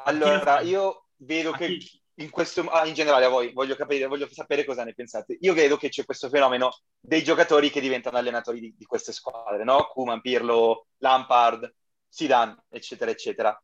[0.06, 1.78] Allora, io vedo che
[2.20, 5.38] in, questo, ah, in generale a voi, voglio, capire, voglio sapere cosa ne pensate.
[5.42, 9.64] Io vedo che c'è questo fenomeno dei giocatori che diventano allenatori di, di queste squadre,
[9.64, 9.88] no?
[9.88, 11.74] Kuman, Pirlo, Lampard,
[12.08, 13.64] Zidane, eccetera, eccetera.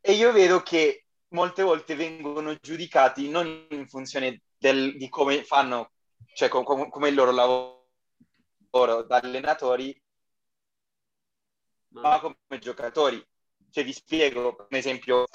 [0.00, 5.90] E io vedo che molte volte vengono giudicati non in funzione del, di come fanno,
[6.32, 10.00] cioè com, com, come il loro lavoro da allenatori,
[11.88, 13.24] ma come giocatori.
[13.70, 15.26] Cioè, vi spiego, per esempio,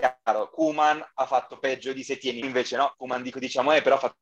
[0.00, 3.98] chiaro, Kuman ha fatto peggio di Setieni, invece no, Kuman dico, diciamo, eh, però ha
[3.98, 4.16] fatto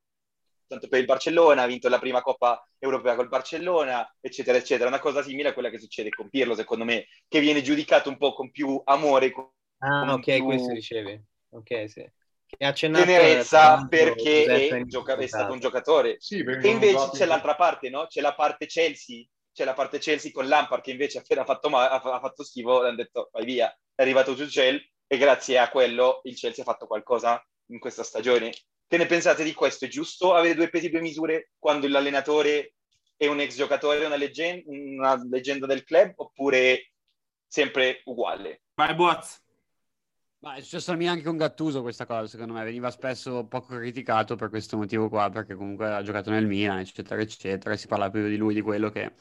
[0.69, 4.89] tanto per il Barcellona, ha vinto la prima Coppa Europea col Barcellona, eccetera, eccetera.
[4.89, 8.19] Una cosa simile a quella che succede con Pirlo, secondo me, che viene giudicato un
[8.19, 9.33] po' con più amore.
[9.33, 10.45] Con ah, ok, più...
[10.45, 11.21] questo dicevi.
[11.51, 12.09] Ok, sì.
[12.47, 16.17] Che ha tenerezza perché è, gioca- è, stato un giocatore.
[16.19, 18.07] Sì, e invece c'è l'altra parte, no?
[18.07, 21.91] C'è la parte Chelsea, c'è la parte Chelsea con Lampard che invece appena fatto, ma-
[21.91, 26.37] ha fatto schifo, hanno detto vai via, è arrivato Tuchel e grazie a quello il
[26.37, 28.53] Chelsea ha fatto qualcosa in questa stagione.
[28.87, 29.87] Che ne pensate di questo?
[29.87, 32.75] È giusto avere due pesi e due misure quando l'allenatore
[33.17, 36.93] è un ex giocatore, una, leggen- una leggenda del club, oppure
[37.47, 38.63] sempre uguale?
[38.75, 39.43] Vai, Boaz.
[40.41, 43.75] Ma è successo a me anche con Gattuso questa cosa, secondo me, veniva spesso poco
[43.75, 47.89] criticato per questo motivo qua, perché comunque ha giocato nel Milan, eccetera, eccetera, e si
[47.89, 49.15] parla più di lui di quello che...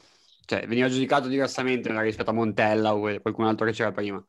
[0.45, 4.23] Cioè, veniva giudicato diversamente rispetto a Montella o qualcun altro che c'era prima.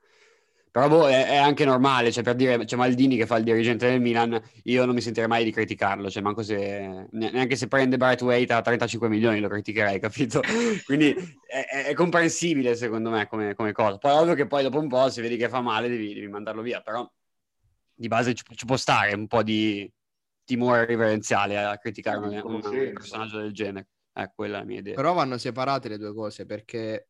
[0.78, 3.88] Però boh, è, è, anche normale, cioè per dire, c'è Maldini che fa il dirigente
[3.90, 7.96] del Milan, io non mi sentirei mai di criticarlo, cioè manco se, neanche se prende
[7.96, 10.40] Barrett Waite a 35 milioni lo criticherei, capito?
[10.84, 11.12] Quindi
[11.48, 13.98] è, è, comprensibile secondo me come, come, cosa.
[13.98, 16.62] Poi ovvio che poi dopo un po' se vedi che fa male devi, devi mandarlo
[16.62, 17.10] via, però
[17.92, 19.92] di base ci, ci, può stare un po' di
[20.44, 22.60] timore riverenziale a criticare un, un,
[22.92, 23.88] personaggio del genere.
[24.12, 24.94] Ecco, quella è la mia idea.
[24.94, 27.08] Però vanno separate le due cose perché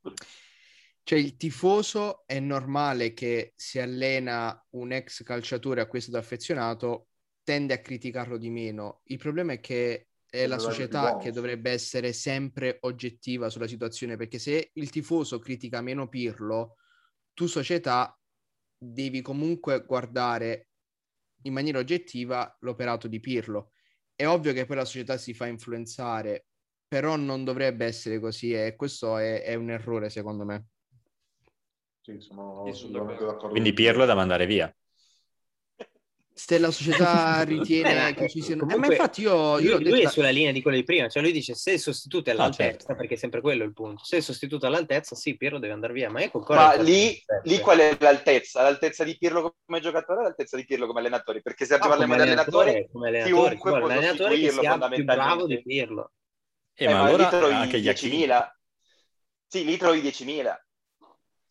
[1.09, 6.19] cioè il tifoso è normale che si allena un ex calciatore a cui è stato
[6.19, 7.09] affezionato,
[7.43, 9.01] tende a criticarlo di meno.
[9.05, 14.39] Il problema è che è la società che dovrebbe essere sempre oggettiva sulla situazione, perché
[14.39, 16.77] se il tifoso critica meno Pirlo,
[17.33, 18.15] tu società
[18.77, 20.69] devi comunque guardare
[21.45, 23.71] in maniera oggettiva l'operato di Pirlo.
[24.15, 26.49] È ovvio che poi la società si fa influenzare,
[26.87, 30.67] però non dovrebbe essere così e questo è, è un errore secondo me.
[32.09, 33.49] Sì, sono assolutamente d'accordo.
[33.49, 34.75] Quindi Pirlo è da mandare via.
[36.33, 38.63] Se la società ritiene che ci siano...
[38.63, 39.59] Comunque, eh, ma infatti io...
[39.59, 41.81] io lui, lui è sulla linea di quello di prima, cioè lui dice se il
[41.81, 42.95] sostituto è all'altezza, ah, certo.
[42.95, 45.93] perché è sempre quello il punto, se il sostituto è all'altezza, sì, Pirlo deve andare
[45.93, 46.63] via, ma io concordo.
[46.63, 48.63] Ma lì, lì, qual è l'altezza?
[48.63, 51.43] L'altezza di Pirlo come giocatore o l'altezza di Pirlo come allenatore?
[51.43, 55.61] Perché se parliamo di allenatore, come allenatore, chiunque può allenatore che sia più bravo di
[55.61, 56.13] Pirlo.
[56.73, 58.49] Eh, eh, ma, ma allora anche 10.000.
[59.47, 60.57] Sì, lì trovi 10.000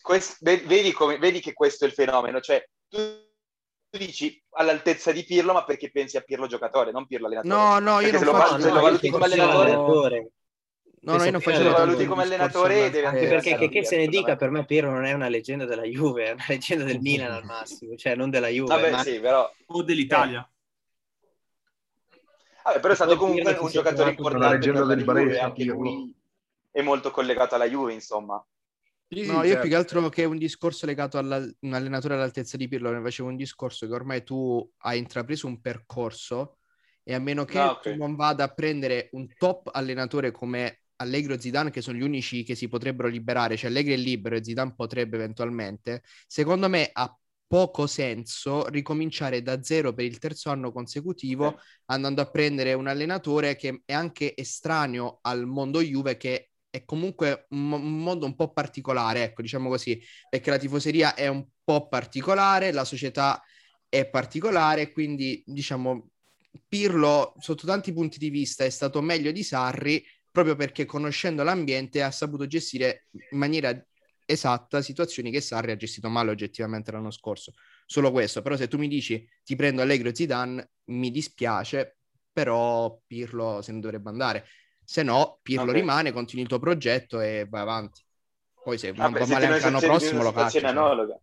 [0.08, 2.98] quest, vedi, come, vedi, che questo è il fenomeno, cioè tu,
[3.90, 7.54] dici all'altezza di Pirlo, ma perché pensi a Pirlo giocatore, non Pirlo allenatore?
[7.54, 8.56] No, no, io perché non se faccio...
[8.56, 10.32] Lo, se lo valuti come allenatore...
[11.00, 13.98] No, no, io non faccio lo valuti come allenatore deve anche perché che, che se
[13.98, 17.00] ne dica per me Pirlo non è una leggenda della Juve è una leggenda del
[17.00, 19.04] Milan al massimo cioè non della Juve Vabbè, ma...
[19.04, 19.50] sì, però...
[19.68, 20.50] o dell'Italia.
[22.64, 26.14] Vabbè, però è stato comunque un giocatore importante la Juve, anche lui
[26.72, 28.44] è molto collegato alla Juve insomma
[29.10, 29.62] sì, no, io certo.
[29.62, 33.30] più che altro che un discorso legato a un allenatore all'altezza di Pirlo, ne facevo
[33.30, 36.58] un discorso che ormai tu hai intrapreso un percorso
[37.04, 37.94] e a meno che ah, okay.
[37.94, 42.02] tu non vada a prendere un top allenatore come Allegri o Zidane, che sono gli
[42.02, 46.90] unici che si potrebbero liberare, cioè Allegri è libero e Zidane potrebbe eventualmente, secondo me
[46.92, 47.18] ha
[47.48, 53.56] poco senso ricominciare da zero per il terzo anno consecutivo andando a prendere un allenatore
[53.56, 58.52] che è anche estraneo al mondo Juve che è comunque un, un mondo un po'
[58.52, 63.42] particolare, ecco, diciamo così, perché la tifoseria è un po' particolare, la società
[63.90, 66.10] è particolare, quindi diciamo
[66.68, 72.02] Pirlo sotto tanti punti di vista è stato meglio di Sarri proprio perché conoscendo l'ambiente
[72.02, 73.80] ha saputo gestire in maniera
[74.26, 77.54] esatta situazioni che Sarri ha gestito male oggettivamente l'anno scorso.
[77.86, 81.98] Solo questo, però se tu mi dici ti prendo Allegro Zidane, mi dispiace,
[82.32, 84.46] però Pirlo se ne dovrebbe andare.
[84.90, 85.82] Se no, Pirlo okay.
[85.82, 88.02] rimane, continui il tuo progetto e vai avanti.
[88.64, 90.62] Poi se non va male anche l'anno prossimo lo cacci.
[90.62, 91.20] Cioè.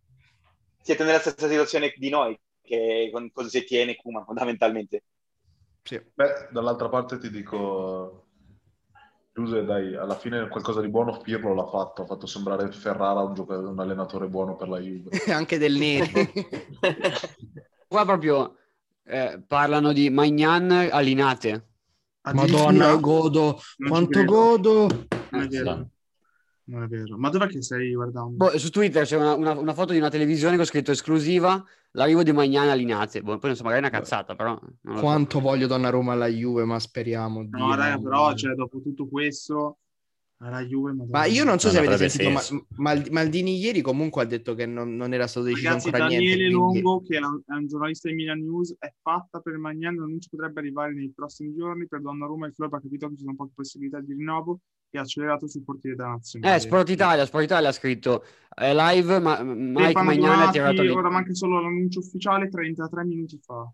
[0.83, 5.05] Siete nella stessa situazione di noi, che con cosa si tiene Kuma fondamentalmente.
[5.81, 5.99] Sì.
[6.13, 8.27] Beh, dall'altra parte ti dico,
[9.33, 13.33] Giuse, dai, alla fine qualcosa di buono Pirlo l'ha fatto, ha fatto sembrare Ferrara un,
[13.33, 15.09] giocatore, un allenatore buono per la Juve.
[15.33, 16.11] anche del Neri.
[17.87, 18.57] Qua proprio
[19.05, 21.69] eh, parlano di Magnan a Linate
[22.33, 24.87] Madonna, godo, quanto godo.
[25.29, 27.17] Non è vero.
[27.17, 28.35] Ma dov'è che stai guardando?
[28.35, 32.23] Boh, su Twitter c'è una, una, una, foto di una televisione con scritto esclusiva l'arrivo
[32.23, 33.21] di Magnani a Linate.
[33.21, 34.59] Boh, poi non so, magari è una cazzata, però...
[34.81, 35.43] Quanto so.
[35.43, 37.41] voglio Donnarumma alla Juve, ma speriamo.
[37.41, 39.77] No, Dio, raga, però, cioè, dopo tutto questo
[40.39, 40.93] alla Juve.
[41.09, 44.65] Ma io non so non se avete sentito, ma, Maldini ieri comunque ha detto che
[44.65, 46.43] non, non era stato deciso Ragazzi, ancora Daniele niente.
[46.43, 50.29] Daniele Longo, che è un giornalista di Milan News, è fatta per Magnani, non ci
[50.29, 51.87] potrebbe arrivare nei prossimi giorni.
[51.87, 54.59] Per Donnarumma il club ha capito che ci sono poche possibilità di rinnovo
[54.89, 56.55] e ha accelerato sul portiere da nazionale.
[56.55, 60.89] Eh, Sport Italia, Sport Italia ha scritto è live, ma Mike Magnani ha tirato lì.
[60.89, 63.69] Ora manca solo l'annuncio ufficiale 33 minuti fa.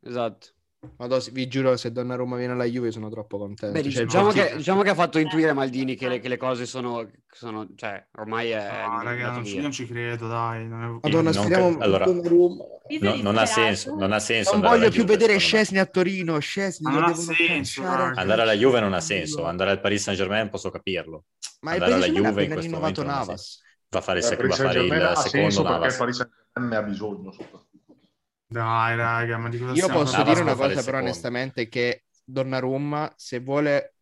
[0.00, 0.53] Esatto.
[0.96, 3.80] Madonna, vi giuro, se Donnarumma viene alla Juve sono troppo contento.
[3.80, 6.66] Beh, cioè, diciamo, che, diciamo, che, ha fatto intuire Maldini che le, che le cose
[6.66, 8.84] sono, sono, cioè, ormai è...
[8.86, 10.66] No, raga, non, non ci credo, dai.
[10.66, 11.08] Non è...
[11.08, 11.78] Madonna, speriamo...
[11.78, 14.52] Allora, no, non ha senso, non ha senso.
[14.52, 17.82] Non voglio più Juve, vedere Scesni a Torino, Scesni non ha senso.
[17.82, 21.24] Andare alla Juve non ha senso, andare al Paris Saint-Germain posso capirlo.
[21.60, 23.62] Ma andare alla Juve in questo momento Navas.
[23.88, 25.78] Va a fare, il, va a fare il secondo Navas.
[25.78, 27.63] Perché il Paris Saint-Germain ne ha bisogno, soprattutto.
[28.46, 33.40] Dai, raga, ma di cosa Io posso dire una cosa, però, onestamente, che Donnarumma, se
[33.40, 33.94] vuole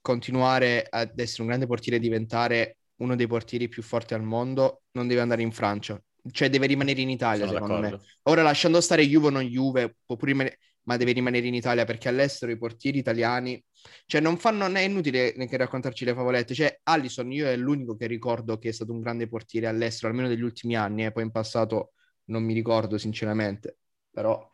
[0.00, 4.82] continuare ad essere un grande portiere e diventare uno dei portieri più forti al mondo,
[4.92, 6.00] non deve andare in Francia.
[6.30, 8.04] Cioè, deve rimanere in Italia, Sono secondo d'accordo.
[8.04, 8.10] me.
[8.24, 10.58] Ora, lasciando stare Juve o non Juve, può pure rimanere...
[10.82, 13.62] ma deve rimanere in Italia perché all'estero i portieri italiani,
[14.06, 16.54] cioè, non fanno, non è inutile neanche raccontarci le favolette.
[16.54, 20.28] Cioè, Allison, io è l'unico che ricordo che è stato un grande portiere all'estero, almeno
[20.28, 21.92] degli ultimi anni, e eh, poi in passato
[22.30, 23.76] non mi ricordo sinceramente
[24.10, 24.48] però...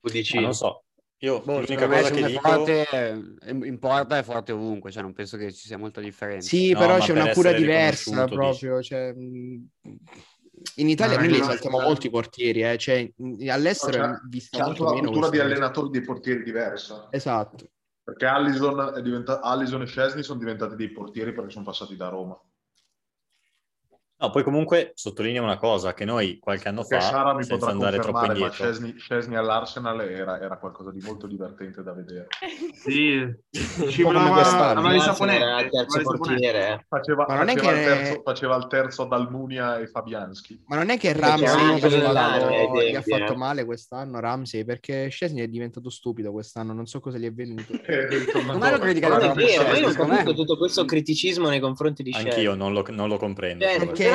[0.00, 0.36] Tu dici...
[0.36, 0.84] Ma non so,
[1.18, 2.40] io boh, l'unica cosa che dico...
[2.40, 6.48] Forte, in porta è forte ovunque, cioè non penso che ci sia molta differenza.
[6.48, 9.14] Sì, no, però c'è una cura diversa proprio, cioè...
[10.76, 12.76] In Italia no, noi li esaltiamo no, molto i portieri, eh?
[12.76, 13.10] cioè,
[13.48, 17.08] all'estero c'è, è vista c'è molto una cultura di allenatori dei portieri diversa.
[17.10, 17.70] Esatto.
[18.02, 19.40] Perché Allison, è diventa...
[19.40, 22.38] Allison e Scesni sono diventati dei portieri perché sono passati da Roma.
[24.20, 27.98] No, poi comunque sottolineo una cosa, che noi qualche anno fa, Sara mi senza andare
[28.00, 28.52] troppo indietro...
[28.52, 32.26] Scesni, Scesni all'Arsenal era, era, qualcosa di molto divertente da vedere.
[32.74, 33.26] Sì,
[33.88, 35.68] ci voleva il saponetto.
[35.70, 36.84] terzo portiere.
[36.86, 37.78] Faceva, ma non faceva, è che...
[37.78, 40.64] il terzo, faceva il terzo ad Almunia e Fabianski.
[40.66, 45.88] Ma non è che Ramsey gli ha fatto male quest'anno, Ramsey, perché Scesni è diventato
[45.88, 47.72] stupido quest'anno, non so cosa gli è venuto.
[48.44, 49.18] non è lo criticato.
[49.18, 52.28] Non è vero, io non capisco tutto questo criticismo nei confronti di Scesni.
[52.28, 53.64] Anch'io non lo, non lo comprendo.
[53.64, 54.09] Perché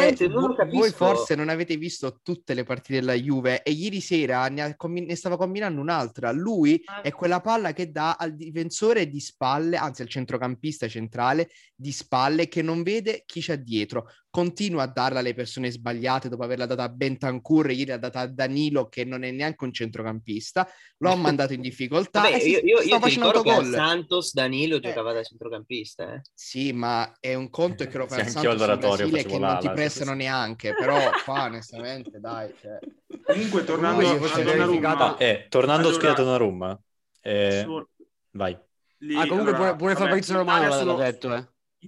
[0.71, 5.05] voi forse non avete visto tutte le partite della Juve e ieri sera ne, combi-
[5.05, 6.31] ne stava combinando un'altra.
[6.31, 7.01] Lui ah.
[7.01, 12.47] è quella palla che dà al difensore di spalle, anzi al centrocampista centrale di spalle
[12.47, 16.83] che non vede chi c'è dietro continua a darla alle persone sbagliate dopo averla data
[16.83, 20.67] a Bentancur, ieri l'ha data a Danilo che non è neanche un centrocampista,
[20.97, 24.79] l'ho mandato in difficoltà Vabbè, io, io, io ti ricordo che Santos Danilo eh.
[24.81, 26.15] giocava da centrocampista.
[26.15, 26.21] Eh.
[26.33, 30.13] Sì, ma è un conto che lo fa Santos in Brasile che non ti prestano
[30.13, 32.53] neanche, però qua onestamente dai.
[32.59, 32.77] Cioè...
[33.23, 35.15] Comunque tornando a Donnarumma...
[35.15, 36.11] Eh, tornando allora...
[36.11, 36.79] a Donnarumma,
[37.21, 37.87] eh, Su...
[38.31, 38.59] vai.
[38.97, 41.47] Lì, ah, comunque allora, pure, pure Fabrizio Romano l'ha detto, eh.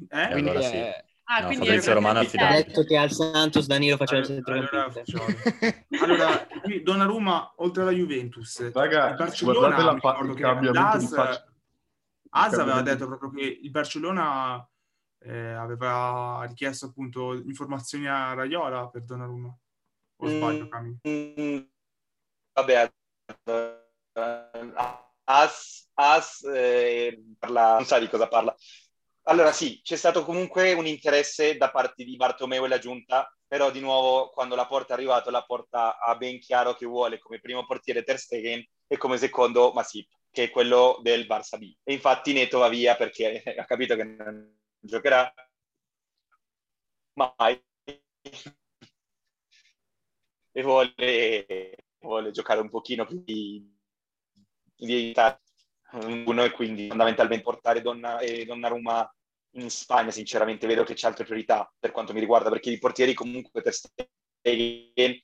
[0.10, 0.30] Eh?
[0.32, 1.06] Quindi, allora, sì.
[1.30, 5.24] Ah, no, Fabrizio Romano ha detto che al Santos Danilo faceva il centrocampista.
[6.02, 6.48] Allora, allora
[6.82, 9.91] Donnarumma oltre alla Juventus, Raga, Barcellona, la
[10.22, 11.45] il cambiamento di faccia.
[12.30, 14.66] Asa aveva detto proprio che il Barcellona
[15.20, 19.58] eh, aveva richiesto appunto informazioni a Raiola per Donnarumma.
[20.20, 20.99] O sbaglio, mm, Cami?
[21.08, 21.60] Mm,
[22.54, 22.91] vabbè,
[25.26, 28.56] As, As eh, parla, non sa di cosa parla.
[29.30, 33.72] Allora sì, c'è stato comunque un interesse da parte di Bartomeu e la giunta, però
[33.72, 37.41] di nuovo quando la porta è arrivato, la porta ha ben chiaro che vuole come
[37.41, 41.76] primo portiere Ter Stegen e come secondo Masip, che è quello del Barça B.
[41.84, 45.34] E infatti Neto va via perché ha capito che non giocherà
[47.16, 47.62] mai
[50.54, 53.76] e vuole, vuole giocare un pochino più di,
[54.74, 55.14] di
[56.26, 59.10] uno e quindi fondamentalmente portare Donna, eh, Donnarumma
[59.52, 63.14] in Spagna sinceramente vedo che c'è altre priorità per quanto mi riguarda, perché i portieri
[63.14, 65.22] comunque per Stegen,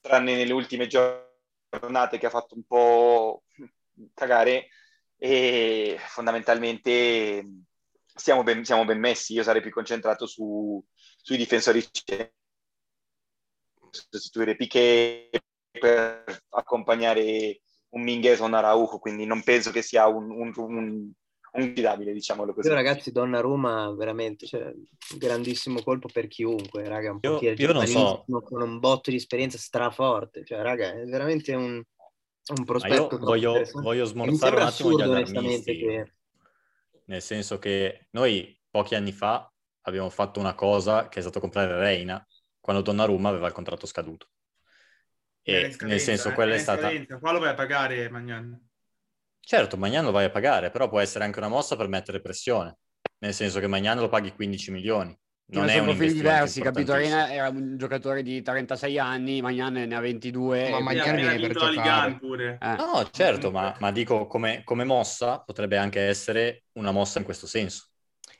[0.00, 3.44] tranne nelle ultime giornate che ha fatto un po'
[4.14, 4.68] cagare,
[5.16, 7.46] e fondamentalmente
[8.14, 9.34] siamo ben, siamo ben messi.
[9.34, 11.84] Io sarei più concentrato su, sui difensori
[13.90, 17.60] sostituire Piquet per accompagnare
[17.90, 21.12] un Minguez o un Araujo, quindi non penso che sia un, un, un
[21.52, 22.68] unguidabile, diciamolo così.
[22.68, 24.72] Io ragazzi, Donnarumma veramente, cioè,
[25.16, 28.24] grandissimo colpo per chiunque, raga, un io, io non so.
[28.26, 31.82] con un botto di esperienza straforte, cioè, raga, è veramente un,
[32.54, 33.18] un prospetto.
[33.18, 36.12] voglio, voglio smorzare un attimo gli allarmisti, che...
[37.06, 39.50] nel senso che noi pochi anni fa
[39.82, 42.24] abbiamo fatto una cosa che è stato comprare Reina
[42.60, 44.28] quando Donnarumma aveva il contratto scaduto.
[45.42, 46.32] E nel senso, eh?
[46.34, 46.90] quella è, è stata...
[47.18, 48.69] Qua lo vai a pagare Magnan.
[49.50, 52.78] Certo, Magnan lo vai a pagare, però può essere anche una mossa per mettere pressione.
[53.18, 55.18] Nel senso che Magnan lo paghi 15 milioni.
[55.46, 56.92] Non è sono profili diversi, capito?
[56.92, 60.70] Arena era un giocatore di 36 anni, Magnan ne ha 22.
[60.70, 62.16] Ma Magnan viene per giocare.
[62.20, 62.58] Pure.
[62.62, 62.76] Eh.
[62.76, 67.48] No, certo, ma, ma dico come, come mossa potrebbe anche essere una mossa in questo
[67.48, 67.86] senso.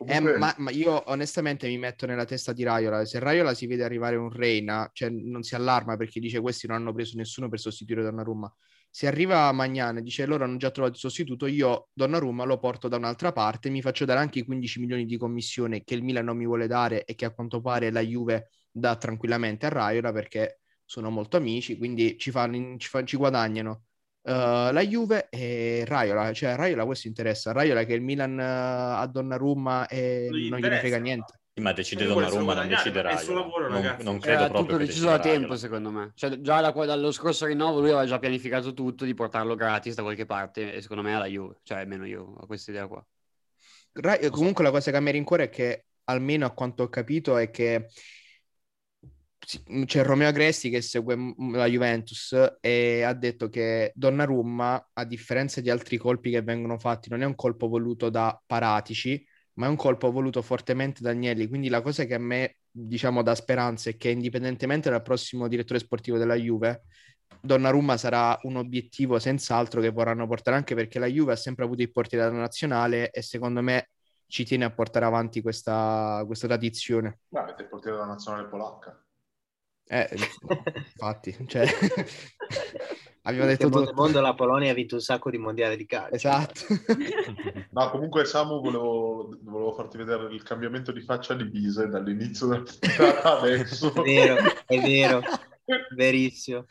[0.07, 3.05] Eh, ma, ma, io onestamente mi metto nella testa di Raiola.
[3.05, 6.77] Se Raiola si vede arrivare un Reina, cioè non si allarma perché dice questi non
[6.77, 8.55] hanno preso nessuno per sostituire Donnarumma.
[8.93, 12.89] Se arriva Magnan e dice loro hanno già trovato il sostituto, io Donnarumma lo porto
[12.89, 16.25] da un'altra parte, mi faccio dare anche i 15 milioni di commissione che il Milan
[16.25, 20.12] non mi vuole dare e che a quanto pare la Juve dà tranquillamente a Raiola
[20.12, 23.85] perché sono molto amici, quindi ci, fanno, ci, fanno, ci guadagnano
[24.23, 29.07] Uh, la Juve e Raiola, cioè Raiola questo interessa, Raiola che il Milan uh, a
[29.07, 31.40] Donnarumma e non, non gliene frega niente.
[31.55, 33.40] Ma decide Donnarumma, non decide Raiola.
[33.40, 36.12] Lavoro, non, non credo Era tutto deciso da tempo, secondo me.
[36.14, 40.02] Cioè, già da, dallo scorso rinnovo lui aveva già pianificato tutto di portarlo gratis da
[40.02, 43.05] qualche parte e secondo me alla Juve, cioè almeno io ho questa idea qua.
[43.93, 47.36] Ra- comunque la cosa che a me rincuora è che almeno a quanto ho capito
[47.36, 47.89] è che
[49.85, 51.16] c'è Romeo Agresti che segue
[51.52, 57.09] la Juventus e ha detto che Donnarumma, a differenza di altri colpi che vengono fatti,
[57.09, 61.48] non è un colpo voluto da Paratici, ma è un colpo voluto fortemente da Agnelli.
[61.48, 65.78] Quindi la cosa che a me, diciamo, dà speranza è che indipendentemente dal prossimo direttore
[65.78, 66.85] sportivo della Juve,
[67.40, 71.82] Donnarumma sarà un obiettivo senz'altro che vorranno portare anche perché la Juve ha sempre avuto
[71.82, 73.90] il portiere della nazionale e secondo me
[74.27, 77.20] ci tiene a portare avanti questa, questa tradizione.
[77.28, 79.05] Ma avete il portiere della nazionale polacca.
[79.93, 80.09] Eh,
[80.74, 81.66] infatti, cioè,
[83.22, 83.84] abbiamo detto tutto.
[83.84, 86.14] Nel mondo la Polonia ha vinto un sacco di mondiali di calcio.
[86.14, 86.60] Esatto.
[87.70, 92.62] no, comunque Samu volevo, volevo, farti vedere il cambiamento di faccia di Bise dall'inizio del
[92.62, 93.92] puntata adesso.
[93.94, 94.36] È vero,
[94.66, 95.22] è vero.
[95.94, 96.66] Verissimo.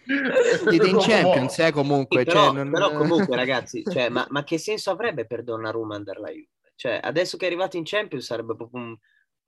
[0.68, 2.20] Siete in Champions, eh, comunque.
[2.20, 2.72] Sì, però, cioè, non...
[2.72, 6.50] però, comunque, ragazzi, cioè, ma, ma, che senso avrebbe per Donnarumma andare la Juve?
[6.76, 8.98] Cioè, adesso che è arrivato in Champions sarebbe proprio un,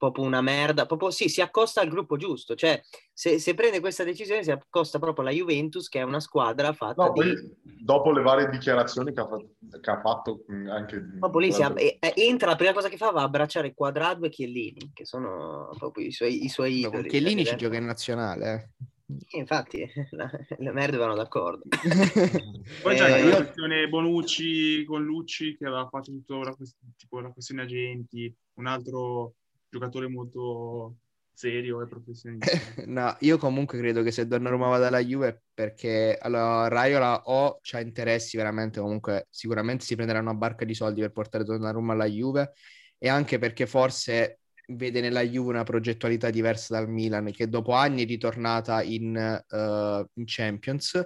[0.01, 2.81] proprio una merda, proprio sì, si accosta al gruppo giusto, cioè
[3.13, 7.05] se, se, prende questa decisione si accosta proprio alla Juventus che è una squadra fatta
[7.05, 7.35] no, di...
[7.61, 9.49] dopo le varie dichiarazioni che ha, fatto,
[9.79, 10.99] che ha fatto anche...
[11.19, 11.79] Proprio lì ab-
[12.15, 16.07] entra, la prima cosa che fa va a abbracciare Quadrado e Chiellini, che sono proprio
[16.07, 17.07] i suoi, i suoi idoli.
[17.07, 19.37] Chiellini ci gioca in nazionale, eh.
[19.37, 19.85] Infatti,
[20.57, 21.61] le merde vanno d'accordo.
[22.81, 26.55] Poi c'è eh, la questione Bonucci con Lucci che aveva fatto tutto la,
[26.97, 29.35] tipo, la questione agenti, un altro
[29.71, 30.97] giocatore molto
[31.33, 32.51] serio e professionista.
[32.85, 37.79] no, io comunque credo che se Donnarumma vada alla Juve perché allora, Raiola o c'ha
[37.79, 42.53] interessi veramente comunque sicuramente si prenderà una barca di soldi per portare Donnarumma alla Juve
[42.97, 48.03] e anche perché forse vede nella Juve una progettualità diversa dal Milan che dopo anni
[48.03, 51.01] è ritornata in, uh, in Champions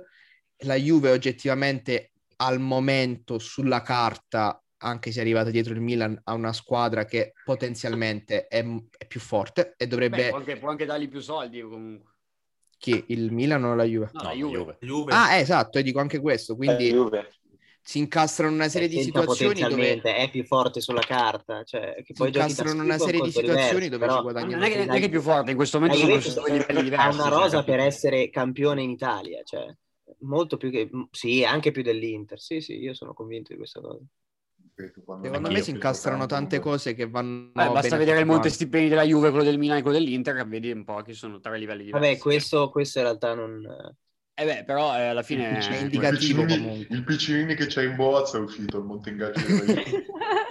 [0.60, 6.34] la Juve oggettivamente al momento sulla carta anche se è arrivata dietro il Milan, a
[6.34, 8.64] una squadra che potenzialmente è,
[8.98, 10.18] è più forte e dovrebbe...
[10.18, 12.14] Beh, può, anche, può, anche, dargli più soldi comunque.
[12.78, 13.04] Chi?
[13.08, 14.10] Il Milan o la Juve?
[14.14, 14.78] No, la Juve.
[14.82, 15.14] Juve.
[15.14, 16.90] Ah, esatto, io dico anche questo, quindi...
[16.90, 17.28] Eh,
[17.88, 22.32] si incastrano una serie di situazioni dove è più forte sulla carta, cioè che poi
[22.32, 24.16] si incastrano una serie di situazioni diverso, dove però...
[24.16, 24.56] ci guadagnano.
[24.56, 27.06] Non è, che, non è che è più forte, in questo momento sono livelli diversi.
[27.06, 29.72] Ha una rosa per essere campione in Italia, cioè
[30.22, 32.40] molto più che sì, anche più dell'Inter.
[32.40, 34.02] Sì, sì, io sono convinto di questa cosa.
[34.76, 37.52] Secondo me si incastrano tante cose che vanno.
[37.54, 40.70] Beh, basta vedere il monte stipendi della Juve, quello del Milan e quello dell'Inter, vedi
[40.72, 42.08] un po' che sono tre livelli diversi.
[42.08, 43.66] Vabbè, questo, questo in realtà non.
[44.38, 47.96] Eh beh, però eh, alla fine è indicativo il piccinini, il piccinini che c'è in
[47.96, 49.40] Boaz è uscito il monte ingaggio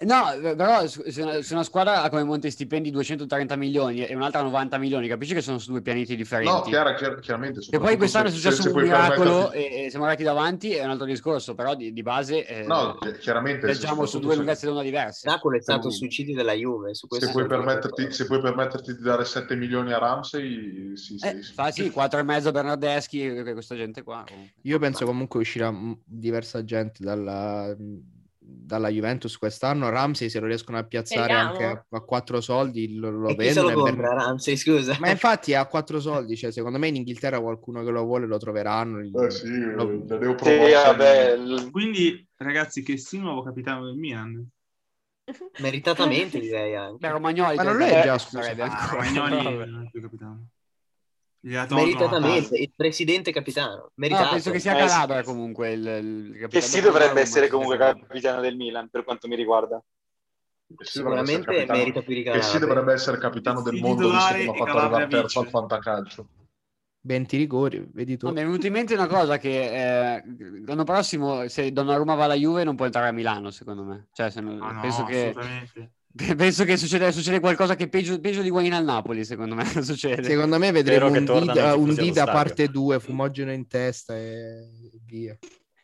[0.00, 4.42] No, però se una, se una, squadra ha come monte stipendi 230 milioni e un'altra
[4.42, 6.50] 90 milioni, capisci che sono su due pianeti differenti?
[6.50, 7.60] No, chiaro, chiaro, chiaramente.
[7.70, 10.90] E poi quest'anno se, è successo un miracolo e, e, siamo arrivati davanti, è un
[10.90, 15.28] altro discorso, però di, di base eh, no, chiaramente, leggiamo su due lunghezze d'onda diverse.
[15.28, 16.92] Miracolo è stato il suicidio della Juve.
[16.92, 21.40] se, puoi permetterti, se puoi permetterti di dare 7 milioni a Ramsey, sì, sì, eh,
[21.40, 21.52] sì.
[21.52, 24.24] Fa sì, 4 e mezzo Bernardeschi, questa gente qua.
[24.26, 24.54] Comunque.
[24.62, 25.72] Io penso comunque uscirà
[26.04, 27.74] diversa gente dalla
[28.74, 29.88] dalla Juventus quest'anno.
[29.88, 33.70] Ramsey se lo riescono a piazzare anche a, a, quattro soldi lo, lo vendono.
[33.70, 34.18] Lo compra, ben...
[34.18, 34.96] Ramsey, scusa.
[34.98, 38.38] Ma infatti a quattro soldi, cioè, secondo me in Inghilterra qualcuno che lo vuole lo
[38.38, 39.00] troveranno.
[39.00, 39.84] Eh sì, lo...
[40.04, 41.38] devo provare.
[41.58, 44.48] Sì, Quindi ragazzi, che il nuovo capitano del Milan.
[45.60, 46.98] Meritatamente direi anche.
[46.98, 48.50] Beh, Romagnoli, ma non lo è già, scusa.
[48.58, 50.48] Ah, Romagnoli non è più capitano.
[51.44, 53.90] Meritatamente, il presidente capitano.
[53.96, 54.24] Meritato.
[54.24, 56.48] No, penso che sia Calabria comunque il, il capitano.
[56.48, 59.82] Che sì dovrebbe essere comunque capitano del Milan per quanto mi riguarda.
[60.78, 62.46] Sicuramente merita più di Calabria.
[62.46, 66.28] Che si dovrebbe essere capitano del mondo visto che ha fatto arrivare terzo al fantacalcio.
[67.06, 68.26] 20 rigori, vedi tu.
[68.26, 70.22] No, mi è venuto in mente una cosa che eh,
[70.64, 74.08] l'anno prossimo se Donnarumma va alla Juve non può entrare a Milano, secondo me.
[74.12, 75.34] Cioè, se non, ah, penso no, che
[76.36, 80.22] penso che succede, succede, qualcosa che peggio, peggio di Guain al Napoli, secondo me succede.
[80.22, 84.68] Secondo me vedremo un Dida, un Dida parte 2, fumogeno in testa e
[85.04, 85.36] via.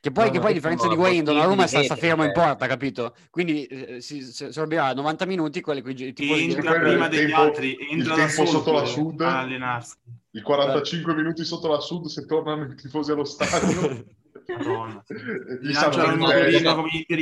[0.02, 2.66] Che poi, no, che poi a differenza di Wayne, Donnarumma sta, sta fermo in porta,
[2.66, 3.15] capito?
[3.28, 8.15] Quindi eh, si, si sorbirà 90 minuti quelli qui entra prima degli tempo, altri, entra
[8.15, 9.97] il tempo sotto la Sud, allenarsi.
[10.31, 14.07] I 45 minuti sotto la Sud se tornano i tifosi allo stadio.
[14.47, 15.02] Madonna.
[15.61, 16.27] Gli lanciano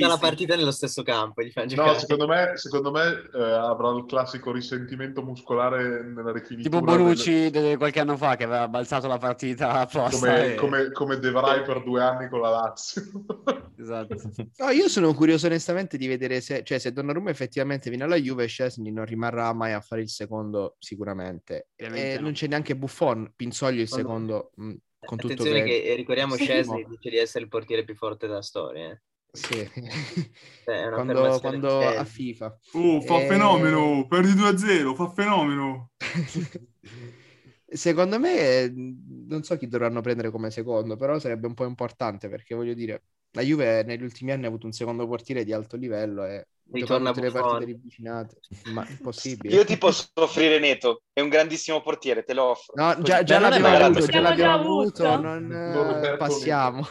[0.08, 1.42] la partita nello stesso campo.
[1.42, 6.78] Gli no, secondo me, secondo me eh, avrà il classico risentimento muscolare nella rifinitura.
[6.78, 7.76] Tipo Bonucci del...
[7.76, 10.26] qualche anno fa che aveva balzato la partita apposta.
[10.26, 10.54] Come, e...
[10.54, 13.02] come, come De Vrij per due anni con la Lazio.
[13.76, 14.16] esatto.
[14.56, 18.46] No, io sono curioso onestamente di vedere se, cioè, se Donnarumma effettivamente viene alla Juve,
[18.46, 21.68] Scesni non rimarrà mai a fare il secondo sicuramente.
[21.76, 22.22] E no.
[22.22, 24.52] non c'è neanche Buffon, Pinzoglio il secondo...
[24.56, 28.26] Mh, con Attenzione che, che ricordiamo sì, Scesni dice di essere il portiere più forte
[28.26, 28.90] della storia.
[28.90, 29.00] Eh.
[29.32, 29.70] Sì.
[30.64, 32.58] Cioè, quando, quando a FIFA.
[32.72, 33.26] Oh, fa e...
[33.26, 35.92] fenomeno, perdi 2-0, fa fenomeno.
[37.70, 42.54] Secondo me, non so chi dovranno prendere come secondo, però sarebbe un po' importante perché
[42.54, 46.24] voglio dire, la Juve negli ultimi anni ha avuto un secondo portiere di alto livello
[46.24, 48.40] e ritorna tutte le partite ravvicinate.
[48.72, 49.54] Ma impossibile.
[49.54, 52.74] Io ti posso offrire Neto, è un grandissimo portiere, te lo offro.
[52.76, 55.52] No, già, già l'abbiamo avuto, già l'abbiamo avuto, non
[56.04, 56.86] eh, passiamo.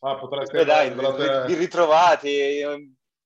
[0.00, 0.60] Ah, potreste...
[0.60, 1.46] Eh dai, andate...
[1.46, 2.62] vi ritrovati,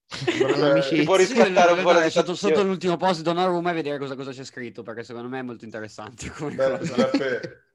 [0.06, 4.30] Ti può riscattare un po' la sotto, sotto l'ultimo post Donnarumma e vedere cosa, cosa,
[4.30, 7.10] c'è scritto perché secondo me è molto interessante come Beh, cosa.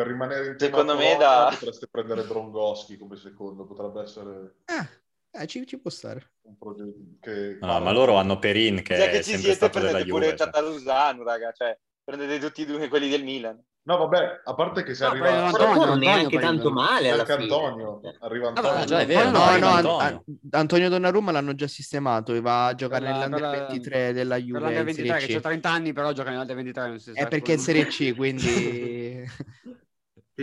[0.00, 1.48] per rimanere in tema secondo me da...
[1.50, 7.18] potreste prendere Brongoschi come secondo potrebbe essere eh, eh ci, ci, può stare un progetto
[7.20, 11.52] che no, ma loro hanno Perin che cioè, che ci siete prendete pure Tatarusano raga
[11.52, 15.08] cioè prendete tutti e due quelli del Milan No, vabbè, a parte che si no,
[15.08, 17.44] arriva Antonio, non neanche tanto male alla fine.
[17.44, 18.70] Antonio, arriva Antonio.
[18.70, 20.24] Ah, già, è vero, no, no, no Antonio.
[20.50, 24.84] Antonio Donnarumma l'hanno già sistemato, va a giocare per nell'Under la, 23 della Juve per
[24.84, 29.24] 23 che c'è 30 anni, però gioca nell'Under 23 È perché è Serie C, quindi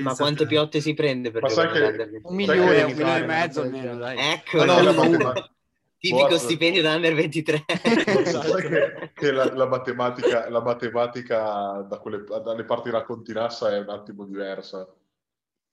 [0.01, 3.95] Ma quante piotte si prende per sai che, un milione, un milione e mezzo almeno,
[3.95, 4.17] dai.
[4.17, 4.91] Ecco, no, no,
[5.97, 6.37] tipico Buono.
[6.37, 7.65] stipendio da under 23.
[7.65, 14.25] che, che la, la, matematica, la matematica da quelle, dalle parti raccontinassa è un attimo
[14.25, 14.87] diversa.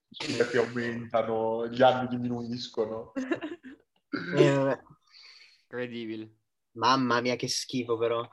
[0.08, 3.12] I tempi aumentano, gli anni diminuiscono.
[4.36, 4.78] Eh,
[5.62, 6.30] Incredibile.
[6.72, 8.26] Mamma mia, che schifo però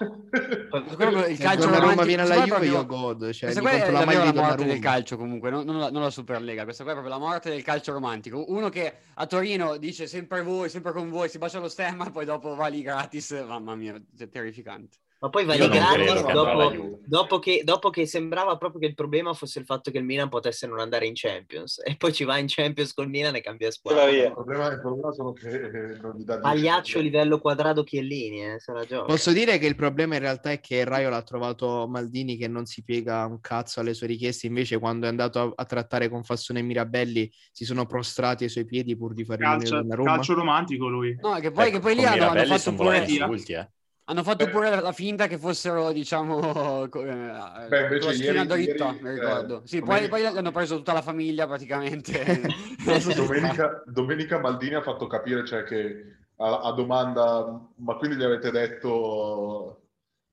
[0.00, 2.72] il calcio la Roma viene alla Juve proprio...
[2.72, 5.90] io godo cioè, questa qua è la, la morte del calcio comunque non, non, la,
[5.90, 8.44] non, la, Superlega questa qua è proprio la morte del calcio romantico.
[8.48, 12.24] Uno che a Torino dice sempre voi sempre con voi si bacia lo stemma poi
[12.24, 17.38] dopo va lì gratis mamma mia è terrificante ma poi va lì gratis dopo, dopo,
[17.40, 20.68] che, dopo, che, sembrava proprio che il problema fosse il fatto che il Milan potesse
[20.68, 24.08] non andare in Champions e poi ci va in Champions col Milan e cambia squadra.
[24.08, 28.58] Il problema, il problema sono che eh, non gli dà Pagliaccio livello quadrato Chiellini, eh,
[29.06, 32.66] Posso dire che il problema in realtà è che Raio l'ha trovato Maldini che non
[32.66, 36.22] si piega un cazzo alle sue richieste, invece quando è andato a, a trattare con
[36.22, 40.86] Fassone e Mirabelli si sono prostrati ai suoi piedi pur di fare calcio, calcio romantico
[40.86, 41.18] lui.
[41.20, 42.98] No, che poi, ecco, che poi lì hanno, hanno fatto pure...
[42.98, 43.68] Insulti, eh.
[44.10, 44.50] Hanno fatto Beh.
[44.50, 49.62] pure la finta che fossero, diciamo, eh, Beh, invece schiena dritta, mi ricordo.
[49.62, 50.08] Eh, sì, domenica...
[50.08, 52.40] poi, poi hanno preso tutta la famiglia praticamente.
[53.14, 58.50] domenica, domenica, Maldini ha fatto capire cioè, che a, a, domanda, ma quindi gli avete
[58.50, 59.82] detto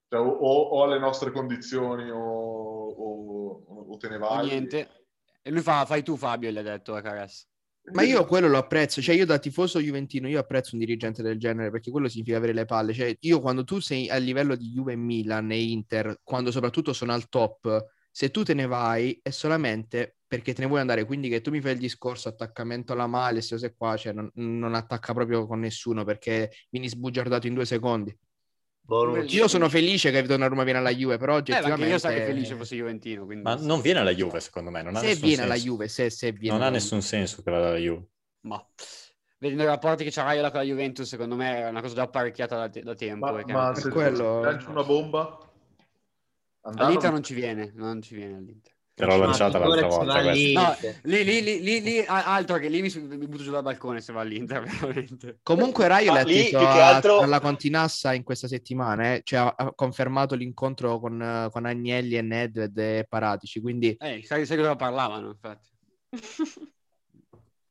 [0.07, 4.45] cioè, o, o, alle nostre condizioni o, o, o te ne vai?
[4.45, 4.89] niente.
[5.41, 7.45] E lui fa, fai tu Fabio, gli ha detto a Caras.
[7.93, 11.37] Ma io quello lo apprezzo, cioè io da tifoso juventino, io apprezzo un dirigente del
[11.37, 14.71] genere perché quello significa avere le palle, cioè io quando tu sei a livello di
[14.71, 19.29] Juve, Milan e Inter, quando soprattutto sono al top, se tu te ne vai è
[19.29, 23.07] solamente perché te ne vuoi andare, quindi che tu mi fai il discorso attaccamento alla
[23.07, 27.53] male, queste cose qua, cioè non, non attacca proprio con nessuno perché vieni sbugiardato in
[27.53, 28.17] due secondi.
[28.85, 29.35] Bonucci.
[29.35, 31.85] Io sono felice che Donnarumma viene alla Juve, però oggettivamente...
[31.85, 33.25] Eh, io sarei felice fosse Juventino.
[33.25, 33.43] Quindi...
[33.43, 34.83] Ma non viene alla Juve, secondo me.
[34.83, 35.41] Non ha se viene senso.
[35.43, 36.57] alla Juve, se, se viene...
[36.57, 38.05] Non ha nessun senso che vada alla Juve.
[38.41, 38.63] Ma
[39.39, 42.03] vedendo i rapporti che c'ha Raiola con la Juventus, secondo me è una cosa già
[42.03, 43.31] apparecchiata da, te- da tempo.
[43.31, 44.41] Ma, ma se quello...
[44.41, 45.39] lanci una bomba...
[46.61, 48.74] All'Inter non ci viene, non ci viene all'Inter.
[48.95, 50.31] Te l'ho lanciata l'altra volta.
[50.31, 50.53] Lì.
[50.53, 50.73] No,
[51.03, 54.21] lì, lì, lì, lì, altro che lì mi, mi, butto giù dal balcone se va
[54.21, 55.39] all'Inter, veramente.
[55.43, 57.19] Comunque Rai l'ha detto altro...
[57.19, 59.21] alla Continassa in questa settimana, eh?
[59.25, 63.97] cioè ha, ha, confermato l'incontro con, con, Agnelli e Nedved e Paratici, quindi...
[63.99, 65.69] Eh, sai, sai cosa parlavano, infatti.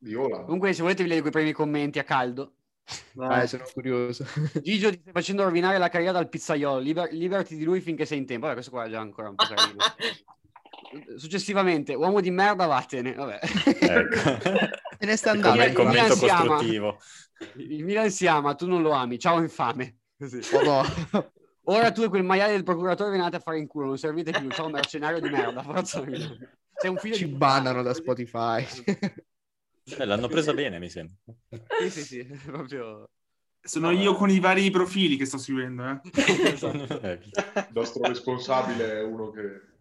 [0.00, 0.42] Viola.
[0.42, 2.56] Comunque se volete vi leggo i primi commenti a caldo.
[3.14, 4.26] Vai, sono curioso.
[4.62, 6.80] Gigio ti stai facendo rovinare la carriera dal pizzaiolo.
[6.80, 8.42] Liber- liberati di lui finché sei in tempo.
[8.42, 9.76] Vabbè, questo qua è già ancora un po' carino.
[11.16, 13.14] Successivamente, uomo di merda, vattene.
[13.14, 13.40] Vabbè.
[13.80, 14.18] Ecco.
[14.98, 15.62] Se ne sta andando.
[15.62, 16.98] Il commento costruttivo.
[17.56, 19.18] Il Milan si ama, tu non lo ami.
[19.18, 19.98] Ciao infame.
[20.52, 21.32] Oh no.
[21.66, 24.50] Ora tu e quel maiale del procuratore venite a fare in culo, non servite più.
[24.50, 25.62] Ciao mercenario di merda.
[25.62, 26.04] Forza.
[26.04, 27.32] Sei un figlio Ci di...
[27.32, 28.66] bannano da Spotify.
[29.86, 31.14] Eh, l'hanno presa bene, mi sembra.
[31.80, 33.08] Sì, sì, sì, proprio...
[33.60, 35.84] Sono io con i vari profili che sto seguendo.
[35.86, 36.00] Eh.
[36.14, 39.72] Il nostro responsabile è uno che...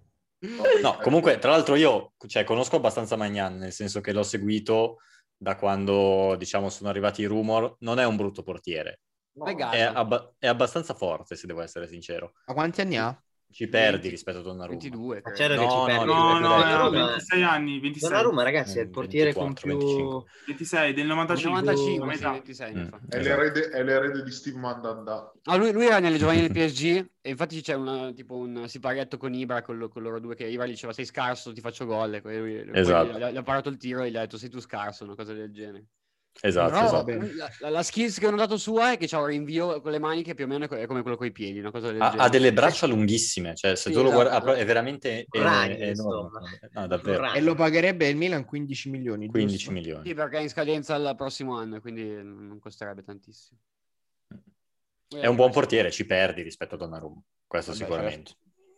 [0.81, 4.97] No, comunque, tra l'altro io cioè, conosco abbastanza Magnan, nel senso che l'ho seguito
[5.35, 7.75] da quando, diciamo, sono arrivati i rumor.
[7.79, 9.01] Non è un brutto portiere.
[9.35, 9.45] No.
[9.45, 12.33] È, abba- è, abbastanza forte, se devo essere sincero.
[12.45, 13.23] Ma quanti anni ha?
[13.53, 14.79] Ci perdi rispetto a Donnarumma.
[14.79, 15.21] 22.
[15.21, 15.37] Credo.
[15.37, 16.05] Certo no, che ci perdi.
[16.11, 17.79] No, no, no, 26 anni.
[17.79, 18.09] 26.
[18.09, 19.87] Donnarumma, ragazzi, è il portiere 24, con più...
[19.87, 20.31] 25.
[20.47, 21.61] 26, del 95.
[21.61, 25.31] 95 sì, 26, mm, è, l'erede, è, l'erede, di Steve Mandanda.
[25.43, 29.17] Ah, lui, lui, era nelle giovanili del PSG e infatti c'è una, tipo un siparietto
[29.17, 32.15] con Ibra, con, con, loro due, che Ibra diceva sei scarso, ti faccio gol.
[32.15, 33.19] E lui, esatto.
[33.19, 35.33] Gli, gli ha parato il tiro e gli ha detto sei tu scarso, una cosa
[35.33, 35.85] del genere.
[36.41, 37.59] Esatto, Però, esatto.
[37.61, 40.23] La, la, skills che ho notato sua è che c'ha un rinvio con le mani
[40.23, 41.59] che più o meno è come quello con i piedi.
[41.59, 44.41] Una cosa del ha, ha, delle braccia lunghissime, cioè se sì, tu lo esatto.
[44.41, 46.59] guardi è veramente Ragni, è enorme.
[46.71, 47.31] No, davvero.
[47.33, 49.27] E lo pagherebbe il Milan 15 milioni.
[49.27, 49.71] 15 giusto?
[49.71, 50.07] milioni.
[50.07, 53.59] Sì, perché è in scadenza il prossimo anno, quindi non costerebbe tantissimo.
[55.07, 58.31] È un buon portiere, ci perdi rispetto a Donnarumma, questo Vabbè, sicuramente.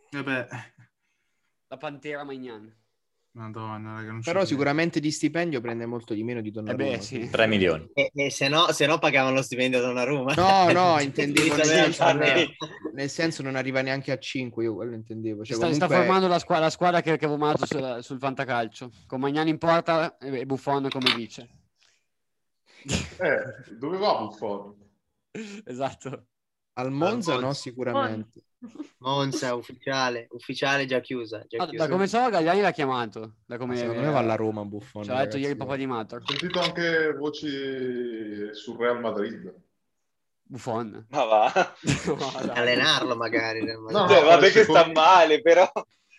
[0.09, 0.47] Certo.
[1.67, 2.71] La Pantera Magnan.
[3.35, 6.85] Madonna, raga, Però sicuramente di stipendio prende molto di meno di Donnarumma.
[6.85, 7.29] Eh beh, sì.
[7.29, 7.89] 3 milioni.
[7.93, 10.33] E, e se, no, se, no, pagavano lo stipendio a Donnarumma.
[10.35, 12.13] No, no, intendevo nel senso,
[12.93, 15.43] nel senso, non arriva neanche a 5, io quello intendevo.
[15.43, 15.85] Cioè, sta, comunque...
[15.85, 19.49] sta, formando la squadra, la squadra che, che avevo mandato sul, sul Fantacalcio, con Magnani
[19.49, 21.49] in porta e Buffon come vice.
[22.85, 24.75] Eh, dove va Buffon?
[25.65, 26.27] esatto.
[26.77, 28.43] Al Monza no, sicuramente.
[28.99, 31.43] Monza, ufficiale, ufficiale già chiusa.
[31.47, 31.85] Già ah, chiusa.
[31.85, 33.35] Da come so, Gagliani l'ha chiamato.
[33.45, 33.75] Da come...
[33.75, 35.03] Secondo me va alla Roma, Buffon.
[35.03, 36.15] Ci ha detto ieri papà di Mato.
[36.15, 39.53] Ho sentito anche voci sul Real Madrid.
[40.43, 41.05] Buffon.
[41.09, 41.51] Ma va.
[42.05, 43.63] no, Allenarlo magari.
[43.63, 44.81] No, cioè, vabbè che secondo...
[44.81, 45.69] sta male, però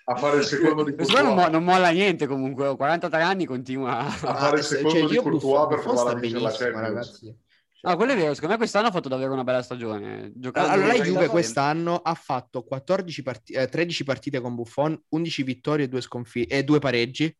[0.08, 1.20] a fare il secondo di Courtois.
[1.20, 5.08] Non, mo- non molla niente comunque, ho 43 anni continua a fare il secondo cioè,
[5.08, 6.80] di Courtois per provare a vincere la Champions.
[6.80, 7.36] Ragazzi.
[7.82, 10.32] Ah, quello è vero, secondo me quest'anno ha fatto davvero una bella stagione.
[10.34, 15.42] Giocando allora, la Juve quest'anno ha fatto 14 part- eh, 13 partite con Buffon, 11
[15.42, 17.34] vittorie e 2, sconfi- e 2 pareggi,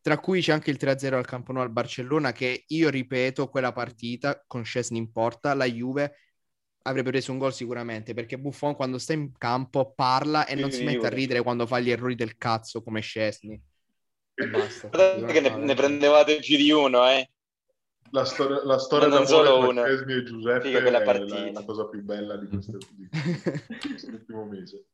[0.00, 3.72] tra cui c'è anche il 3-0 al Campo Nou al Barcellona, che io ripeto, quella
[3.72, 6.16] partita con Scesni in porta, la Juve
[6.84, 10.82] avrebbe preso un gol sicuramente, perché Buffon quando sta in campo parla e non si
[10.82, 13.60] mette a ridere quando fa gli errori del cazzo come Scesni.
[14.34, 14.88] E basta.
[15.16, 17.30] Ne, ne prendevate più di uno, eh
[18.12, 21.86] la storia, la storia non d'amore tra Chesney e Giuseppe Figa, è la, la, cosa
[21.86, 24.84] più bella di, questo, di quest'ultimo mese.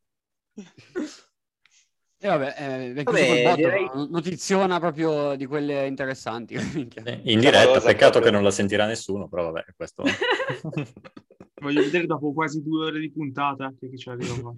[2.20, 3.90] E vabbè, eh, vabbè botto, direi...
[4.08, 6.54] notiziona proprio di quelle interessanti.
[7.04, 10.02] Eh, in diretta, peccato che non la sentirà nessuno, però vabbè, questo...
[11.60, 14.54] Voglio vedere dopo quasi due ore di puntata che ci arriva qua.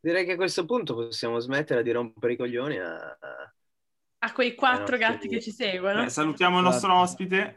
[0.00, 3.16] Direi che a questo punto possiamo smettere di rompere i coglioni a,
[4.22, 6.04] a quei quattro gatti che ci seguono.
[6.04, 7.54] Eh, salutiamo il nostro ospite.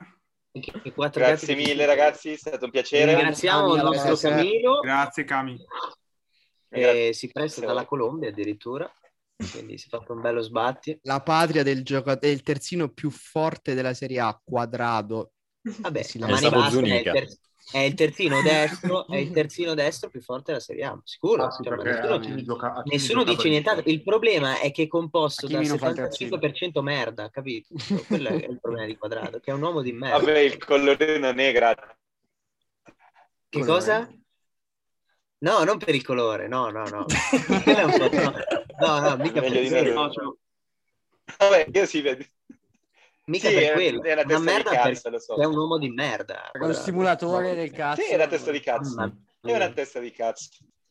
[0.52, 3.16] Grazie mille ragazzi, è stato un piacere.
[3.16, 4.80] Ringraziamo il nostro Camilo.
[4.82, 5.58] Grazie Cami.
[6.70, 8.92] Eh, si presta dalla Colombia addirittura,
[9.52, 11.00] quindi si è fatto un bello sbatti.
[11.04, 15.34] La patria del, gioco- del terzino più forte della Serie A, quadrado.
[15.62, 17.38] Vabbè, la mani è il, ter-
[17.72, 21.46] è il terzino destro, è il terzino destro più forte della Serie A, sicuro.
[21.46, 23.84] Ah, sì, cioè, nessuno, gioca, nessuno dice niente.
[23.86, 27.74] Il problema è che è composto da 75% merda, capito?
[28.08, 30.18] Quello è il problema di Quadrado, che è un uomo di merda.
[30.18, 31.96] Vabbè, il colore non è gratis.
[33.50, 33.68] Che colore.
[33.68, 34.10] cosa?
[35.40, 37.06] No, non per il colore, no, no, no.
[38.80, 40.38] no, no, mica per il colore.
[41.38, 42.30] Vabbè, io si vede.
[43.26, 44.02] Mica sì, per quello.
[44.02, 45.22] È una merda cazzo, per...
[45.22, 45.36] so.
[45.36, 46.52] è un uomo di merda.
[46.52, 48.02] È un simulatore del cazzo.
[48.02, 48.96] Sì, è una testa di cazzo.
[48.96, 49.12] Ma...
[49.42, 50.50] È una testa di cazzo.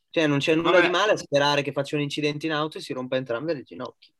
[0.08, 0.84] Cioè, non c'è nulla Vabbè.
[0.84, 3.62] di male a sperare che faccia un incidente in auto e si rompa entrambe le
[3.62, 4.12] ginocchia.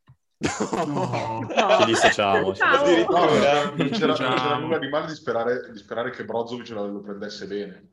[0.42, 1.78] No, no.
[1.80, 2.40] Ci dissociamo.
[2.40, 7.00] No, non, c'era, non c'era nulla di male di sperare, di sperare che Brozovic lo
[7.00, 7.88] prendesse bene.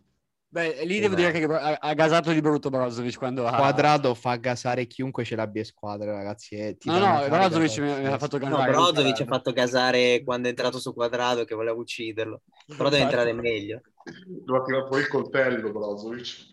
[0.51, 3.55] Beh, lì devo dire che ha gasato di brutto Brozovic quando ha...
[3.55, 6.55] Quadrado fa gasare chiunque ce l'abbia in squadra, ragazzi.
[6.55, 8.71] Eh, no, no, Brozovic mi, mi, ha fatto gasare.
[8.71, 12.41] No, Brozovic ha fatto gasare quando è entrato su Quadrado che voleva ucciderlo.
[12.65, 13.81] Però deve entrare meglio.
[14.25, 16.47] Doveva tirare poi il coltello Brozovic.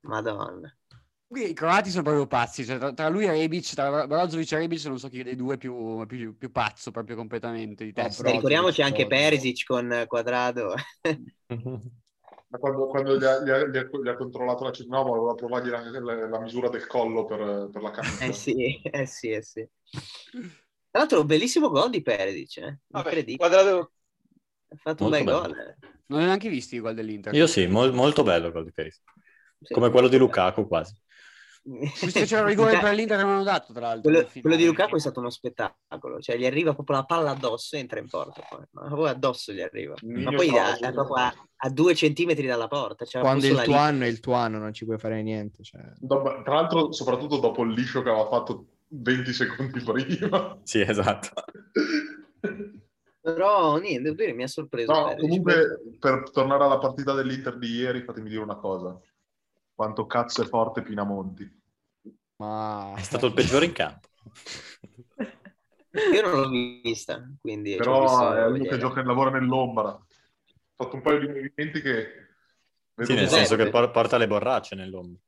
[0.00, 0.74] Madonna.
[1.32, 4.84] I croati sono proprio pazzi, cioè, tra, tra, lui e Rebic, tra Brozovic e Rebic
[4.84, 8.22] non so chi dei due più, più, più pazzo proprio completamente di testa.
[8.24, 10.74] No, ricordiamoci anche Perisic con Quadrado.
[12.50, 15.68] Ma quando, quando gli, ha, gli, ha, gli, ha, controllato la città, no, voleva provargli
[15.68, 18.24] la, la, la, misura del collo per, per la camicia.
[18.24, 19.68] Eh sì, eh sì, eh sì.
[20.90, 22.78] Tra l'altro, un bellissimo gol di Perisic, eh?
[22.88, 23.92] Vabbè, quadrato...
[24.68, 25.40] Ha fatto molto un bel bello.
[25.40, 25.76] gol.
[26.06, 27.32] Non hai neanche visto i gol dell'Inter?
[27.34, 29.02] Io sì, mol, molto bello il gol di Perisic.
[29.60, 30.92] Sì, Come quello di Lukaku quasi.
[31.62, 34.10] Visto che c'era un rigore per l'Inter che non hanno dato, tra l'altro.
[34.10, 37.76] Quello, quello, di Lukaku è stato uno spettacolo, cioè gli arriva proprio la palla addosso
[37.76, 38.42] e entra in porta.
[38.48, 39.94] Poi, ma poi addosso gli arriva.
[40.02, 43.04] Ma poi a, a, a, due centimetri dalla porta.
[43.04, 45.62] Cioè Quando il tuo anno è il tuo anno, non ci puoi fare niente.
[45.62, 45.80] Cioè.
[45.98, 50.58] Dopo, tra l'altro, soprattutto dopo il liscio che aveva fatto 20 secondi prima.
[50.62, 51.28] Sì, esatto.
[53.20, 54.92] Però niente, devo dire, mi ha sorpreso.
[54.92, 58.98] No, comunque, per tornare alla partita dell'Inter di ieri, fatemi dire una cosa.
[59.80, 61.50] Quanto cazzo è forte Pinamonti.
[62.36, 62.92] Ma...
[62.98, 64.08] È stato il peggiore in campo.
[66.12, 67.76] Io non l'ho vista, quindi...
[67.76, 69.88] Però è uno che gioca e lavora nell'ombra.
[69.88, 70.04] Ha
[70.76, 72.28] fatto un paio di movimenti che...
[72.94, 75.18] Sì, nel senso che porta le borracce nell'ombra.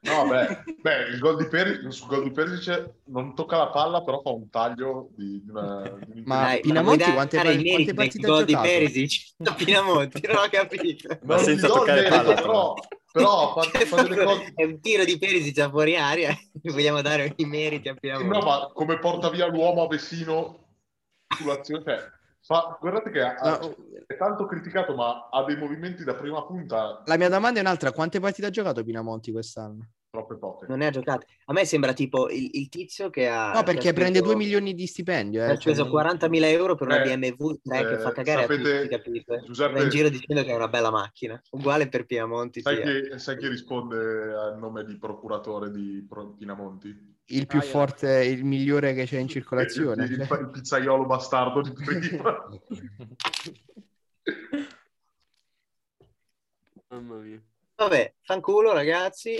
[0.00, 4.02] No, beh, beh il gol di Perisic, sul gol di Perisic non tocca la palla,
[4.02, 5.82] però fa un taglio di, di una...
[6.06, 9.34] Di ma Dai, Pinamonti quante, quante partite ha gol di Perisic?
[9.38, 11.18] No, Pinamonti, non ho capito.
[11.24, 12.34] Ma senza toccare merito, palla.
[12.34, 12.74] Però,
[13.10, 14.52] però fa, fa delle cose...
[14.54, 18.28] È un tiro di Perisic a fuori aria, vogliamo dare i meriti a Pinamonti.
[18.28, 20.66] No, ma come porta via l'uomo a Vessino
[21.36, 21.82] sull'azione...
[21.82, 22.16] Cioè,
[22.48, 23.74] fa, guardate che ha, no.
[24.06, 27.02] è tanto criticato, ma ha dei movimenti da prima punta.
[27.04, 29.90] La mia domanda è un'altra: quante partite ha giocato Pinamonti quest'anno?
[30.10, 30.66] troppe poche.
[30.68, 31.26] Non ne ha giocate.
[31.46, 33.52] A me sembra tipo il, il tizio che ha...
[33.52, 35.42] No, perché ha prende 2 milioni di stipendio.
[35.44, 35.50] Eh.
[35.50, 36.04] Ha speso cioè...
[36.04, 39.24] 40.000 euro per una eh, BMW 3 eh, che fa cagare sapete, a tutti?
[39.44, 39.72] Giuseppe...
[39.74, 41.40] Va in giro dicendo che è una bella macchina.
[41.50, 42.62] Uguale per Pinamonti.
[42.62, 46.06] Sai, che, sai chi risponde al nome di procuratore di
[46.38, 47.16] Pinamonti?
[47.30, 50.04] Il più ah, forte, il migliore che c'è in circolazione.
[50.04, 52.48] Il, il, il pizzaiolo bastardo di prima.
[56.88, 57.42] Mamma mia.
[57.74, 59.38] Vabbè, fanculo ragazzi.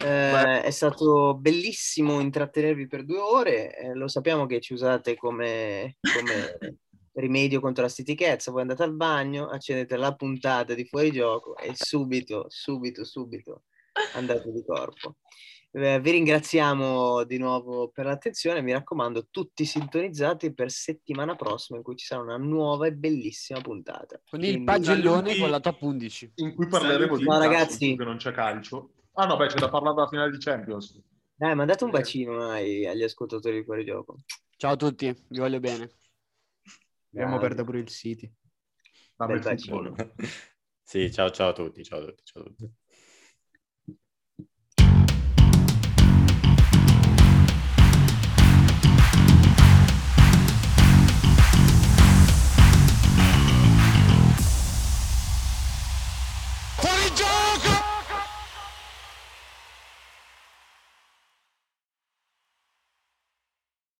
[0.00, 3.76] Eh, è stato bellissimo intrattenervi per due ore.
[3.76, 6.58] Eh, lo sappiamo che ci usate come, come
[7.14, 8.50] rimedio contro la stitichezza.
[8.50, 13.62] Voi andate al bagno, accendete la puntata di fuori gioco e subito, subito, subito
[14.14, 15.16] andate di corpo.
[15.70, 18.62] Eh, vi ringraziamo di nuovo per l'attenzione.
[18.62, 23.60] Mi raccomando, tutti sintonizzati per settimana prossima in cui ci sarà una nuova e bellissima
[23.60, 24.20] puntata.
[24.28, 26.32] Con Quindi, il pagellone con la top 11.
[26.36, 27.22] In cui parleremo Saluti.
[27.22, 30.30] di no, ragazzi, che non c'è calcio Ah no, beh, c'è da parlare della finale
[30.30, 31.02] di Champions.
[31.34, 34.18] Dai, mandate un bacino ai, agli ascoltatori di fuori gioco.
[34.56, 35.90] Ciao a tutti, vi voglio bene.
[37.12, 38.32] Abbiamo perduto pure il City.
[40.88, 42.22] Sì, ciao ciao a tutti, ciao a tutti.
[42.24, 42.72] Ciao a tutti.